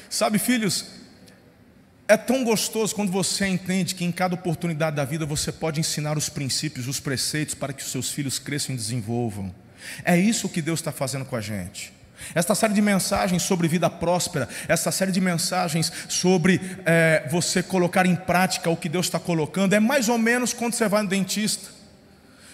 Sabe, 0.08 0.38
filhos, 0.38 0.95
é 2.08 2.16
tão 2.16 2.44
gostoso 2.44 2.94
quando 2.94 3.10
você 3.10 3.46
entende 3.46 3.94
que 3.94 4.04
em 4.04 4.12
cada 4.12 4.34
oportunidade 4.34 4.96
da 4.96 5.04
vida 5.04 5.26
você 5.26 5.50
pode 5.50 5.80
ensinar 5.80 6.16
os 6.16 6.28
princípios, 6.28 6.86
os 6.86 7.00
preceitos 7.00 7.54
para 7.54 7.72
que 7.72 7.82
os 7.82 7.90
seus 7.90 8.10
filhos 8.10 8.38
cresçam 8.38 8.74
e 8.74 8.78
desenvolvam. 8.78 9.52
É 10.04 10.16
isso 10.16 10.48
que 10.48 10.62
Deus 10.62 10.80
está 10.80 10.92
fazendo 10.92 11.24
com 11.24 11.34
a 11.34 11.40
gente. 11.40 11.92
Esta 12.34 12.54
série 12.54 12.72
de 12.72 12.80
mensagens 12.80 13.42
sobre 13.42 13.68
vida 13.68 13.90
próspera, 13.90 14.48
essa 14.68 14.90
série 14.90 15.12
de 15.12 15.20
mensagens 15.20 15.92
sobre 16.08 16.60
é, 16.84 17.26
você 17.30 17.62
colocar 17.62 18.06
em 18.06 18.16
prática 18.16 18.70
o 18.70 18.76
que 18.76 18.88
Deus 18.88 19.06
está 19.06 19.18
colocando, 19.18 19.74
é 19.74 19.80
mais 19.80 20.08
ou 20.08 20.16
menos 20.16 20.52
quando 20.52 20.74
você 20.74 20.88
vai 20.88 21.02
no 21.02 21.08
dentista. 21.08 21.68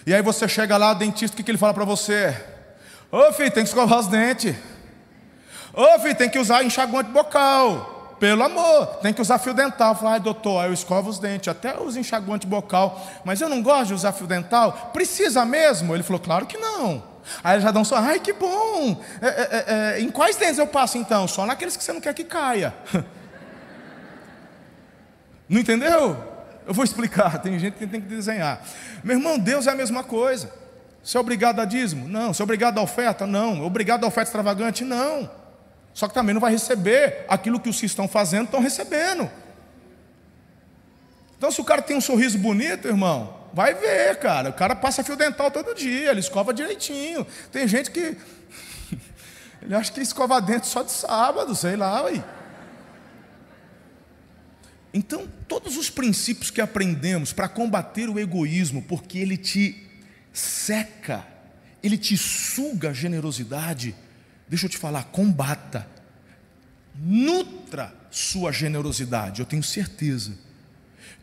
E 0.05 0.13
aí 0.13 0.21
você 0.21 0.47
chega 0.49 0.75
lá, 0.77 0.91
o 0.91 0.95
dentista, 0.95 1.33
o 1.33 1.37
que, 1.37 1.43
que 1.43 1.51
ele 1.51 1.57
fala 1.57 1.73
para 1.73 1.85
você? 1.85 2.35
Ô 3.09 3.31
filho, 3.31 3.51
tem 3.51 3.63
que 3.63 3.69
escovar 3.69 3.99
os 3.99 4.07
dentes. 4.07 4.55
Ô 5.73 5.99
filho, 5.99 6.15
tem 6.15 6.29
que 6.29 6.39
usar 6.39 6.63
enxaguante 6.63 7.11
bocal. 7.11 7.92
Pelo 8.23 8.41
amor, 8.41 8.85
tem 9.01 9.11
que 9.13 9.21
usar 9.21 9.37
fio 9.37 9.53
dental. 9.53 9.95
Fala, 9.95 10.13
ai 10.13 10.19
doutor, 10.21 10.63
eu 10.63 10.71
escovo 10.71 11.09
os 11.09 11.19
dentes, 11.19 11.49
até 11.49 11.77
uso 11.77 11.99
enxaguante 11.99 12.47
bocal, 12.47 13.05
mas 13.25 13.41
eu 13.41 13.49
não 13.49 13.61
gosto 13.61 13.87
de 13.87 13.95
usar 13.95 14.13
fio 14.13 14.25
dental. 14.25 14.91
Precisa 14.93 15.43
mesmo? 15.43 15.93
Ele 15.93 16.03
falou, 16.03 16.21
claro 16.21 16.45
que 16.45 16.57
não. 16.57 17.03
Aí 17.43 17.59
já 17.59 17.69
dão 17.69 17.83
só, 17.83 17.97
ai 17.97 18.21
que 18.21 18.31
bom. 18.31 18.97
É, 19.21 19.27
é, 19.27 19.31
é, 19.41 19.65
é, 19.67 19.99
em 19.99 20.09
quais 20.09 20.37
dentes 20.37 20.57
eu 20.57 20.65
passo 20.65 20.97
então? 20.97 21.27
Só 21.27 21.45
naqueles 21.45 21.75
que 21.75 21.83
você 21.83 21.91
não 21.91 21.99
quer 21.99 22.13
que 22.13 22.23
caia. 22.23 22.73
Não 25.49 25.59
entendeu? 25.59 26.17
Eu 26.65 26.73
vou 26.73 26.85
explicar, 26.85 27.39
tem 27.39 27.59
gente 27.59 27.77
que 27.77 27.85
tem 27.85 27.99
que 27.99 28.07
desenhar. 28.07 28.63
Meu 29.03 29.17
irmão, 29.17 29.37
Deus 29.37 29.67
é 29.67 29.71
a 29.71 29.75
mesma 29.75 30.01
coisa. 30.01 30.49
Você 31.03 31.17
é 31.17 31.19
obrigado 31.19 31.59
a 31.59 31.65
dízimo? 31.65 32.07
Não. 32.07 32.33
Você 32.33 32.41
é 32.41 32.45
obrigado 32.45 32.77
a 32.77 32.81
oferta? 32.81 33.27
Não. 33.27 33.65
Obrigado 33.65 34.05
a 34.05 34.07
oferta 34.07 34.29
extravagante? 34.29 34.85
Não. 34.85 35.29
Só 35.93 36.07
que 36.07 36.13
também 36.13 36.33
não 36.33 36.41
vai 36.41 36.51
receber 36.51 37.25
aquilo 37.27 37.59
que 37.59 37.69
os 37.69 37.79
que 37.79 37.85
estão 37.85 38.07
fazendo 38.07 38.45
estão 38.45 38.59
recebendo. 38.59 39.29
Então, 41.37 41.51
se 41.51 41.61
o 41.61 41.63
cara 41.63 41.81
tem 41.81 41.95
um 41.95 42.01
sorriso 42.01 42.37
bonito, 42.37 42.87
irmão, 42.87 43.37
vai 43.53 43.73
ver, 43.73 44.15
cara. 44.17 44.49
O 44.49 44.53
cara 44.53 44.75
passa 44.75 45.03
fio 45.03 45.15
dental 45.15 45.51
todo 45.51 45.75
dia, 45.75 46.11
ele 46.11 46.19
escova 46.19 46.53
direitinho. 46.53 47.27
Tem 47.51 47.67
gente 47.67 47.91
que. 47.91 48.17
ele 49.61 49.75
acha 49.75 49.91
que 49.91 50.01
escova 50.01 50.41
dente 50.41 50.67
só 50.67 50.81
de 50.83 50.91
sábado, 50.91 51.53
sei 51.53 51.75
lá. 51.75 52.03
Ué. 52.03 52.23
Então, 54.93 55.27
todos 55.47 55.75
os 55.75 55.89
princípios 55.89 56.51
que 56.51 56.61
aprendemos 56.61 57.33
para 57.33 57.47
combater 57.49 58.09
o 58.09 58.19
egoísmo, 58.19 58.81
porque 58.81 59.17
ele 59.17 59.37
te 59.37 59.89
seca, 60.31 61.25
ele 61.81 61.97
te 61.97 62.15
suga 62.15 62.89
a 62.89 62.93
generosidade, 62.93 63.95
Deixa 64.53 64.67
eu 64.67 64.69
te 64.69 64.77
falar, 64.77 65.05
combata, 65.05 65.87
nutra 66.95 67.91
sua 68.11 68.51
generosidade. 68.51 69.39
Eu 69.39 69.47
tenho 69.47 69.63
certeza 69.63 70.37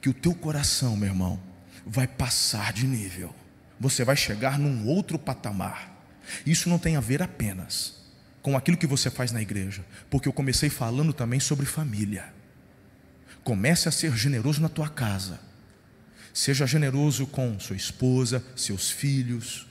que 0.00 0.08
o 0.08 0.12
teu 0.12 0.34
coração, 0.34 0.96
meu 0.96 1.10
irmão, 1.10 1.40
vai 1.86 2.08
passar 2.08 2.72
de 2.72 2.88
nível. 2.88 3.32
Você 3.78 4.04
vai 4.04 4.16
chegar 4.16 4.58
num 4.58 4.84
outro 4.84 5.16
patamar. 5.16 5.96
Isso 6.44 6.68
não 6.68 6.76
tem 6.76 6.96
a 6.96 7.00
ver 7.00 7.22
apenas 7.22 8.00
com 8.42 8.56
aquilo 8.56 8.76
que 8.76 8.84
você 8.84 9.08
faz 9.08 9.30
na 9.30 9.40
igreja, 9.40 9.84
porque 10.10 10.26
eu 10.26 10.32
comecei 10.32 10.68
falando 10.68 11.12
também 11.12 11.38
sobre 11.38 11.66
família. 11.66 12.34
Comece 13.44 13.88
a 13.88 13.92
ser 13.92 14.12
generoso 14.16 14.60
na 14.60 14.68
tua 14.68 14.88
casa. 14.88 15.38
Seja 16.34 16.66
generoso 16.66 17.28
com 17.28 17.60
sua 17.60 17.76
esposa, 17.76 18.44
seus 18.56 18.90
filhos, 18.90 19.69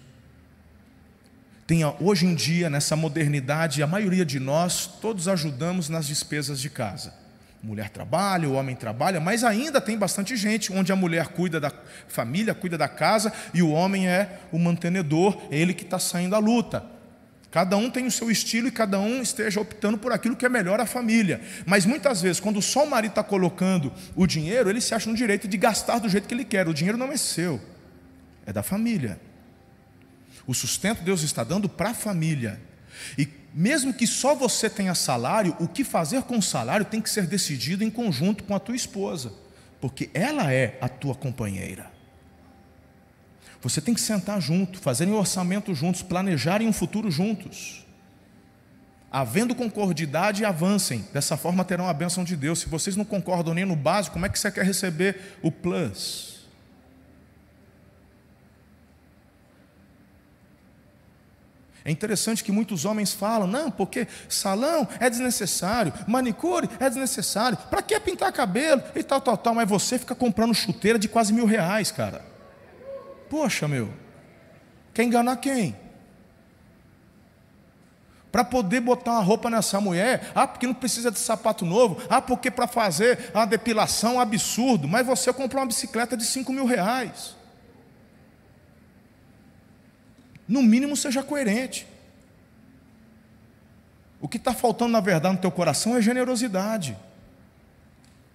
tem, 1.69 1.81
hoje 1.99 2.25
em 2.25 2.33
dia, 2.33 2.67
nessa 2.67 2.95
modernidade, 2.95 3.83
a 3.83 3.85
maioria 3.85 4.25
de 4.25 4.39
nós, 4.39 4.87
todos 4.99 5.27
ajudamos 5.27 5.87
nas 5.87 6.07
despesas 6.07 6.59
de 6.59 6.67
casa. 6.67 7.13
Mulher 7.61 7.89
trabalha, 7.89 8.49
o 8.49 8.53
homem 8.53 8.75
trabalha, 8.75 9.19
mas 9.19 9.43
ainda 9.43 9.79
tem 9.79 9.95
bastante 9.95 10.35
gente 10.35 10.73
onde 10.73 10.91
a 10.91 10.95
mulher 10.95 11.27
cuida 11.27 11.59
da 11.59 11.71
família, 12.07 12.55
cuida 12.55 12.75
da 12.75 12.87
casa 12.87 13.31
e 13.53 13.61
o 13.61 13.69
homem 13.69 14.07
é 14.07 14.39
o 14.51 14.57
mantenedor, 14.57 15.39
é 15.51 15.59
ele 15.59 15.75
que 15.75 15.83
está 15.83 15.99
saindo 15.99 16.35
à 16.35 16.39
luta. 16.39 16.83
Cada 17.51 17.77
um 17.77 17.91
tem 17.91 18.07
o 18.07 18.11
seu 18.11 18.31
estilo 18.31 18.67
e 18.67 18.71
cada 18.71 18.99
um 18.99 19.21
esteja 19.21 19.61
optando 19.61 19.99
por 19.99 20.11
aquilo 20.11 20.35
que 20.35 20.47
é 20.47 20.49
melhor 20.49 20.79
à 20.79 20.87
família. 20.87 21.39
Mas 21.67 21.85
muitas 21.85 22.19
vezes, 22.19 22.39
quando 22.39 22.59
só 22.63 22.83
o 22.83 22.89
marido 22.89 23.11
está 23.11 23.23
colocando 23.23 23.93
o 24.15 24.25
dinheiro, 24.25 24.71
ele 24.71 24.81
se 24.81 24.95
acha 24.95 25.07
no 25.07 25.15
direito 25.15 25.47
de 25.47 25.55
gastar 25.55 25.99
do 25.99 26.09
jeito 26.09 26.27
que 26.27 26.33
ele 26.33 26.45
quer. 26.45 26.67
O 26.67 26.73
dinheiro 26.73 26.97
não 26.97 27.11
é 27.11 27.17
seu, 27.17 27.61
é 28.43 28.51
da 28.51 28.63
família. 28.63 29.28
O 30.49 30.53
sustento 30.55 31.03
Deus 31.03 31.21
está 31.21 31.43
dando 31.43 31.69
para 31.69 31.91
a 31.91 31.93
família. 31.93 32.59
E 33.15 33.29
mesmo 33.53 33.93
que 33.93 34.07
só 34.07 34.33
você 34.33 34.67
tenha 34.67 34.95
salário, 34.95 35.55
o 35.59 35.67
que 35.67 35.83
fazer 35.83 36.23
com 36.23 36.39
o 36.39 36.41
salário 36.41 36.87
tem 36.87 36.99
que 36.99 37.09
ser 37.11 37.27
decidido 37.27 37.83
em 37.83 37.89
conjunto 37.91 38.43
com 38.43 38.55
a 38.55 38.59
tua 38.59 38.75
esposa, 38.75 39.31
porque 39.79 40.09
ela 40.11 40.51
é 40.51 40.75
a 40.81 40.89
tua 40.89 41.13
companheira. 41.13 41.91
Você 43.61 43.79
tem 43.79 43.93
que 43.93 44.01
sentar 44.01 44.41
junto, 44.41 44.79
fazerem 44.79 45.13
orçamento 45.13 45.75
juntos, 45.75 46.01
planejarem 46.01 46.67
um 46.67 46.73
futuro 46.73 47.11
juntos. 47.11 47.85
Havendo 49.11 49.53
concordidade, 49.53 50.43
avancem. 50.43 51.05
Dessa 51.13 51.37
forma 51.37 51.63
terão 51.63 51.87
a 51.87 51.93
bênção 51.93 52.23
de 52.23 52.35
Deus. 52.35 52.61
Se 52.61 52.67
vocês 52.67 52.95
não 52.95 53.05
concordam 53.05 53.53
nem 53.53 53.65
no 53.65 53.75
básico, 53.75 54.13
como 54.13 54.25
é 54.25 54.29
que 54.29 54.39
você 54.39 54.49
quer 54.49 54.65
receber 54.65 55.37
o 55.43 55.51
plus? 55.51 56.38
É 61.89 61.91
interessante 61.91 62.43
que 62.43 62.51
muitos 62.51 62.85
homens 62.85 63.13
falam, 63.13 63.47
não, 63.47 63.71
porque 63.71 64.07
salão 64.29 64.87
é 64.99 65.09
desnecessário, 65.09 65.91
manicure 66.07 66.69
é 66.79 66.87
desnecessário, 66.87 67.57
para 67.67 67.81
que 67.81 67.99
pintar 67.99 68.31
cabelo 68.31 68.83
e 68.95 69.01
tal, 69.01 69.19
tal, 69.19 69.35
tal, 69.35 69.55
mas 69.55 69.67
você 69.67 69.97
fica 69.97 70.13
comprando 70.13 70.53
chuteira 70.53 70.99
de 70.99 71.09
quase 71.09 71.33
mil 71.33 71.47
reais, 71.47 71.91
cara. 71.91 72.23
Poxa, 73.27 73.67
meu, 73.67 73.91
quer 74.93 75.01
enganar 75.01 75.37
quem? 75.37 75.75
Para 78.31 78.43
poder 78.43 78.81
botar 78.81 79.13
uma 79.13 79.23
roupa 79.23 79.49
nessa 79.49 79.81
mulher, 79.81 80.31
ah, 80.35 80.45
porque 80.45 80.67
não 80.67 80.75
precisa 80.75 81.09
de 81.09 81.17
sapato 81.17 81.65
novo, 81.65 81.99
ah, 82.07 82.21
porque 82.21 82.51
para 82.51 82.67
fazer 82.67 83.31
a 83.33 83.45
depilação 83.45 84.11
é 84.11 84.15
um 84.17 84.19
absurdo, 84.19 84.87
mas 84.87 85.07
você 85.07 85.33
comprou 85.33 85.59
uma 85.59 85.67
bicicleta 85.67 86.15
de 86.15 86.23
cinco 86.23 86.53
mil 86.53 86.67
reais. 86.67 87.38
No 90.49 90.63
mínimo, 90.63 90.97
seja 90.97 91.21
coerente. 91.21 91.85
O 94.19 94.27
que 94.27 94.37
está 94.37 94.51
faltando, 94.51 94.91
na 94.91 94.99
verdade, 94.99 95.35
no 95.35 95.41
teu 95.41 95.51
coração 95.51 95.95
é 95.95 96.01
generosidade. 96.01 96.97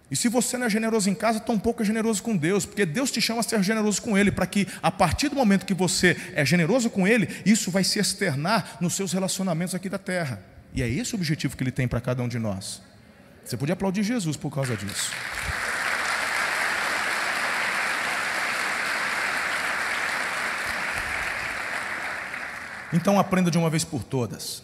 E 0.09 0.15
se 0.15 0.29
você 0.29 0.57
não 0.57 0.67
é 0.67 0.71
generoso 0.71 1.11
em 1.11 1.15
casa, 1.15 1.41
tampouco 1.41 1.83
é 1.83 1.85
generoso 1.85 2.23
com 2.23 2.37
Deus, 2.37 2.65
porque 2.65 2.87
Deus 2.87 3.11
te 3.11 3.21
chama 3.21 3.41
a 3.41 3.43
ser 3.43 3.61
generoso 3.65 4.01
com 4.01 4.17
Ele, 4.17 4.31
para 4.31 4.47
que 4.47 4.69
a 4.81 4.93
partir 4.93 5.29
do 5.29 5.35
momento 5.35 5.67
que 5.67 5.75
você 5.75 6.17
é 6.35 6.45
generoso 6.47 6.89
com 6.89 7.07
Ele, 7.07 7.29
isso 7.45 7.69
vai 7.69 7.83
se 7.83 7.99
externar 7.99 8.77
nos 8.81 8.95
seus 8.95 9.13
relacionamentos 9.13 9.75
aqui 9.75 9.89
da 9.89 9.99
terra. 9.99 10.41
E 10.73 10.83
é 10.83 10.89
esse 10.89 11.15
o 11.15 11.17
objetivo 11.17 11.57
que 11.57 11.65
Ele 11.65 11.73
tem 11.73 11.89
para 11.89 12.01
cada 12.01 12.23
um 12.23 12.29
de 12.29 12.39
nós. 12.39 12.81
Você 13.45 13.57
podia 13.57 13.73
aplaudir 13.73 14.05
Jesus 14.05 14.37
por 14.37 14.55
causa 14.55 14.77
disso. 14.77 15.11
Então 22.95 23.19
aprenda 23.19 23.51
de 23.51 23.59
uma 23.59 23.69
vez 23.69 23.83
por 23.83 24.05
todas. 24.05 24.63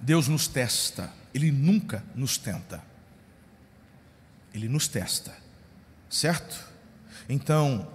Deus 0.00 0.28
nos 0.28 0.46
testa, 0.46 1.12
Ele 1.34 1.50
nunca 1.50 2.04
nos 2.14 2.38
tenta. 2.38 2.80
Ele 4.54 4.68
nos 4.68 4.86
testa, 4.86 5.36
certo? 6.08 6.68
Então, 7.28 7.88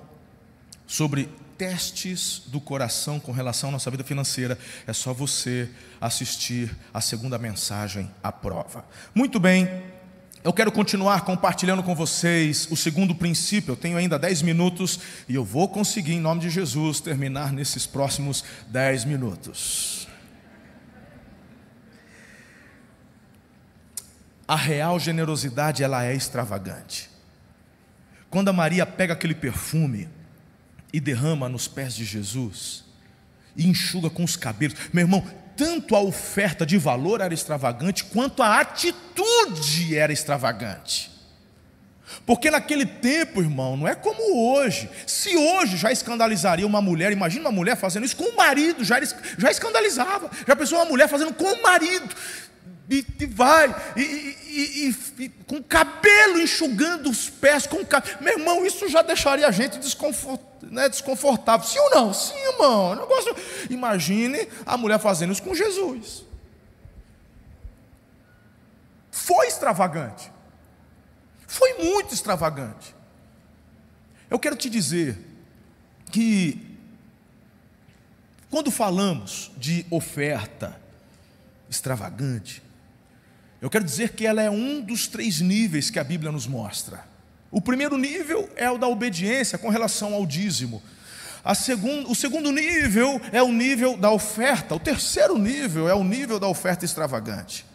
sobre 0.86 1.30
testes 1.57 2.43
do 2.47 2.59
coração 2.59 3.18
com 3.18 3.32
relação 3.32 3.70
à 3.70 3.72
nossa 3.72 3.89
vida 3.89 4.03
financeira, 4.03 4.59
é 4.86 4.91
só 4.91 5.13
você 5.13 5.70
assistir 5.99 6.76
a 6.93 6.99
segunda 6.99 7.38
mensagem 7.38 8.11
à 8.22 8.34
prova. 8.34 8.86
Muito 9.13 9.39
bem, 9.39 9.68
eu 10.46 10.54
quero 10.54 10.72
continuar 10.72 11.22
compartilhando 11.22 11.82
com 11.82 11.96
vocês 11.96 12.68
o 12.70 12.78
segundo 12.78 13.16
princípio. 13.16 13.72
Eu 13.72 13.76
tenho 13.76 13.98
ainda 13.98 14.20
10 14.20 14.43
minutos 14.43 15.00
e 15.28 15.34
eu 15.34 15.43
vou 15.43 15.68
conseguir, 15.68 16.14
em 16.14 16.20
nome 16.20 16.41
de 16.41 16.52
Jesus, 16.52 17.00
terminar 17.00 17.52
nesses 17.52 17.88
próximos 17.88 18.43
10 18.68 19.06
minutos. 19.06 20.08
A 24.48 24.56
real 24.56 25.00
generosidade, 25.00 25.84
ela 25.84 26.06
é 26.06 26.14
extravagante. 26.14 27.10
Quando 28.30 28.50
a 28.50 28.54
Maria 28.54 28.86
pega 28.86 29.14
aquele 29.14 29.34
perfume 29.34 30.08
e 30.93 31.00
derrama 31.00 31.50
nos 31.50 31.68
pés 31.68 31.96
de 31.96 32.06
Jesus 32.06 32.86
e 33.56 33.68
enxuga 33.68 34.12
com 34.12 34.24
os 34.24 34.36
cabelos, 34.36 34.78
meu 34.93 35.06
irmão, 35.06 35.26
tanto 35.56 35.95
a 35.95 36.01
oferta 36.01 36.66
de 36.66 36.78
valor 36.78 37.22
era 37.22 37.34
extravagante, 37.34 38.03
quanto 38.03 38.43
a 38.43 38.60
atitude 38.60 39.97
era 39.97 40.12
extravagante. 40.12 41.12
Porque 42.26 42.49
naquele 42.49 42.86
tempo, 42.86 43.41
irmão, 43.41 43.76
não 43.76 43.88
é 43.88 43.95
como 43.95 44.53
hoje. 44.53 44.89
Se 45.06 45.36
hoje 45.36 45.78
já 45.78 45.91
escandalizaria 45.91 46.66
uma 46.66 46.82
mulher, 46.82 47.12
imagina 47.12 47.45
uma 47.45 47.51
mulher 47.51 47.76
fazendo 47.76 48.06
isso 48.06 48.16
com 48.16 48.26
o 48.26 48.36
marido, 48.36 48.84
já, 48.84 48.99
já 49.38 49.51
escandalizava. 49.51 50.30
Já 50.47 50.56
pensou 50.56 50.78
uma 50.78 50.86
mulher 50.86 51.08
fazendo 51.08 51.34
com 51.34 51.45
o 51.45 51.62
marido 51.62 52.16
e, 52.89 53.06
e 53.20 53.26
vai, 53.26 53.76
e, 53.95 54.01
e, 54.01 54.95
e, 55.20 55.30
com 55.47 55.62
cabelo 55.64 56.39
enxugando 56.39 57.10
os 57.10 57.30
pés, 57.30 57.66
com 57.66 57.78
meu 58.22 58.38
irmão, 58.38 58.66
isso 58.66 58.88
já 58.88 59.01
deixaria 59.01 59.47
a 59.47 59.51
gente 59.51 59.80
desconfort, 59.80 60.39
né, 60.76 60.89
desconfortável. 60.89 61.65
Sim 61.65 61.80
ou 61.80 61.89
não? 61.89 62.13
Sim, 62.13 62.36
irmão. 62.36 62.95
Negócio... 62.95 63.36
Imagine 63.69 64.47
a 64.65 64.78
mulher 64.78 64.99
fazendo 64.99 65.32
isso 65.32 65.41
com 65.41 65.55
Jesus. 65.55 66.26
Foi 69.09 69.47
extravagante. 69.47 70.32
Foi 71.47 71.73
muito 71.76 72.13
extravagante. 72.13 72.93
Eu 74.30 74.38
quero 74.38 74.57
te 74.57 74.69
dizer 74.69 75.17
que, 76.11 76.78
quando 78.49 78.69
falamos 78.69 79.51
de 79.55 79.86
oferta 79.89 80.80
extravagante, 81.69 82.61
eu 83.61 83.69
quero 83.69 83.86
dizer 83.86 84.11
que 84.11 84.28
ela 84.28 84.41
é 84.41 84.49
um 84.49 84.82
dos 84.82 85.07
três 85.07 85.39
níveis 85.39 85.89
que 85.89 85.99
a 85.99 86.03
Bíblia 86.03 86.32
nos 86.32 86.45
mostra. 86.45 87.14
O 87.52 87.62
primeiro 87.62 87.98
nível 87.98 88.50
é 88.56 88.70
o 88.70 88.78
da 88.78 88.88
obediência 88.88 89.58
com 89.58 89.70
relação 89.70 90.14
ao 90.14 90.26
dízimo. 90.26 90.82
Segundo, 91.56 92.10
o 92.10 92.16
segundo 92.16 92.52
nível 92.52 93.22
é 93.32 93.41
o 93.41 93.52
nível 93.52 93.96
da 93.96 94.10
oferta. 94.10 94.74
O 94.74 94.80
terceiro 94.80 95.38
nível 95.38 95.88
é 95.88 95.93
o 95.93 96.04
nível 96.04 96.39
da 96.39 96.48
oferta 96.48 96.86
extravagante. 96.86 97.66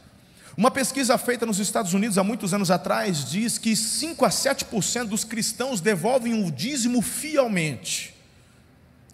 Uma 0.56 0.70
pesquisa 0.70 1.16
feita 1.16 1.46
nos 1.46 1.60
Estados 1.60 1.94
Unidos 1.94 2.18
há 2.18 2.24
muitos 2.24 2.52
anos 2.52 2.70
atrás 2.70 3.24
diz 3.24 3.56
que 3.56 3.76
5 3.76 4.24
a 4.24 4.28
7% 4.28 5.06
dos 5.06 5.22
cristãos 5.22 5.80
devolvem 5.80 6.44
o 6.44 6.50
dízimo 6.50 7.00
fielmente. 7.00 8.14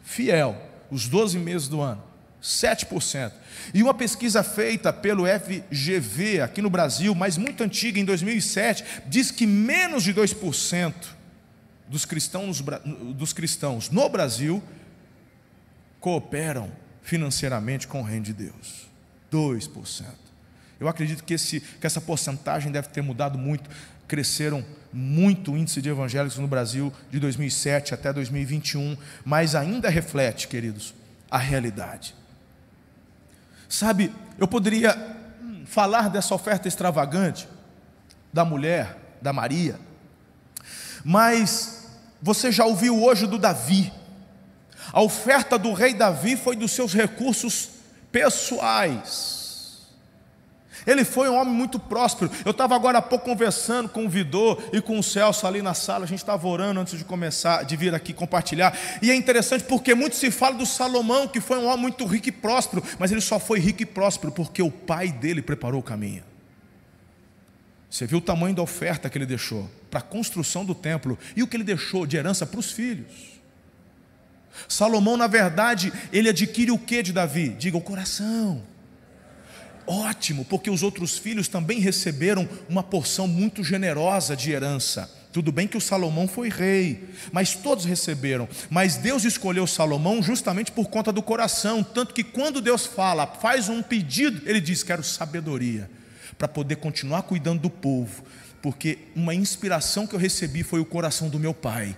Fiel, 0.03 0.57
os 0.91 1.07
12 1.07 1.39
meses 1.39 1.69
do 1.69 1.81
ano. 1.83 2.03
7%. 2.47 3.32
E 3.74 3.82
uma 3.82 3.92
pesquisa 3.92 4.42
feita 4.42 4.92
pelo 4.92 5.24
FGV 5.26 6.40
aqui 6.40 6.62
no 6.62 6.70
Brasil, 6.70 7.14
mas 7.14 7.36
muito 7.36 7.64
antiga, 7.64 7.99
em 7.99 8.05
2007, 8.05 8.84
diz 9.07 9.30
que 9.30 9.47
menos 9.47 10.05
de 10.05 10.14
2% 10.14 10.94
dos 11.88 12.05
cristãos, 12.05 12.62
dos 13.14 13.32
cristãos 13.32 13.90
no 13.90 14.09
Brasil 14.09 14.62
cooperam 16.01 16.70
financeiramente 17.03 17.88
com 17.88 18.01
o 18.01 18.05
reino 18.05 18.24
de 18.24 18.32
Deus. 18.32 18.86
2%. 19.32 20.05
Eu 20.78 20.88
acredito 20.88 21.24
que, 21.24 21.34
esse, 21.34 21.61
que 21.61 21.86
essa 21.86 22.01
porcentagem 22.01 22.70
deve 22.70 22.88
ter 22.88 23.03
mudado 23.03 23.36
muito. 23.36 23.68
Cresceram 24.07 24.64
muito 24.92 25.53
o 25.53 25.57
índice 25.57 25.82
de 25.82 25.88
evangélicos 25.88 26.38
no 26.38 26.47
Brasil 26.47 26.92
de 27.11 27.18
2007 27.18 27.92
até 27.92 28.12
2021, 28.12 28.97
mas 29.24 29.55
ainda 29.55 29.88
reflete, 29.88 30.47
queridos, 30.47 30.94
a 31.30 31.38
realidade. 31.38 32.14
Sabe, 33.69 34.14
eu 34.39 34.47
poderia 34.47 35.17
falar 35.67 36.09
dessa 36.09 36.35
oferta 36.35 36.69
extravagante 36.69 37.49
da 38.33 38.45
mulher, 38.45 38.97
da 39.21 39.33
Maria, 39.33 39.79
mas 41.05 41.85
você 42.21 42.51
já 42.51 42.64
ouviu 42.64 43.03
hoje 43.03 43.27
do 43.27 43.39
Davi. 43.39 43.93
A 44.93 45.01
oferta 45.01 45.59
do 45.59 45.73
rei 45.73 45.95
Davi 45.95 46.37
foi 46.37 46.57
dos 46.57 46.73
seus 46.73 46.93
recursos 46.93 47.71
pessoais. 48.11 49.36
Ele 50.87 51.05
foi 51.05 51.28
um 51.28 51.34
homem 51.34 51.53
muito 51.53 51.78
próspero. 51.78 52.30
Eu 52.45 52.53
estava 52.53 52.74
agora 52.76 52.99
há 52.99 53.03
pouco 53.03 53.24
conversando 53.24 53.89
com 53.89 54.07
o 54.07 54.09
Vidor 54.09 54.62
e 54.72 54.80
com 54.80 54.99
o 54.99 55.03
Celso 55.03 55.47
ali 55.47 55.61
na 55.61 55.74
sala. 55.74 56.05
A 56.05 56.09
gente 56.09 56.20
estava 56.20 56.47
orando 56.47 56.78
antes 56.78 56.97
de 56.97 57.05
começar, 57.05 57.64
de 57.64 57.76
vir 57.76 57.93
aqui 57.93 58.12
compartilhar. 58.12 58.76
E 59.03 59.11
é 59.11 59.14
interessante 59.14 59.64
porque 59.64 59.95
muito 59.95 60.14
se 60.14 60.30
fala 60.30 60.55
do 60.55 60.64
Salomão, 60.64 61.26
que 61.26 61.41
foi 61.41 61.59
um 61.59 61.66
homem 61.66 61.80
muito 61.82 62.07
rico 62.07 62.28
e 62.28 62.32
próspero, 62.32 62.82
mas 62.99 63.11
ele 63.11 63.20
só 63.20 63.41
foi 63.41 63.59
rico 63.59 63.82
e 63.82 63.87
próspero 63.87 64.32
porque 64.32 64.62
o 64.62 64.70
pai 64.70 65.11
dele 65.11 65.43
preparou 65.43 65.80
o 65.80 65.82
caminho. 65.82 66.22
Você 67.91 68.07
viu 68.07 68.18
o 68.18 68.22
tamanho 68.22 68.55
da 68.55 68.62
oferta 68.62 69.11
que 69.11 69.18
ele 69.18 69.26
deixou 69.26 69.68
para 69.91 70.01
a 70.01 70.03
construção 70.03 70.64
do 70.64 70.74
templo 70.74 71.18
e 71.34 71.43
o 71.43 71.47
que 71.47 71.57
ele 71.57 71.64
deixou 71.64 72.07
de 72.07 72.16
herança 72.16 72.47
para 72.47 72.61
os 72.61 72.70
filhos. 72.70 73.37
Salomão, 74.68 75.16
na 75.16 75.26
verdade, 75.26 75.93
ele 76.12 76.28
adquire 76.28 76.70
o 76.70 76.78
que 76.78 77.03
de 77.03 77.12
Davi? 77.12 77.51
Diga 77.51 77.76
o 77.76 77.80
coração. 77.80 78.62
Ótimo, 79.87 80.45
porque 80.45 80.68
os 80.68 80.82
outros 80.82 81.16
filhos 81.16 81.49
também 81.49 81.78
receberam 81.78 82.49
uma 82.68 82.82
porção 82.82 83.28
muito 83.28 83.62
generosa 83.62 84.37
de 84.37 84.51
herança. 84.51 85.11
Tudo 85.32 85.53
bem 85.53 85.68
que 85.68 85.76
o 85.76 85.80
Salomão 85.80 86.26
foi 86.26 86.49
rei, 86.49 87.09
mas 87.30 87.55
todos 87.55 87.84
receberam. 87.84 88.49
Mas 88.70 88.97
Deus 88.97 89.24
escolheu 89.24 89.66
Salomão 89.66 90.22
justamente 90.22 90.72
por 90.72 90.89
conta 90.89 91.12
do 91.12 91.22
coração. 91.22 91.82
Tanto 91.82 92.14
que 92.14 92.24
quando 92.24 92.61
Deus 92.61 92.87
fala, 92.87 93.26
faz 93.26 93.68
um 93.68 93.82
pedido, 93.82 94.49
ele 94.49 94.61
diz: 94.61 94.82
Quero 94.82 95.05
sabedoria, 95.05 95.91
para 96.39 96.49
poder 96.49 96.76
continuar 96.76 97.22
cuidando 97.22 97.61
do 97.61 97.70
povo. 97.70 98.24
Porque 98.62 98.99
uma 99.14 99.34
inspiração 99.34 100.07
que 100.07 100.14
eu 100.14 100.18
recebi 100.18 100.62
foi 100.62 100.80
o 100.80 100.87
coração 100.87 101.28
do 101.28 101.39
meu 101.39 101.53
pai 101.53 101.97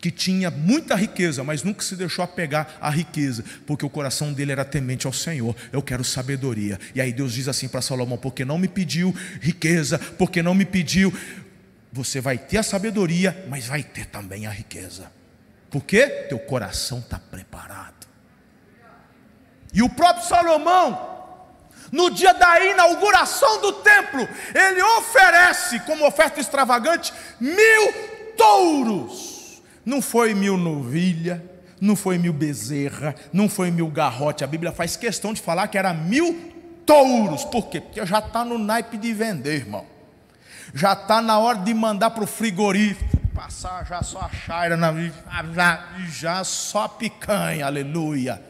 que 0.00 0.10
tinha 0.10 0.50
muita 0.50 0.94
riqueza, 0.94 1.42
mas 1.42 1.62
nunca 1.62 1.82
se 1.82 1.96
deixou 1.96 2.24
apegar 2.24 2.76
à 2.80 2.90
riqueza, 2.90 3.44
porque 3.66 3.84
o 3.84 3.90
coração 3.90 4.32
dele 4.32 4.52
era 4.52 4.64
temente 4.64 5.06
ao 5.06 5.12
Senhor. 5.12 5.56
Eu 5.72 5.82
quero 5.82 6.04
sabedoria. 6.04 6.78
E 6.94 7.00
aí 7.00 7.12
Deus 7.12 7.32
diz 7.32 7.48
assim 7.48 7.68
para 7.68 7.82
Salomão: 7.82 8.18
porque 8.18 8.44
não 8.44 8.58
me 8.58 8.68
pediu 8.68 9.14
riqueza, 9.40 9.98
porque 9.98 10.42
não 10.42 10.54
me 10.54 10.64
pediu. 10.64 11.12
Você 11.92 12.20
vai 12.20 12.36
ter 12.36 12.58
a 12.58 12.62
sabedoria, 12.62 13.46
mas 13.48 13.66
vai 13.66 13.82
ter 13.82 14.06
também 14.06 14.46
a 14.46 14.50
riqueza. 14.50 15.10
Porque 15.70 16.06
teu 16.28 16.38
coração 16.38 16.98
está 16.98 17.18
preparado. 17.18 18.06
E 19.72 19.82
o 19.82 19.88
próprio 19.88 20.26
Salomão, 20.26 21.16
no 21.90 22.10
dia 22.10 22.34
da 22.34 22.60
inauguração 22.60 23.60
do 23.60 23.72
templo, 23.74 24.28
ele 24.54 24.82
oferece 24.98 25.80
como 25.80 26.06
oferta 26.06 26.38
extravagante 26.38 27.12
mil 27.40 27.92
touros 28.36 29.35
não 29.86 30.02
foi 30.02 30.34
mil 30.34 30.56
novilha, 30.58 31.42
não 31.80 31.94
foi 31.94 32.18
mil 32.18 32.32
bezerra, 32.32 33.14
não 33.32 33.48
foi 33.48 33.70
mil 33.70 33.86
garrote. 33.88 34.42
A 34.42 34.46
Bíblia 34.46 34.72
faz 34.72 34.96
questão 34.96 35.32
de 35.32 35.40
falar 35.40 35.68
que 35.68 35.78
era 35.78 35.94
mil 35.94 36.52
touros. 36.84 37.44
Por 37.44 37.68
quê? 37.68 37.80
Porque 37.80 38.04
já 38.04 38.18
está 38.18 38.44
no 38.44 38.58
naipe 38.58 38.98
de 38.98 39.14
vender, 39.14 39.54
irmão. 39.54 39.86
Já 40.74 40.94
está 40.94 41.22
na 41.22 41.38
hora 41.38 41.58
de 41.58 41.72
mandar 41.72 42.10
para 42.10 42.24
o 42.24 42.26
frigorífico. 42.26 43.16
Passar 43.32 43.86
já 43.86 44.02
só 44.02 44.20
a 44.20 44.28
chaira, 44.30 44.76
na, 44.76 44.92
já 46.08 46.42
só 46.42 46.84
a 46.84 46.88
picanha, 46.88 47.66
aleluia. 47.66 48.42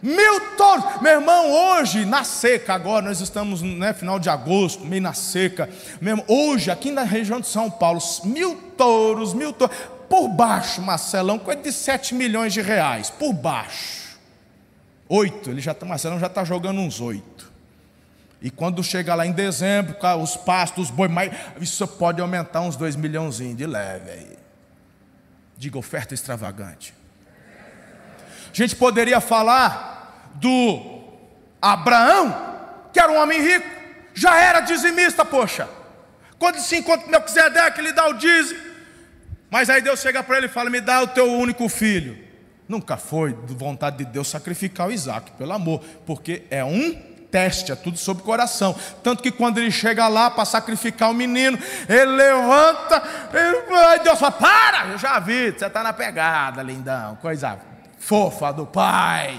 Mil 0.00 0.40
touros, 0.56 1.02
meu 1.02 1.12
irmão, 1.12 1.50
hoje 1.50 2.04
na 2.04 2.22
seca, 2.22 2.74
agora 2.74 3.04
nós 3.04 3.20
estamos 3.20 3.62
né, 3.62 3.92
final 3.92 4.18
de 4.20 4.30
agosto, 4.30 4.84
meio 4.84 5.02
na 5.02 5.12
seca. 5.12 5.68
Mesmo, 6.00 6.24
hoje, 6.28 6.70
aqui 6.70 6.92
na 6.92 7.02
região 7.02 7.40
de 7.40 7.48
São 7.48 7.68
Paulo, 7.68 8.00
mil 8.24 8.54
touros, 8.76 9.34
mil 9.34 9.52
touros, 9.52 9.76
por 10.08 10.28
baixo, 10.28 10.80
Marcelão, 10.80 11.38
coisa 11.38 11.60
de 11.62 11.72
7 11.72 12.14
milhões 12.14 12.52
de 12.52 12.62
reais, 12.62 13.10
por 13.10 13.32
baixo. 13.32 14.16
Oito, 15.08 15.50
ele 15.50 15.60
já 15.60 15.74
tá, 15.74 15.84
Marcelão 15.84 16.18
já 16.20 16.26
está 16.26 16.44
jogando 16.44 16.80
uns 16.80 17.00
oito. 17.00 17.50
E 18.40 18.50
quando 18.50 18.84
chega 18.84 19.14
lá 19.16 19.26
em 19.26 19.32
dezembro, 19.32 19.96
os 20.22 20.36
pastos, 20.36 20.84
os 20.84 20.90
boi, 20.90 21.08
mais, 21.08 21.32
isso 21.60 21.86
pode 21.88 22.20
aumentar 22.20 22.60
uns 22.60 22.76
dois 22.76 22.94
milhãozinhos 22.94 23.56
de 23.56 23.66
leve 23.66 24.10
aí. 24.10 24.38
Diga 25.56 25.76
oferta 25.76 26.14
extravagante. 26.14 26.94
Gente 28.58 28.74
poderia 28.74 29.20
falar 29.20 30.32
do 30.34 31.00
Abraão, 31.62 32.34
que 32.92 32.98
era 32.98 33.12
um 33.12 33.16
homem 33.16 33.40
rico, 33.40 33.64
já 34.12 34.36
era 34.36 34.58
dizimista, 34.58 35.24
poxa. 35.24 35.68
Quando 36.40 36.58
se 36.58 36.76
encontra 36.76 37.06
Melquisedeque, 37.06 37.78
ele 37.78 37.92
dá 37.92 38.08
o 38.08 38.14
dízimo. 38.14 38.58
Mas 39.48 39.70
aí 39.70 39.80
Deus 39.80 40.00
chega 40.00 40.24
para 40.24 40.38
ele 40.38 40.46
e 40.46 40.48
fala: 40.48 40.70
Me 40.70 40.80
dá 40.80 41.00
o 41.00 41.06
teu 41.06 41.32
único 41.34 41.68
filho. 41.68 42.18
Nunca 42.68 42.96
foi 42.96 43.32
de 43.32 43.54
vontade 43.54 43.98
de 43.98 44.06
Deus 44.06 44.26
sacrificar 44.26 44.88
o 44.88 44.90
Isaac, 44.90 45.30
pelo 45.38 45.52
amor, 45.52 45.80
porque 46.04 46.42
é 46.50 46.64
um 46.64 47.00
teste, 47.30 47.70
é 47.70 47.76
tudo 47.76 47.96
sobre 47.96 48.24
o 48.24 48.26
coração. 48.26 48.74
Tanto 49.04 49.22
que 49.22 49.30
quando 49.30 49.58
ele 49.58 49.70
chega 49.70 50.08
lá 50.08 50.32
para 50.32 50.44
sacrificar 50.44 51.12
o 51.12 51.14
menino, 51.14 51.56
ele 51.88 52.06
levanta, 52.06 53.04
ele, 53.32 54.02
Deus 54.02 54.18
fala: 54.18 54.32
Para, 54.32 54.86
eu 54.88 54.98
já 54.98 55.20
vi, 55.20 55.52
você 55.52 55.66
está 55.66 55.84
na 55.84 55.92
pegada, 55.92 56.60
lindão, 56.60 57.14
coisa 57.22 57.67
fofa 58.08 58.50
do 58.52 58.64
pai. 58.64 59.38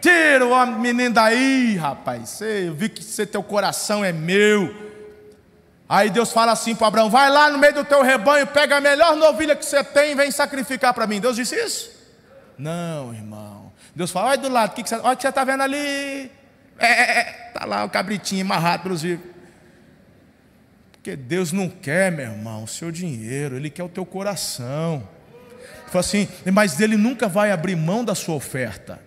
Tira 0.00 0.46
o 0.46 0.66
menino 0.78 1.14
daí, 1.14 1.76
rapaz. 1.76 2.40
Eu 2.40 2.74
vi 2.74 2.88
que 2.88 3.04
você, 3.04 3.26
teu 3.26 3.42
coração 3.42 4.02
é 4.02 4.10
meu. 4.10 4.74
Aí 5.86 6.08
Deus 6.08 6.32
fala 6.32 6.52
assim 6.52 6.74
para 6.74 6.86
Abraão: 6.86 7.10
Vai 7.10 7.30
lá 7.30 7.50
no 7.50 7.58
meio 7.58 7.74
do 7.74 7.84
teu 7.84 8.02
rebanho, 8.02 8.46
pega 8.46 8.78
a 8.78 8.80
melhor 8.80 9.14
novilha 9.16 9.54
que 9.54 9.66
você 9.66 9.84
tem 9.84 10.12
e 10.12 10.14
vem 10.14 10.30
sacrificar 10.30 10.94
para 10.94 11.06
mim. 11.06 11.20
Deus 11.20 11.36
disse 11.36 11.54
isso? 11.56 11.90
Não, 12.56 13.12
irmão. 13.12 13.70
Deus 13.94 14.10
fala: 14.10 14.30
Olha 14.30 14.38
do 14.38 14.48
lado, 14.48 14.74
que, 14.74 14.82
que 14.82 14.88
você, 14.88 14.94
olha 14.94 15.12
o 15.12 15.16
que 15.16 15.22
você 15.22 15.28
está 15.28 15.44
vendo 15.44 15.62
ali. 15.62 16.30
É, 16.78 16.86
é, 16.86 17.18
é, 17.18 17.22
tá 17.52 17.66
lá 17.66 17.84
o 17.84 17.90
cabritinho 17.90 18.44
amarrado 18.44 18.84
pelos 18.84 19.02
vivos. 19.02 19.26
Porque 20.92 21.16
Deus 21.16 21.52
não 21.52 21.68
quer, 21.68 22.10
meu 22.12 22.30
irmão, 22.30 22.64
o 22.64 22.68
seu 22.68 22.90
dinheiro, 22.90 23.56
Ele 23.56 23.68
quer 23.68 23.82
o 23.82 23.88
teu 23.88 24.06
coração. 24.06 25.17
Fala 25.90 26.00
assim, 26.00 26.28
mas 26.52 26.80
Ele 26.80 26.96
nunca 26.96 27.28
vai 27.28 27.50
abrir 27.50 27.76
mão 27.76 28.04
da 28.04 28.14
sua 28.14 28.34
oferta. 28.34 29.00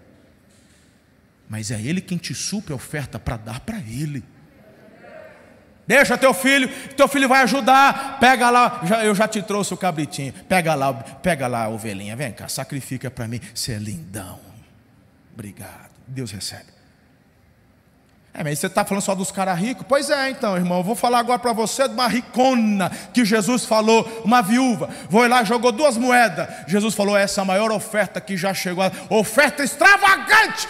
Mas 1.48 1.72
é 1.72 1.82
Ele 1.82 2.02
quem 2.02 2.18
te 2.18 2.34
supre 2.34 2.74
a 2.74 2.76
oferta 2.76 3.20
para 3.20 3.38
dar 3.38 3.60
para 3.60 3.78
Ele. 3.78 4.24
Deixa 5.86 6.18
teu 6.18 6.34
filho, 6.34 6.70
teu 6.96 7.08
filho 7.08 7.28
vai 7.28 7.44
ajudar. 7.44 8.18
Pega 8.20 8.50
lá, 8.50 8.82
já, 8.84 9.04
eu 9.04 9.14
já 9.14 9.28
te 9.28 9.42
trouxe 9.42 9.74
o 9.74 9.78
cabritinho. 9.78 10.32
Pega 10.48 10.74
lá, 10.74 10.94
pega 10.94 11.48
lá 11.48 11.66
a 11.66 11.70
ovelhinha. 11.70 12.16
Vem 12.16 12.32
cá, 12.32 12.48
sacrifica 12.48 13.12
para 13.12 13.28
mim. 13.28 13.42
Você 13.54 13.74
é 13.74 13.78
lindão. 13.78 14.40
Obrigado. 15.34 15.92
Deus 16.08 16.32
recebe. 16.32 16.81
É, 18.34 18.46
mas 18.46 18.60
você 18.60 18.68
está 18.68 18.86
falando 18.86 19.04
só 19.04 19.14
dos 19.14 19.30
caras 19.30 19.60
ricos? 19.60 19.86
Pois 19.88 20.10
é, 20.10 20.30
então, 20.30 20.56
irmão. 20.56 20.78
Eu 20.78 20.84
vou 20.84 20.96
falar 20.96 21.20
agora 21.20 21.38
para 21.38 21.52
você 21.52 21.88
de 21.88 21.94
uma 21.94 22.08
ricona 22.08 22.90
que 23.14 23.26
Jesus 23.26 23.66
falou, 23.66 24.22
uma 24.24 24.42
viúva. 24.42 24.90
Foi 25.10 25.28
lá, 25.28 25.44
jogou 25.44 25.72
duas 25.72 25.98
moedas. 25.98 26.48
Jesus 26.66 26.96
falou: 26.96 27.18
essa 27.18 27.42
é 27.42 27.44
a 27.44 27.46
maior 27.46 27.72
oferta 27.72 28.22
que 28.22 28.38
já 28.38 28.54
chegou. 28.54 28.84
Oferta 29.10 29.64
extravagante. 29.64 30.68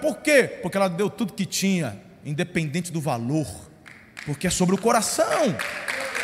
Por 0.00 0.16
quê? 0.18 0.58
Porque 0.60 0.76
ela 0.76 0.88
deu 0.88 1.08
tudo 1.08 1.32
que 1.32 1.46
tinha, 1.46 1.96
independente 2.24 2.90
do 2.90 3.00
valor. 3.00 3.46
Porque 4.24 4.48
é 4.48 4.50
sobre 4.50 4.74
o 4.74 4.78
coração. 4.78 5.54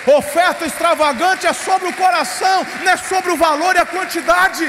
Oferta 0.05 0.67
extravagante 0.67 1.47
é 1.47 1.53
sobre 1.53 1.89
o 1.89 1.93
coração, 1.93 2.67
não 2.83 2.91
é 2.91 2.97
sobre 2.97 3.31
o 3.31 3.37
valor 3.37 3.77
e 3.77 3.79
a 3.79 3.87
quantidade. 3.87 4.67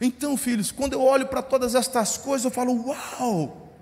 Então, 0.00 0.36
filhos, 0.36 0.70
quando 0.70 0.92
eu 0.92 1.02
olho 1.02 1.26
para 1.26 1.42
todas 1.42 1.74
estas 1.74 2.16
coisas, 2.16 2.44
eu 2.44 2.50
falo: 2.50 2.86
Uau! 2.86 3.74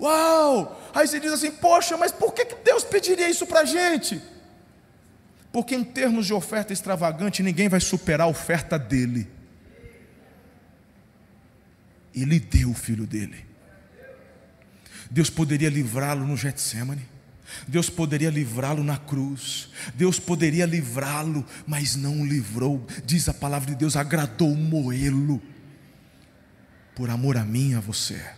Uau! 0.00 0.80
Aí 0.94 1.06
você 1.06 1.18
diz 1.18 1.32
assim: 1.32 1.50
Poxa, 1.50 1.96
mas 1.96 2.12
por 2.12 2.32
que 2.32 2.44
Deus 2.64 2.84
pediria 2.84 3.28
isso 3.28 3.46
para 3.46 3.60
a 3.60 3.64
gente? 3.64 4.22
Porque, 5.52 5.74
em 5.74 5.82
termos 5.82 6.26
de 6.26 6.34
oferta 6.34 6.72
extravagante, 6.72 7.42
ninguém 7.42 7.68
vai 7.68 7.80
superar 7.80 8.26
a 8.26 8.30
oferta 8.30 8.78
dele. 8.78 9.28
Ele 12.14 12.38
deu 12.38 12.70
o 12.70 12.74
filho 12.74 13.06
dele. 13.06 13.44
Deus 15.10 15.30
poderia 15.30 15.68
livrá-lo 15.68 16.26
no 16.26 16.36
Getsemane. 16.36 17.17
Deus 17.66 17.90
poderia 17.90 18.30
livrá-lo 18.30 18.84
na 18.84 18.96
cruz, 18.96 19.68
Deus 19.94 20.18
poderia 20.18 20.66
livrá-lo, 20.66 21.44
mas 21.66 21.96
não 21.96 22.20
o 22.20 22.26
livrou. 22.26 22.86
Diz 23.04 23.28
a 23.28 23.34
palavra 23.34 23.70
de 23.70 23.76
Deus: 23.76 23.96
agradou 23.96 24.54
moê-lo, 24.54 25.42
por 26.94 27.10
amor 27.10 27.36
a 27.36 27.44
mim 27.44 27.72
e 27.72 27.74
a 27.74 27.80
você 27.80 28.37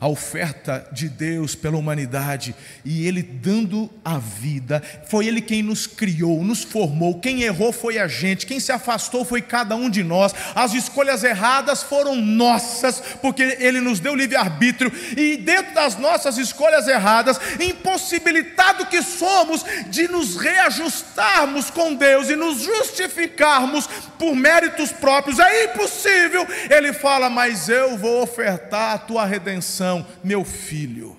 a 0.00 0.06
oferta 0.06 0.86
de 0.92 1.08
Deus 1.08 1.54
pela 1.54 1.76
humanidade 1.76 2.54
e 2.84 3.06
Ele 3.06 3.22
dando 3.22 3.90
a 4.04 4.18
vida. 4.18 4.82
Foi 5.08 5.26
Ele 5.26 5.40
quem 5.40 5.62
nos 5.62 5.86
criou, 5.86 6.44
nos 6.44 6.62
formou. 6.62 7.20
Quem 7.20 7.42
errou 7.42 7.72
foi 7.72 7.98
a 7.98 8.06
gente, 8.06 8.46
quem 8.46 8.60
se 8.60 8.70
afastou 8.70 9.24
foi 9.24 9.42
cada 9.42 9.74
um 9.74 9.90
de 9.90 10.02
nós. 10.02 10.34
As 10.54 10.72
escolhas 10.74 11.24
erradas 11.24 11.82
foram 11.82 12.14
nossas, 12.16 13.02
porque 13.20 13.42
Ele 13.58 13.80
nos 13.80 14.00
deu 14.00 14.14
livre-arbítrio 14.14 14.92
e 15.16 15.36
dentro 15.36 15.74
das 15.74 15.96
nossas 15.96 16.38
escolhas 16.38 16.86
erradas, 16.86 17.40
impossibilitado 17.60 18.86
que 18.86 19.02
somos 19.02 19.64
de 19.88 20.06
nos 20.08 20.36
reajustarmos 20.36 21.70
com 21.70 21.94
Deus 21.94 22.28
e 22.28 22.36
nos 22.36 22.62
justificarmos 22.62 23.88
por 24.18 24.34
méritos 24.34 24.92
próprios, 24.92 25.38
é 25.38 25.64
impossível. 25.64 26.46
Ele 26.70 26.92
fala, 26.92 27.28
mas 27.28 27.68
eu 27.68 27.96
vou 27.96 28.22
ofertar 28.22 28.94
a 28.94 28.98
tua 28.98 29.24
redenção 29.24 29.87
meu 30.22 30.44
filho. 30.44 31.16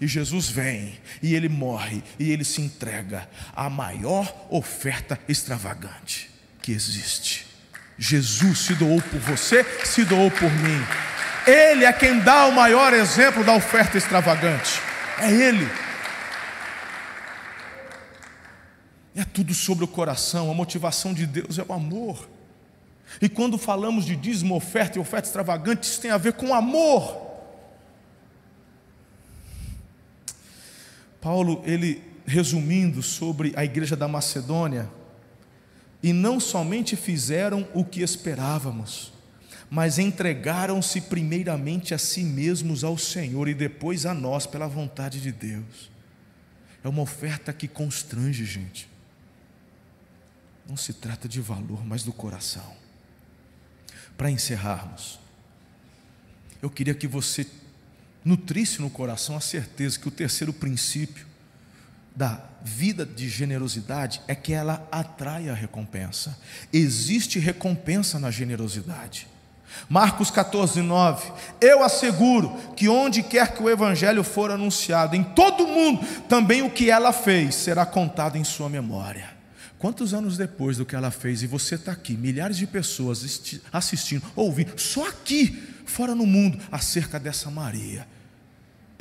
E 0.00 0.06
Jesus 0.06 0.48
vem, 0.48 0.98
e 1.22 1.34
ele 1.34 1.48
morre, 1.48 2.02
e 2.18 2.30
ele 2.30 2.44
se 2.44 2.60
entrega 2.60 3.28
à 3.54 3.70
maior 3.70 4.48
oferta 4.50 5.18
extravagante 5.28 6.28
que 6.60 6.72
existe. 6.72 7.46
Jesus 7.98 8.60
se 8.60 8.74
doou 8.74 9.00
por 9.00 9.20
você, 9.20 9.64
se 9.84 10.04
doou 10.04 10.30
por 10.30 10.50
mim. 10.50 10.82
Ele 11.46 11.84
é 11.84 11.92
quem 11.92 12.20
dá 12.20 12.46
o 12.46 12.52
maior 12.52 12.92
exemplo 12.92 13.44
da 13.44 13.54
oferta 13.54 13.98
extravagante. 13.98 14.80
É 15.18 15.30
Ele. 15.30 15.68
É 19.14 19.24
tudo 19.24 19.52
sobre 19.52 19.84
o 19.84 19.88
coração, 19.88 20.50
a 20.50 20.54
motivação 20.54 21.12
de 21.12 21.26
Deus 21.26 21.58
é 21.58 21.64
o 21.68 21.72
amor. 21.72 22.28
E 23.20 23.28
quando 23.28 23.58
falamos 23.58 24.06
de 24.06 24.16
dízimo, 24.16 24.54
oferta 24.54 24.98
e 24.98 25.00
oferta 25.00 25.28
extravagante, 25.28 25.86
isso 25.86 26.00
tem 26.00 26.10
a 26.10 26.16
ver 26.16 26.32
com 26.32 26.54
amor. 26.54 27.31
Paulo, 31.22 31.62
ele 31.64 32.02
resumindo 32.26 33.00
sobre 33.00 33.52
a 33.56 33.64
igreja 33.64 33.94
da 33.94 34.08
Macedônia, 34.08 34.90
e 36.02 36.12
não 36.12 36.40
somente 36.40 36.96
fizeram 36.96 37.66
o 37.72 37.84
que 37.84 38.02
esperávamos, 38.02 39.12
mas 39.70 40.00
entregaram-se 40.00 41.00
primeiramente 41.00 41.94
a 41.94 41.98
si 41.98 42.24
mesmos 42.24 42.82
ao 42.82 42.98
Senhor 42.98 43.46
e 43.48 43.54
depois 43.54 44.04
a 44.04 44.12
nós 44.12 44.46
pela 44.46 44.66
vontade 44.66 45.20
de 45.20 45.30
Deus. 45.30 45.92
É 46.82 46.88
uma 46.88 47.02
oferta 47.02 47.52
que 47.52 47.68
constrange, 47.68 48.44
gente. 48.44 48.90
Não 50.68 50.76
se 50.76 50.92
trata 50.92 51.28
de 51.28 51.40
valor, 51.40 51.86
mas 51.86 52.02
do 52.02 52.12
coração. 52.12 52.74
Para 54.16 54.28
encerrarmos, 54.28 55.20
eu 56.60 56.68
queria 56.68 56.94
que 56.94 57.06
você 57.06 57.46
nutrisse 58.24 58.80
no 58.80 58.90
coração 58.90 59.36
a 59.36 59.40
certeza 59.40 59.98
que 59.98 60.08
o 60.08 60.12
terceiro 60.12 60.52
princípio 60.52 61.26
da 62.14 62.40
vida 62.62 63.04
de 63.04 63.28
generosidade 63.28 64.20
é 64.28 64.34
que 64.34 64.52
ela 64.52 64.86
atrai 64.90 65.48
a 65.48 65.54
recompensa. 65.54 66.38
Existe 66.72 67.38
recompensa 67.38 68.18
na 68.18 68.30
generosidade. 68.30 69.26
Marcos 69.88 70.30
14, 70.30 70.82
9. 70.82 71.32
Eu 71.60 71.82
asseguro 71.82 72.54
que 72.76 72.88
onde 72.88 73.22
quer 73.22 73.54
que 73.54 73.62
o 73.62 73.70
Evangelho 73.70 74.22
for 74.22 74.50
anunciado, 74.50 75.16
em 75.16 75.24
todo 75.24 75.64
o 75.64 75.68
mundo, 75.68 76.06
também 76.28 76.62
o 76.62 76.70
que 76.70 76.90
ela 76.90 77.12
fez 77.12 77.54
será 77.54 77.86
contado 77.86 78.36
em 78.36 78.44
sua 78.44 78.68
memória. 78.68 79.30
Quantos 79.78 80.14
anos 80.14 80.36
depois 80.36 80.76
do 80.76 80.86
que 80.86 80.94
ela 80.94 81.10
fez, 81.10 81.42
e 81.42 81.46
você 81.46 81.74
está 81.74 81.90
aqui, 81.90 82.12
milhares 82.12 82.58
de 82.58 82.66
pessoas 82.66 83.24
assistindo, 83.72 84.24
ouvindo, 84.36 84.78
só 84.78 85.08
aqui, 85.08 85.60
fora 85.86 86.14
no 86.14 86.26
mundo, 86.26 86.58
acerca 86.70 87.18
dessa 87.18 87.50
Maria 87.50 88.06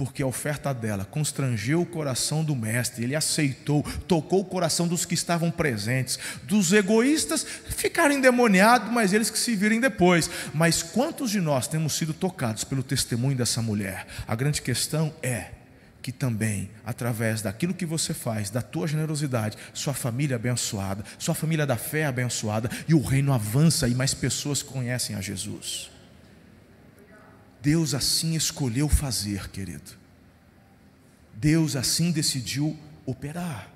porque 0.02 0.24
a 0.24 0.26
oferta 0.26 0.74
dela 0.74 1.06
constrangeu 1.06 1.84
o 1.84 1.86
coração 1.86 2.44
do 2.44 2.56
mestre, 2.56 3.04
ele 3.04 3.16
aceitou, 3.16 3.84
tocou 4.08 4.40
o 4.40 4.46
coração 4.46 4.88
dos 4.88 5.06
que 5.06 5.14
estavam 5.14 5.52
presentes, 5.52 6.18
dos 6.42 6.74
egoístas 6.74 7.46
ficaram 7.70 8.16
endemoniados, 8.16 8.92
mas 8.92 9.14
eles 9.14 9.30
que 9.30 9.38
se 9.38 9.56
virem 9.56 9.80
depois. 9.80 10.28
Mas 10.56 10.82
quantos 10.82 11.30
de 11.30 11.40
nós 11.40 11.68
temos 11.68 11.94
sido 11.94 12.16
tocados 12.16 12.64
pelo 12.64 12.82
testemunho 12.82 13.38
dessa 13.38 13.62
mulher? 13.62 14.08
A 14.28 14.34
grande 14.34 14.64
questão 14.64 15.14
é 15.22 15.52
que 16.02 16.12
também, 16.12 16.72
através 16.84 17.44
daquilo 17.44 17.72
que 17.72 17.86
você 17.86 18.12
faz, 18.12 18.50
da 18.50 18.64
tua 18.64 18.88
generosidade, 18.88 19.56
sua 19.72 19.94
família 19.94 20.34
é 20.34 20.38
abençoada, 20.38 21.04
sua 21.20 21.36
família 21.36 21.68
da 21.68 21.78
fé 21.78 22.00
é 22.00 22.06
abençoada 22.08 22.72
e 22.88 22.96
o 22.96 23.04
reino 23.04 23.32
avança 23.32 23.88
e 23.88 23.94
mais 23.94 24.16
pessoas 24.16 24.64
conhecem 24.64 25.16
a 25.16 25.22
Jesus. 25.22 25.92
Deus 27.62 27.94
assim 27.94 28.36
escolheu 28.36 28.90
fazer, 28.90 29.50
querido. 29.50 29.92
Deus 31.34 31.76
assim 31.76 32.12
decidiu 32.12 32.78
operar. 33.06 33.70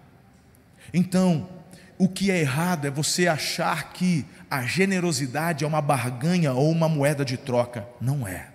Então, 0.93 1.49
o 1.97 2.09
que 2.09 2.29
é 2.29 2.39
errado 2.39 2.85
é 2.85 2.91
você 2.91 3.27
achar 3.27 3.93
que 3.93 4.25
a 4.49 4.63
generosidade 4.63 5.63
é 5.63 5.67
uma 5.67 5.81
barganha 5.81 6.53
ou 6.53 6.69
uma 6.69 6.89
moeda 6.89 7.23
de 7.23 7.37
troca. 7.37 7.87
Não 8.01 8.27
é. 8.27 8.49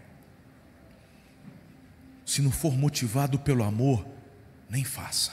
Se 2.27 2.43
não 2.43 2.51
for 2.51 2.77
motivado 2.77 3.39
pelo 3.39 3.65
amor, 3.65 4.07
nem 4.69 4.85
faça. 4.85 5.33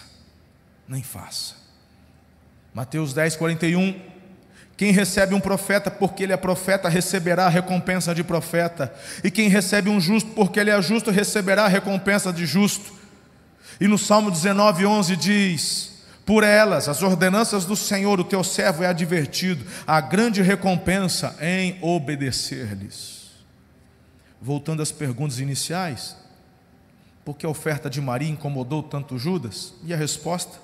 Nem 0.88 1.04
faça. 1.04 1.56
Mateus 2.74 3.14
10, 3.14 3.36
41. 3.36 4.17
Quem 4.78 4.92
recebe 4.92 5.34
um 5.34 5.40
profeta 5.40 5.90
porque 5.90 6.22
ele 6.22 6.34
é 6.34 6.38
profeta, 6.38 6.88
receberá 6.88 7.48
a 7.48 7.50
recompensa 7.50 8.14
de 8.14 8.24
profeta. 8.24 8.94
E 9.24 9.32
quem 9.32 9.50
recebe 9.50 9.90
um 9.90 10.00
justo 10.00 10.30
porque 10.30 10.60
ele 10.60 10.70
é 10.70 10.80
justo, 10.80 11.10
receberá 11.10 11.66
a 11.66 11.68
recompensa 11.68 12.32
de 12.32 12.46
justo. 12.46 12.94
E 13.82 13.88
no 13.88 13.98
Salmo 13.98 14.30
19, 14.30 14.86
11 14.86 15.16
diz: 15.16 15.98
por 16.28 16.44
elas, 16.44 16.88
as 16.88 17.02
ordenanças 17.02 17.66
do 17.66 17.76
Senhor, 17.76 18.20
o 18.20 18.24
teu 18.24 18.44
servo 18.44 18.84
é 18.84 18.88
advertido, 18.88 19.66
a 19.88 20.00
grande 20.00 20.42
recompensa 20.42 21.36
em 21.42 21.80
obedecer-lhes. 21.82 23.32
Voltando 24.40 24.84
às 24.84 24.92
perguntas 24.92 25.40
iniciais, 25.40 26.18
por 27.26 27.36
que 27.36 27.46
a 27.46 27.50
oferta 27.50 27.90
de 27.90 28.00
Maria 28.00 28.30
incomodou 28.30 28.84
tanto 28.84 29.18
Judas? 29.18 29.74
E 29.84 29.94
a 29.94 29.98
resposta 29.98 30.60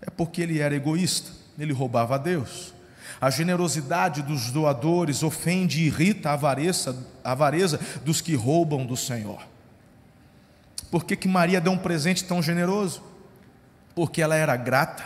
é 0.00 0.10
porque 0.10 0.42
ele 0.42 0.58
era 0.58 0.74
egoísta, 0.74 1.30
ele 1.58 1.72
roubava 1.72 2.16
a 2.16 2.18
Deus. 2.18 2.72
A 3.20 3.30
generosidade 3.30 4.22
dos 4.22 4.50
doadores 4.50 5.22
ofende 5.22 5.80
e 5.80 5.86
irrita 5.86 6.30
a 6.30 6.34
avareza, 6.34 6.96
a 7.22 7.32
avareza 7.32 7.80
dos 8.04 8.20
que 8.20 8.34
roubam 8.34 8.84
do 8.84 8.96
Senhor. 8.96 9.42
Por 10.90 11.04
que, 11.04 11.16
que 11.16 11.28
Maria 11.28 11.60
deu 11.60 11.72
um 11.72 11.78
presente 11.78 12.24
tão 12.24 12.42
generoso? 12.42 13.12
porque 13.94 14.22
ela 14.22 14.34
era 14.34 14.56
grata. 14.56 15.04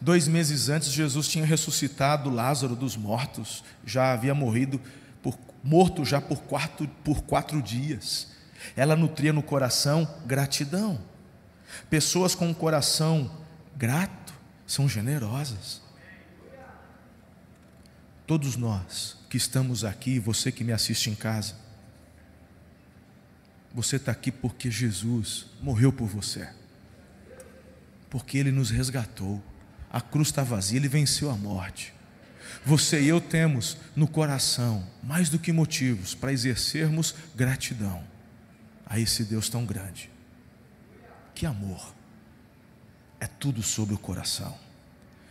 Dois 0.00 0.26
meses 0.26 0.68
antes, 0.68 0.90
Jesus 0.90 1.28
tinha 1.28 1.44
ressuscitado 1.44 2.30
Lázaro 2.30 2.74
dos 2.74 2.96
mortos, 2.96 3.62
já 3.86 4.12
havia 4.12 4.34
morrido, 4.34 4.80
por, 5.22 5.38
morto 5.62 6.04
já 6.04 6.20
por 6.20 6.42
quatro, 6.42 6.88
por 7.04 7.22
quatro 7.22 7.62
dias. 7.62 8.28
Ela 8.76 8.96
nutria 8.96 9.32
no 9.32 9.42
coração 9.42 10.08
gratidão. 10.26 10.98
Pessoas 11.88 12.34
com 12.34 12.48
um 12.48 12.54
coração 12.54 13.30
grato 13.76 14.34
são 14.66 14.88
generosas. 14.88 15.81
Todos 18.26 18.56
nós 18.56 19.16
que 19.28 19.36
estamos 19.36 19.84
aqui, 19.84 20.18
você 20.18 20.52
que 20.52 20.64
me 20.64 20.72
assiste 20.72 21.10
em 21.10 21.14
casa, 21.14 21.54
você 23.74 23.96
está 23.96 24.12
aqui 24.12 24.30
porque 24.30 24.70
Jesus 24.70 25.46
morreu 25.60 25.92
por 25.92 26.06
você 26.06 26.48
porque 28.12 28.36
Ele 28.36 28.52
nos 28.52 28.68
resgatou. 28.68 29.42
A 29.90 29.98
cruz 29.98 30.28
está 30.28 30.42
vazia, 30.42 30.76
Ele 30.76 30.86
venceu 30.86 31.30
a 31.30 31.34
morte. 31.34 31.94
Você 32.62 33.00
e 33.00 33.08
eu 33.08 33.22
temos 33.22 33.78
no 33.96 34.06
coração 34.06 34.86
mais 35.02 35.30
do 35.30 35.38
que 35.38 35.50
motivos 35.50 36.14
para 36.14 36.30
exercermos 36.30 37.14
gratidão 37.34 38.04
a 38.84 39.00
esse 39.00 39.24
Deus 39.24 39.48
tão 39.48 39.64
grande. 39.64 40.10
Que 41.34 41.46
amor! 41.46 41.94
É 43.18 43.26
tudo 43.26 43.62
sobre 43.62 43.94
o 43.94 43.98
coração. 43.98 44.58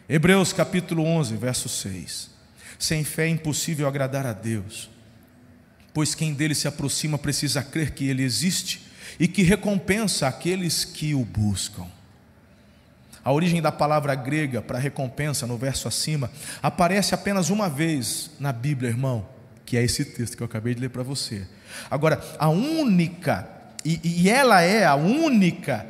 Hebreus 0.09 0.51
capítulo 0.51 1.03
11, 1.03 1.37
verso 1.37 1.69
6. 1.69 2.30
Sem 2.81 3.03
fé 3.03 3.25
é 3.25 3.29
impossível 3.29 3.87
agradar 3.87 4.25
a 4.25 4.33
Deus, 4.33 4.89
pois 5.93 6.15
quem 6.15 6.33
dele 6.33 6.55
se 6.55 6.67
aproxima 6.67 7.15
precisa 7.15 7.61
crer 7.61 7.91
que 7.91 8.09
ele 8.09 8.23
existe 8.23 8.81
e 9.19 9.27
que 9.27 9.43
recompensa 9.43 10.27
aqueles 10.27 10.83
que 10.83 11.13
o 11.13 11.23
buscam. 11.23 11.85
A 13.23 13.31
origem 13.31 13.61
da 13.61 13.71
palavra 13.71 14.15
grega 14.15 14.63
para 14.63 14.79
recompensa, 14.79 15.45
no 15.45 15.59
verso 15.59 15.87
acima, 15.87 16.31
aparece 16.59 17.13
apenas 17.13 17.51
uma 17.51 17.69
vez 17.69 18.31
na 18.39 18.51
Bíblia, 18.51 18.89
irmão, 18.89 19.29
que 19.63 19.77
é 19.77 19.83
esse 19.83 20.03
texto 20.03 20.35
que 20.35 20.41
eu 20.41 20.47
acabei 20.47 20.73
de 20.73 20.81
ler 20.81 20.89
para 20.89 21.03
você. 21.03 21.47
Agora, 21.87 22.19
a 22.39 22.49
única, 22.49 23.47
e, 23.85 24.23
e 24.23 24.27
ela 24.27 24.61
é 24.61 24.85
a 24.85 24.95
única 24.95 25.85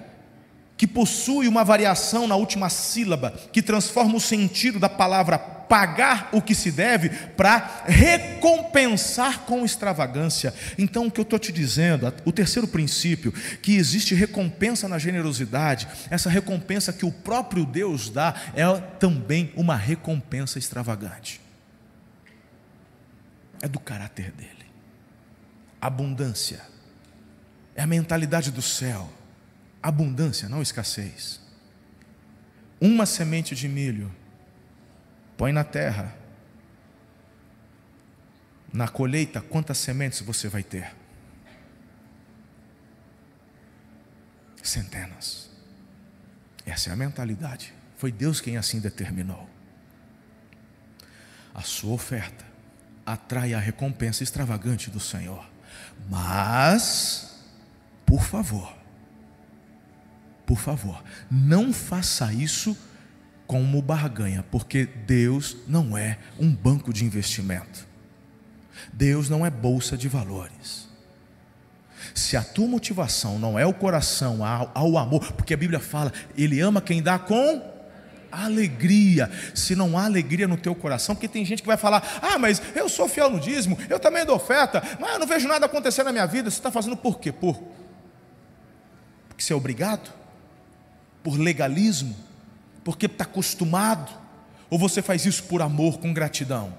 que 0.75 0.85
possui 0.85 1.47
uma 1.47 1.63
variação 1.63 2.27
na 2.27 2.35
última 2.35 2.67
sílaba, 2.67 3.31
que 3.53 3.61
transforma 3.61 4.17
o 4.17 4.19
sentido 4.19 4.77
da 4.77 4.89
palavra 4.89 5.60
pagar 5.71 6.27
o 6.33 6.41
que 6.41 6.53
se 6.53 6.69
deve 6.69 7.07
para 7.07 7.85
recompensar 7.85 9.39
com 9.45 9.63
extravagância. 9.63 10.53
Então, 10.77 11.07
o 11.07 11.11
que 11.11 11.21
eu 11.21 11.23
estou 11.23 11.39
te 11.39 11.49
dizendo, 11.49 12.13
o 12.25 12.31
terceiro 12.33 12.67
princípio, 12.67 13.31
que 13.31 13.77
existe 13.77 14.13
recompensa 14.13 14.89
na 14.89 14.99
generosidade, 14.99 15.87
essa 16.09 16.29
recompensa 16.29 16.91
que 16.91 17.05
o 17.05 17.11
próprio 17.11 17.65
Deus 17.65 18.09
dá, 18.09 18.35
é 18.53 18.65
também 18.99 19.53
uma 19.55 19.77
recompensa 19.77 20.59
extravagante. 20.59 21.39
É 23.61 23.67
do 23.69 23.79
caráter 23.79 24.29
dele. 24.31 24.65
Abundância. 25.79 26.59
É 27.73 27.83
a 27.83 27.87
mentalidade 27.87 28.51
do 28.51 28.61
céu. 28.61 29.09
Abundância, 29.81 30.49
não 30.49 30.61
escassez. 30.61 31.39
Uma 32.81 33.05
semente 33.05 33.55
de 33.55 33.69
milho 33.69 34.11
põe 35.41 35.51
na 35.51 35.63
terra. 35.63 36.15
Na 38.71 38.87
colheita, 38.87 39.41
quantas 39.41 39.79
sementes 39.79 40.21
você 40.21 40.47
vai 40.47 40.61
ter? 40.61 40.95
Centenas. 44.61 45.49
Essa 46.63 46.91
é 46.91 46.93
a 46.93 46.95
mentalidade. 46.95 47.73
Foi 47.97 48.11
Deus 48.11 48.39
quem 48.39 48.55
assim 48.55 48.79
determinou. 48.79 49.49
A 51.55 51.63
sua 51.63 51.93
oferta 51.93 52.45
atrai 53.03 53.55
a 53.55 53.59
recompensa 53.59 54.21
extravagante 54.21 54.91
do 54.91 54.99
Senhor. 54.99 55.43
Mas, 56.07 57.43
por 58.05 58.21
favor, 58.21 58.77
por 60.45 60.59
favor, 60.59 61.03
não 61.31 61.73
faça 61.73 62.31
isso 62.31 62.77
como 63.51 63.81
barganha, 63.81 64.45
porque 64.49 64.85
Deus 64.85 65.57
não 65.67 65.97
é 65.97 66.17
um 66.39 66.49
banco 66.49 66.93
de 66.93 67.03
investimento. 67.03 67.85
Deus 68.93 69.29
não 69.29 69.45
é 69.45 69.49
bolsa 69.49 69.97
de 69.97 70.07
valores. 70.07 70.87
Se 72.15 72.37
a 72.37 72.43
tua 72.45 72.65
motivação 72.65 73.37
não 73.37 73.59
é 73.59 73.65
o 73.65 73.73
coração 73.73 74.45
ao, 74.45 74.71
ao 74.73 74.97
amor, 74.97 75.33
porque 75.33 75.53
a 75.53 75.57
Bíblia 75.57 75.81
fala, 75.81 76.13
Ele 76.37 76.61
ama 76.61 76.79
quem 76.79 77.03
dá 77.03 77.19
com 77.19 77.61
alegria. 78.31 79.29
Se 79.53 79.75
não 79.75 79.97
há 79.97 80.05
alegria 80.05 80.47
no 80.47 80.55
teu 80.55 80.73
coração, 80.73 81.13
porque 81.13 81.27
tem 81.27 81.43
gente 81.43 81.61
que 81.61 81.67
vai 81.67 81.75
falar: 81.75 82.21
Ah, 82.21 82.37
mas 82.37 82.61
eu 82.73 82.87
sou 82.87 83.09
fiel 83.09 83.29
no 83.29 83.37
dízimo, 83.37 83.77
eu 83.89 83.99
também 83.99 84.25
dou 84.25 84.37
oferta, 84.37 84.81
mas 84.97 85.11
eu 85.11 85.19
não 85.19 85.27
vejo 85.27 85.49
nada 85.49 85.65
acontecer 85.65 86.03
na 86.03 86.13
minha 86.13 86.25
vida. 86.25 86.49
Você 86.49 86.57
está 86.57 86.71
fazendo 86.71 86.95
por 86.95 87.19
quê? 87.19 87.33
Por 87.33 87.61
porque 89.27 89.43
você 89.43 89.51
é 89.51 89.57
obrigado? 89.57 90.09
Por 91.21 91.37
legalismo? 91.37 92.30
Porque 92.83 93.05
está 93.05 93.23
acostumado, 93.23 94.11
ou 94.69 94.79
você 94.79 95.01
faz 95.01 95.25
isso 95.25 95.43
por 95.43 95.61
amor, 95.61 95.99
com 95.99 96.13
gratidão? 96.13 96.73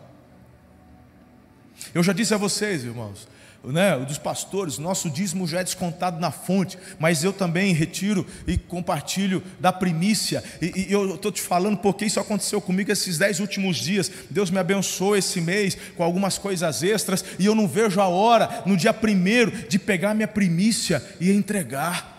Eu 1.94 2.02
já 2.02 2.12
disse 2.12 2.32
a 2.32 2.38
vocês, 2.38 2.84
irmãos, 2.84 3.28
né, 3.64 3.96
dos 3.98 4.18
pastores, 4.18 4.78
nosso 4.78 5.08
dízimo 5.08 5.46
já 5.46 5.60
é 5.60 5.64
descontado 5.64 6.18
na 6.18 6.30
fonte, 6.30 6.76
mas 6.98 7.22
eu 7.22 7.32
também 7.32 7.72
retiro 7.72 8.26
e 8.46 8.56
compartilho 8.56 9.42
da 9.60 9.72
primícia. 9.72 10.42
E, 10.60 10.88
e 10.88 10.92
eu 10.92 11.14
estou 11.14 11.30
te 11.30 11.40
falando 11.40 11.76
porque 11.76 12.04
isso 12.04 12.18
aconteceu 12.18 12.60
comigo 12.60 12.90
esses 12.90 13.18
dez 13.18 13.38
últimos 13.38 13.76
dias. 13.76 14.10
Deus 14.30 14.50
me 14.50 14.58
abençoou 14.58 15.16
esse 15.16 15.40
mês 15.40 15.76
com 15.96 16.02
algumas 16.02 16.38
coisas 16.38 16.82
extras, 16.82 17.24
e 17.38 17.46
eu 17.46 17.54
não 17.54 17.68
vejo 17.68 18.00
a 18.00 18.08
hora, 18.08 18.62
no 18.66 18.76
dia 18.76 18.92
primeiro, 18.92 19.50
de 19.68 19.78
pegar 19.78 20.14
minha 20.14 20.28
primícia 20.28 21.04
e 21.20 21.30
entregar 21.30 22.11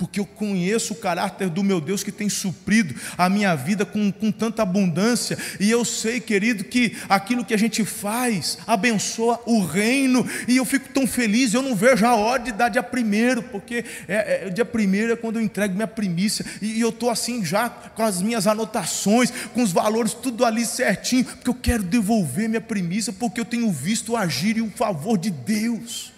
porque 0.00 0.18
eu 0.18 0.24
conheço 0.24 0.94
o 0.94 0.96
caráter 0.96 1.50
do 1.50 1.62
meu 1.62 1.78
Deus 1.78 2.02
que 2.02 2.10
tem 2.10 2.26
suprido 2.26 2.94
a 3.18 3.28
minha 3.28 3.54
vida 3.54 3.84
com, 3.84 4.10
com 4.10 4.32
tanta 4.32 4.62
abundância, 4.62 5.36
e 5.60 5.70
eu 5.70 5.84
sei, 5.84 6.18
querido, 6.18 6.64
que 6.64 6.96
aquilo 7.06 7.44
que 7.44 7.52
a 7.52 7.58
gente 7.58 7.84
faz 7.84 8.56
abençoa 8.66 9.38
o 9.44 9.62
reino, 9.62 10.26
e 10.48 10.56
eu 10.56 10.64
fico 10.64 10.88
tão 10.88 11.06
feliz, 11.06 11.52
eu 11.52 11.60
não 11.60 11.76
vejo 11.76 12.06
a 12.06 12.14
hora 12.16 12.42
de 12.42 12.52
dar 12.52 12.70
dia 12.70 12.82
primeiro, 12.82 13.42
porque 13.42 13.84
é, 14.08 14.46
é 14.46 14.48
dia 14.48 14.64
primeiro 14.64 15.12
é 15.12 15.16
quando 15.16 15.38
eu 15.38 15.42
entrego 15.42 15.74
minha 15.74 15.86
primícia, 15.86 16.46
e, 16.62 16.78
e 16.78 16.80
eu 16.80 16.88
estou 16.88 17.10
assim 17.10 17.44
já 17.44 17.68
com 17.68 18.02
as 18.02 18.22
minhas 18.22 18.46
anotações, 18.46 19.30
com 19.52 19.62
os 19.62 19.70
valores, 19.70 20.14
tudo 20.14 20.46
ali 20.46 20.64
certinho, 20.64 21.26
porque 21.26 21.50
eu 21.50 21.54
quero 21.54 21.82
devolver 21.82 22.48
minha 22.48 22.60
primícia, 22.62 23.12
porque 23.12 23.38
eu 23.38 23.44
tenho 23.44 23.70
visto 23.70 24.12
o 24.12 24.16
agir 24.16 24.56
e 24.56 24.62
o 24.62 24.70
favor 24.70 25.18
de 25.18 25.28
Deus 25.28 26.10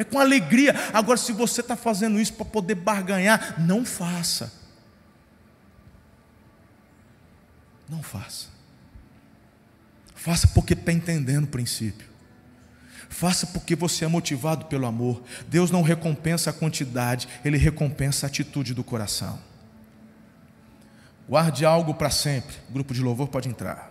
é 0.00 0.04
com 0.04 0.18
alegria. 0.18 0.74
Agora, 0.94 1.18
se 1.18 1.30
você 1.30 1.60
está 1.60 1.76
fazendo 1.76 2.18
isso 2.18 2.32
para 2.32 2.46
poder 2.46 2.74
barganhar, 2.74 3.60
não 3.60 3.84
faça. 3.84 4.50
Não 7.86 8.02
faça. 8.02 8.48
Faça 10.14 10.48
porque 10.48 10.72
está 10.72 10.90
entendendo 10.90 11.44
o 11.44 11.48
princípio. 11.48 12.08
Faça 13.10 13.46
porque 13.48 13.76
você 13.76 14.06
é 14.06 14.08
motivado 14.08 14.64
pelo 14.66 14.86
amor. 14.86 15.22
Deus 15.48 15.70
não 15.70 15.82
recompensa 15.82 16.48
a 16.48 16.52
quantidade, 16.52 17.28
Ele 17.44 17.58
recompensa 17.58 18.24
a 18.24 18.28
atitude 18.28 18.72
do 18.72 18.82
coração. 18.82 19.38
Guarde 21.28 21.66
algo 21.66 21.92
para 21.92 22.10
sempre. 22.10 22.56
O 22.70 22.72
grupo 22.72 22.94
de 22.94 23.02
louvor 23.02 23.28
pode 23.28 23.48
entrar. 23.50 23.90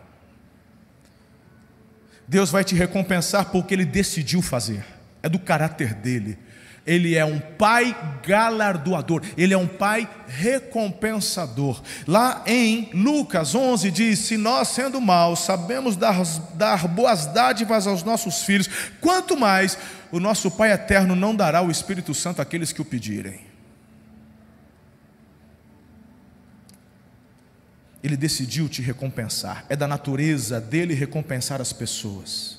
Deus 2.28 2.50
vai 2.50 2.64
te 2.64 2.74
recompensar 2.74 3.52
porque 3.52 3.76
Ele 3.76 3.86
decidiu 3.86 4.42
fazer. 4.42 4.99
É 5.22 5.30
do 5.30 5.40
caráter 5.40 5.94
dele. 5.94 6.38
Ele 6.86 7.16
é 7.16 7.24
um 7.24 7.40
pai 7.40 7.96
galardoador, 8.26 9.22
ele 9.38 9.54
é 9.54 9.58
um 9.58 9.68
pai 9.68 10.10
recompensador. 10.28 11.84
Lá 12.08 12.44
em 12.48 12.90
Lucas 12.94 13.54
11 13.54 13.92
diz: 13.92 14.20
Se 14.20 14.38
nós, 14.38 14.70
sendo 14.70 15.00
maus, 15.00 15.42
sabemos 15.42 15.96
dar, 15.96 16.16
dar 16.56 16.88
boas 16.88 17.28
dádivas 17.28 17.86
aos 17.86 18.02
nossos 18.02 18.44
filhos, 18.44 18.68
quanto 19.00 19.38
mais 19.38 19.78
o 20.12 20.20
nosso 20.20 20.50
Pai 20.50 20.72
eterno 20.72 21.16
não 21.16 21.36
dará 21.36 21.62
o 21.62 21.70
Espírito 21.70 22.14
Santo 22.14 22.42
àqueles 22.42 22.72
que 22.72 22.82
o 22.82 22.86
pedirem. 22.86 23.42
Ele 28.02 28.16
decidiu 28.16 28.70
te 28.70 28.82
recompensar, 28.82 29.66
é 29.70 29.76
da 29.76 29.88
natureza 29.88 30.60
dele 30.60 30.94
recompensar 30.94 31.62
as 31.62 31.74
pessoas. 31.74 32.59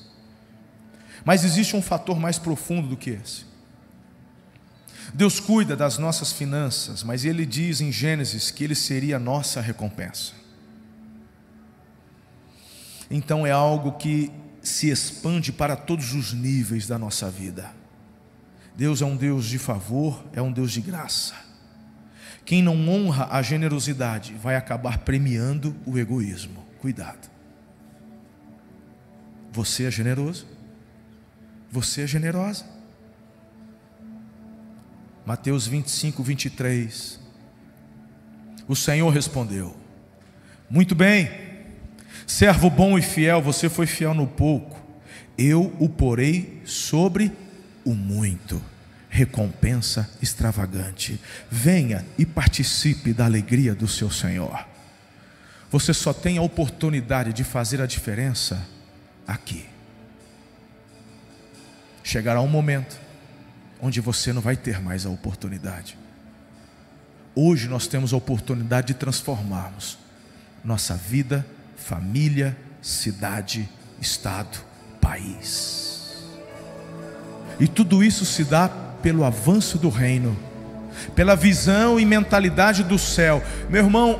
Mas 1.23 1.43
existe 1.43 1.75
um 1.75 1.81
fator 1.81 2.19
mais 2.19 2.37
profundo 2.37 2.87
do 2.87 2.97
que 2.97 3.11
esse. 3.11 3.45
Deus 5.13 5.39
cuida 5.39 5.75
das 5.75 5.97
nossas 5.97 6.31
finanças, 6.31 7.03
mas 7.03 7.25
Ele 7.25 7.45
diz 7.45 7.81
em 7.81 7.91
Gênesis 7.91 8.49
que 8.49 8.63
Ele 8.63 8.75
seria 8.75 9.17
a 9.17 9.19
nossa 9.19 9.59
recompensa. 9.59 10.33
Então 13.09 13.45
é 13.45 13.51
algo 13.51 13.93
que 13.93 14.31
se 14.61 14.89
expande 14.89 15.51
para 15.51 15.75
todos 15.75 16.13
os 16.13 16.33
níveis 16.33 16.87
da 16.87 16.97
nossa 16.97 17.29
vida. 17.29 17.71
Deus 18.75 19.01
é 19.01 19.05
um 19.05 19.17
Deus 19.17 19.45
de 19.45 19.59
favor, 19.59 20.23
é 20.31 20.41
um 20.41 20.51
Deus 20.51 20.71
de 20.71 20.79
graça. 20.79 21.35
Quem 22.45 22.63
não 22.63 22.87
honra 22.89 23.27
a 23.29 23.41
generosidade 23.41 24.33
vai 24.33 24.55
acabar 24.55 24.99
premiando 24.99 25.75
o 25.85 25.97
egoísmo. 25.97 26.65
Cuidado. 26.79 27.29
Você 29.51 29.83
é 29.83 29.91
generoso? 29.91 30.47
Você 31.71 32.01
é 32.01 32.07
generosa? 32.07 32.65
Mateus 35.25 35.65
25, 35.65 36.21
23. 36.21 37.19
O 38.67 38.75
Senhor 38.75 39.09
respondeu: 39.09 39.75
Muito 40.69 40.93
bem, 40.93 41.31
servo 42.27 42.69
bom 42.69 42.97
e 42.97 43.01
fiel, 43.01 43.41
você 43.41 43.69
foi 43.69 43.87
fiel 43.87 44.13
no 44.13 44.27
pouco, 44.27 44.81
eu 45.37 45.73
o 45.79 45.87
porei 45.87 46.61
sobre 46.65 47.31
o 47.85 47.93
muito. 47.93 48.61
Recompensa 49.09 50.09
extravagante. 50.21 51.19
Venha 51.49 52.05
e 52.17 52.25
participe 52.25 53.13
da 53.13 53.25
alegria 53.25 53.75
do 53.75 53.87
seu 53.87 54.09
Senhor. 54.09 54.65
Você 55.69 55.93
só 55.93 56.13
tem 56.13 56.37
a 56.37 56.41
oportunidade 56.41 57.33
de 57.33 57.43
fazer 57.43 57.81
a 57.81 57.85
diferença 57.85 58.65
aqui. 59.27 59.70
Chegará 62.03 62.41
um 62.41 62.47
momento 62.47 62.99
onde 63.81 63.99
você 63.99 64.31
não 64.31 64.41
vai 64.41 64.55
ter 64.55 64.79
mais 64.81 65.05
a 65.05 65.09
oportunidade. 65.09 65.97
Hoje 67.33 67.67
nós 67.67 67.87
temos 67.87 68.13
a 68.13 68.17
oportunidade 68.17 68.87
de 68.87 68.93
transformarmos 68.93 69.97
nossa 70.63 70.95
vida, 70.95 71.45
família, 71.75 72.55
cidade, 72.81 73.67
estado, 73.99 74.59
país. 74.99 76.23
E 77.59 77.67
tudo 77.67 78.03
isso 78.03 78.25
se 78.25 78.43
dá 78.43 78.69
pelo 79.01 79.23
avanço 79.23 79.77
do 79.77 79.89
reino, 79.89 80.37
pela 81.15 81.35
visão 81.35 81.99
e 81.99 82.05
mentalidade 82.05 82.83
do 82.83 82.99
céu. 82.99 83.43
Meu 83.69 83.83
irmão, 83.83 84.19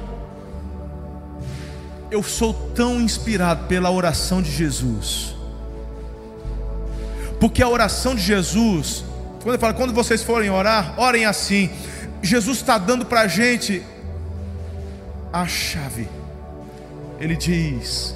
eu 2.09 2.23
sou 2.23 2.53
tão 2.53 2.99
inspirado 3.01 3.67
pela 3.67 3.91
oração 3.91 4.41
de 4.41 4.51
Jesus. 4.51 5.35
Porque 7.41 7.61
a 7.61 7.67
oração 7.67 8.15
de 8.15 8.21
Jesus 8.21 9.03
quando 9.41 9.55
ele 9.55 9.61
fala, 9.61 9.73
quando 9.73 9.93
vocês 9.93 10.21
forem 10.21 10.49
orar, 10.49 10.99
orem 10.99 11.25
assim. 11.25 11.69
Jesus 12.21 12.59
está 12.59 12.77
dando 12.77 13.05
para 13.05 13.21
a 13.21 13.27
gente 13.27 13.83
a 15.33 15.47
chave. 15.47 16.07
Ele 17.19 17.35
diz: 17.35 18.15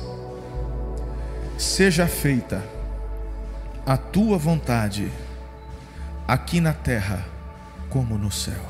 Seja 1.58 2.08
feita 2.08 2.64
a 3.86 3.98
tua 3.98 4.38
vontade, 4.38 5.12
aqui 6.28 6.62
na 6.62 6.74
terra 6.74 7.26
como 7.90 8.18
no 8.18 8.32
céu. 8.32 8.64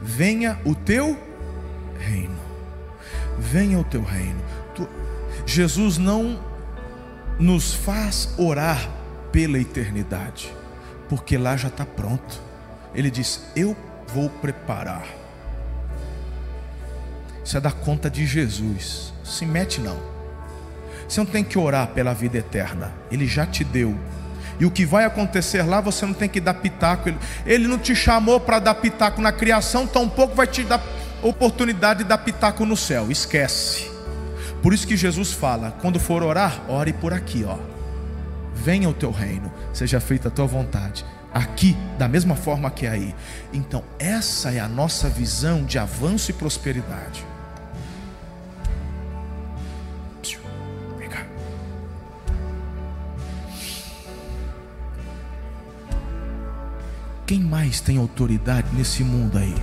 Venha 0.00 0.58
o 0.64 0.74
teu 0.74 1.18
reino. 1.98 2.38
Venha 3.38 3.78
o 3.78 3.84
teu 3.84 4.02
reino. 4.02 4.40
Tu... 4.74 4.88
Jesus 5.44 5.98
não 5.98 6.42
nos 7.38 7.74
faz 7.74 8.32
orar 8.38 8.99
pela 9.32 9.58
eternidade 9.58 10.60
porque 11.10 11.36
lá 11.36 11.56
já 11.56 11.66
está 11.66 11.84
pronto. 11.84 12.40
Ele 12.94 13.10
diz: 13.10 13.42
Eu 13.56 13.76
vou 14.14 14.30
preparar. 14.30 15.04
Isso 17.44 17.56
é 17.56 17.60
da 17.60 17.72
conta 17.72 18.08
de 18.08 18.24
Jesus. 18.24 19.12
Se 19.24 19.44
mete 19.44 19.80
não. 19.80 19.98
Você 21.08 21.18
não 21.18 21.26
tem 21.26 21.42
que 21.42 21.58
orar 21.58 21.88
pela 21.88 22.14
vida 22.14 22.38
eterna. 22.38 22.92
Ele 23.10 23.26
já 23.26 23.44
te 23.44 23.64
deu. 23.64 23.98
E 24.60 24.64
o 24.64 24.70
que 24.70 24.86
vai 24.86 25.04
acontecer 25.04 25.62
lá, 25.62 25.80
você 25.80 26.06
não 26.06 26.14
tem 26.14 26.28
que 26.28 26.40
dar 26.40 26.54
pitaco. 26.54 27.08
Ele, 27.08 27.18
ele 27.44 27.66
não 27.66 27.78
te 27.78 27.96
chamou 27.96 28.38
para 28.38 28.60
dar 28.60 28.74
pitaco 28.76 29.20
na 29.20 29.32
criação, 29.32 29.88
tampouco 29.88 30.36
vai 30.36 30.46
te 30.46 30.62
dar 30.62 30.80
oportunidade 31.22 32.04
de 32.04 32.08
dar 32.08 32.18
pitaco 32.18 32.64
no 32.64 32.76
céu. 32.76 33.10
Esquece. 33.10 33.90
Por 34.62 34.72
isso 34.72 34.86
que 34.86 34.96
Jesus 34.96 35.32
fala: 35.32 35.76
quando 35.80 35.98
for 35.98 36.22
orar, 36.22 36.62
ore 36.68 36.92
por 36.92 37.12
aqui, 37.12 37.44
ó 37.44 37.69
venha 38.60 38.88
o 38.88 38.94
teu 38.94 39.10
reino, 39.10 39.50
seja 39.72 40.00
feita 40.00 40.28
a 40.28 40.30
tua 40.30 40.46
vontade, 40.46 41.04
aqui, 41.32 41.76
da 41.98 42.06
mesma 42.06 42.36
forma 42.36 42.70
que 42.70 42.86
aí. 42.86 43.14
Então, 43.52 43.82
essa 43.98 44.52
é 44.52 44.60
a 44.60 44.68
nossa 44.68 45.08
visão 45.08 45.64
de 45.64 45.78
avanço 45.78 46.30
e 46.30 46.34
prosperidade. 46.34 47.24
Vem 50.98 51.08
cá. 51.08 51.24
Quem 57.26 57.40
mais 57.40 57.80
tem 57.80 57.96
autoridade 57.96 58.68
nesse 58.74 59.02
mundo 59.02 59.38
aí? 59.38 59.54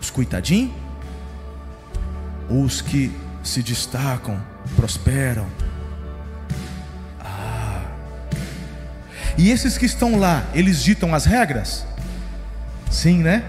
Os 0.00 0.10
coitadinhos? 0.10 0.72
Ou 2.50 2.64
os 2.64 2.80
que 2.80 3.12
se 3.42 3.62
destacam, 3.62 4.42
prosperam? 4.74 5.46
E 9.38 9.52
esses 9.52 9.78
que 9.78 9.86
estão 9.86 10.18
lá, 10.18 10.42
eles 10.52 10.82
ditam 10.82 11.14
as 11.14 11.24
regras? 11.24 11.86
Sim, 12.90 13.22
né? 13.22 13.44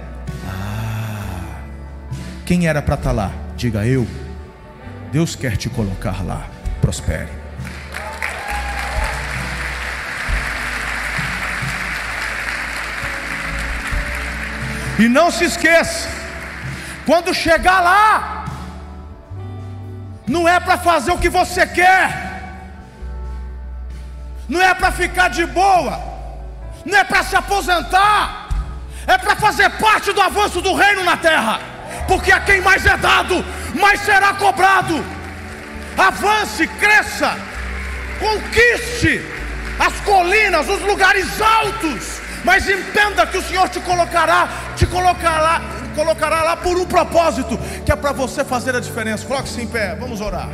Ah. 0.47 1.61
Quem 2.45 2.67
era 2.67 2.79
para 2.79 2.93
estar 2.93 3.09
tá 3.09 3.11
lá? 3.11 3.31
Diga 3.57 3.87
eu. 3.87 4.07
Deus 5.11 5.35
quer 5.35 5.57
te 5.57 5.67
colocar 5.67 6.23
lá. 6.23 6.45
Prospere. 6.79 7.27
E 14.99 15.09
não 15.09 15.31
se 15.31 15.45
esqueça, 15.45 16.07
quando 17.05 17.33
chegar 17.33 17.79
lá, 17.79 18.45
não 20.27 20.47
é 20.47 20.59
para 20.59 20.77
fazer 20.77 21.11
o 21.11 21.17
que 21.17 21.29
você 21.29 21.65
quer 21.65 22.28
não 24.49 24.61
é 24.61 24.73
para 24.73 24.91
ficar 24.91 25.29
de 25.29 25.45
boa, 25.45 26.01
não 26.83 26.97
é 26.97 27.03
para 27.03 27.23
se 27.23 27.35
aposentar, 27.35 28.49
é 29.05 29.17
para 29.17 29.35
fazer 29.35 29.69
parte 29.71 30.11
do 30.11 30.21
avanço 30.21 30.59
do 30.59 30.73
reino 30.73 31.03
na 31.03 31.15
terra, 31.15 31.59
porque 32.07 32.31
a 32.31 32.39
quem 32.39 32.59
mais 32.59 32.85
é 32.85 32.97
dado, 32.97 33.45
mais 33.79 34.01
será 34.01 34.33
cobrado. 34.33 35.05
Avance, 35.95 36.65
cresça, 36.65 37.37
conquiste 38.19 39.21
as 39.77 39.93
colinas, 40.01 40.67
os 40.67 40.81
lugares 40.81 41.27
altos, 41.41 42.19
mas 42.43 42.67
entenda 42.67 43.27
que 43.27 43.37
o 43.37 43.43
Senhor 43.43 43.69
te 43.69 43.79
colocará, 43.81 44.49
te 44.75 44.85
colocará, 44.87 45.61
colocará 45.95 46.43
lá 46.43 46.57
por 46.57 46.77
um 46.77 46.85
propósito, 46.85 47.57
que 47.85 47.91
é 47.91 47.95
para 47.95 48.11
você 48.11 48.43
fazer 48.43 48.75
a 48.75 48.79
diferença. 48.79 49.25
Coloque-se 49.25 49.61
em 49.61 49.67
pé, 49.67 49.95
vamos 49.95 50.21
orar. 50.21 50.49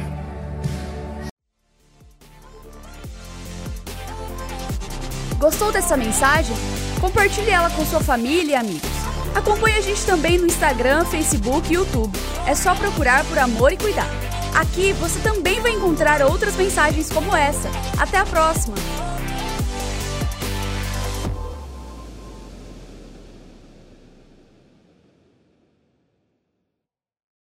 Gostou 5.37 5.71
dessa 5.71 5.97
mensagem? 5.97 6.55
Compartilhe 6.99 7.49
ela 7.49 7.69
com 7.69 7.85
sua 7.85 7.99
família 7.99 8.53
e 8.53 8.55
amigos. 8.55 8.89
Acompanhe 9.35 9.77
a 9.77 9.81
gente 9.81 10.05
também 10.05 10.37
no 10.37 10.45
Instagram, 10.45 11.03
Facebook 11.05 11.69
e 11.69 11.75
YouTube. 11.75 12.17
É 12.47 12.55
só 12.55 12.73
procurar 12.73 13.25
por 13.25 13.37
Amor 13.37 13.73
e 13.73 13.77
Cuidar. 13.77 14.09
Aqui 14.55 14.93
você 14.93 15.19
também 15.19 15.59
vai 15.59 15.71
encontrar 15.71 16.21
outras 16.21 16.55
mensagens 16.55 17.09
como 17.09 17.35
essa. 17.35 17.69
Até 17.99 18.17
a 18.17 18.25
próxima! 18.25 18.75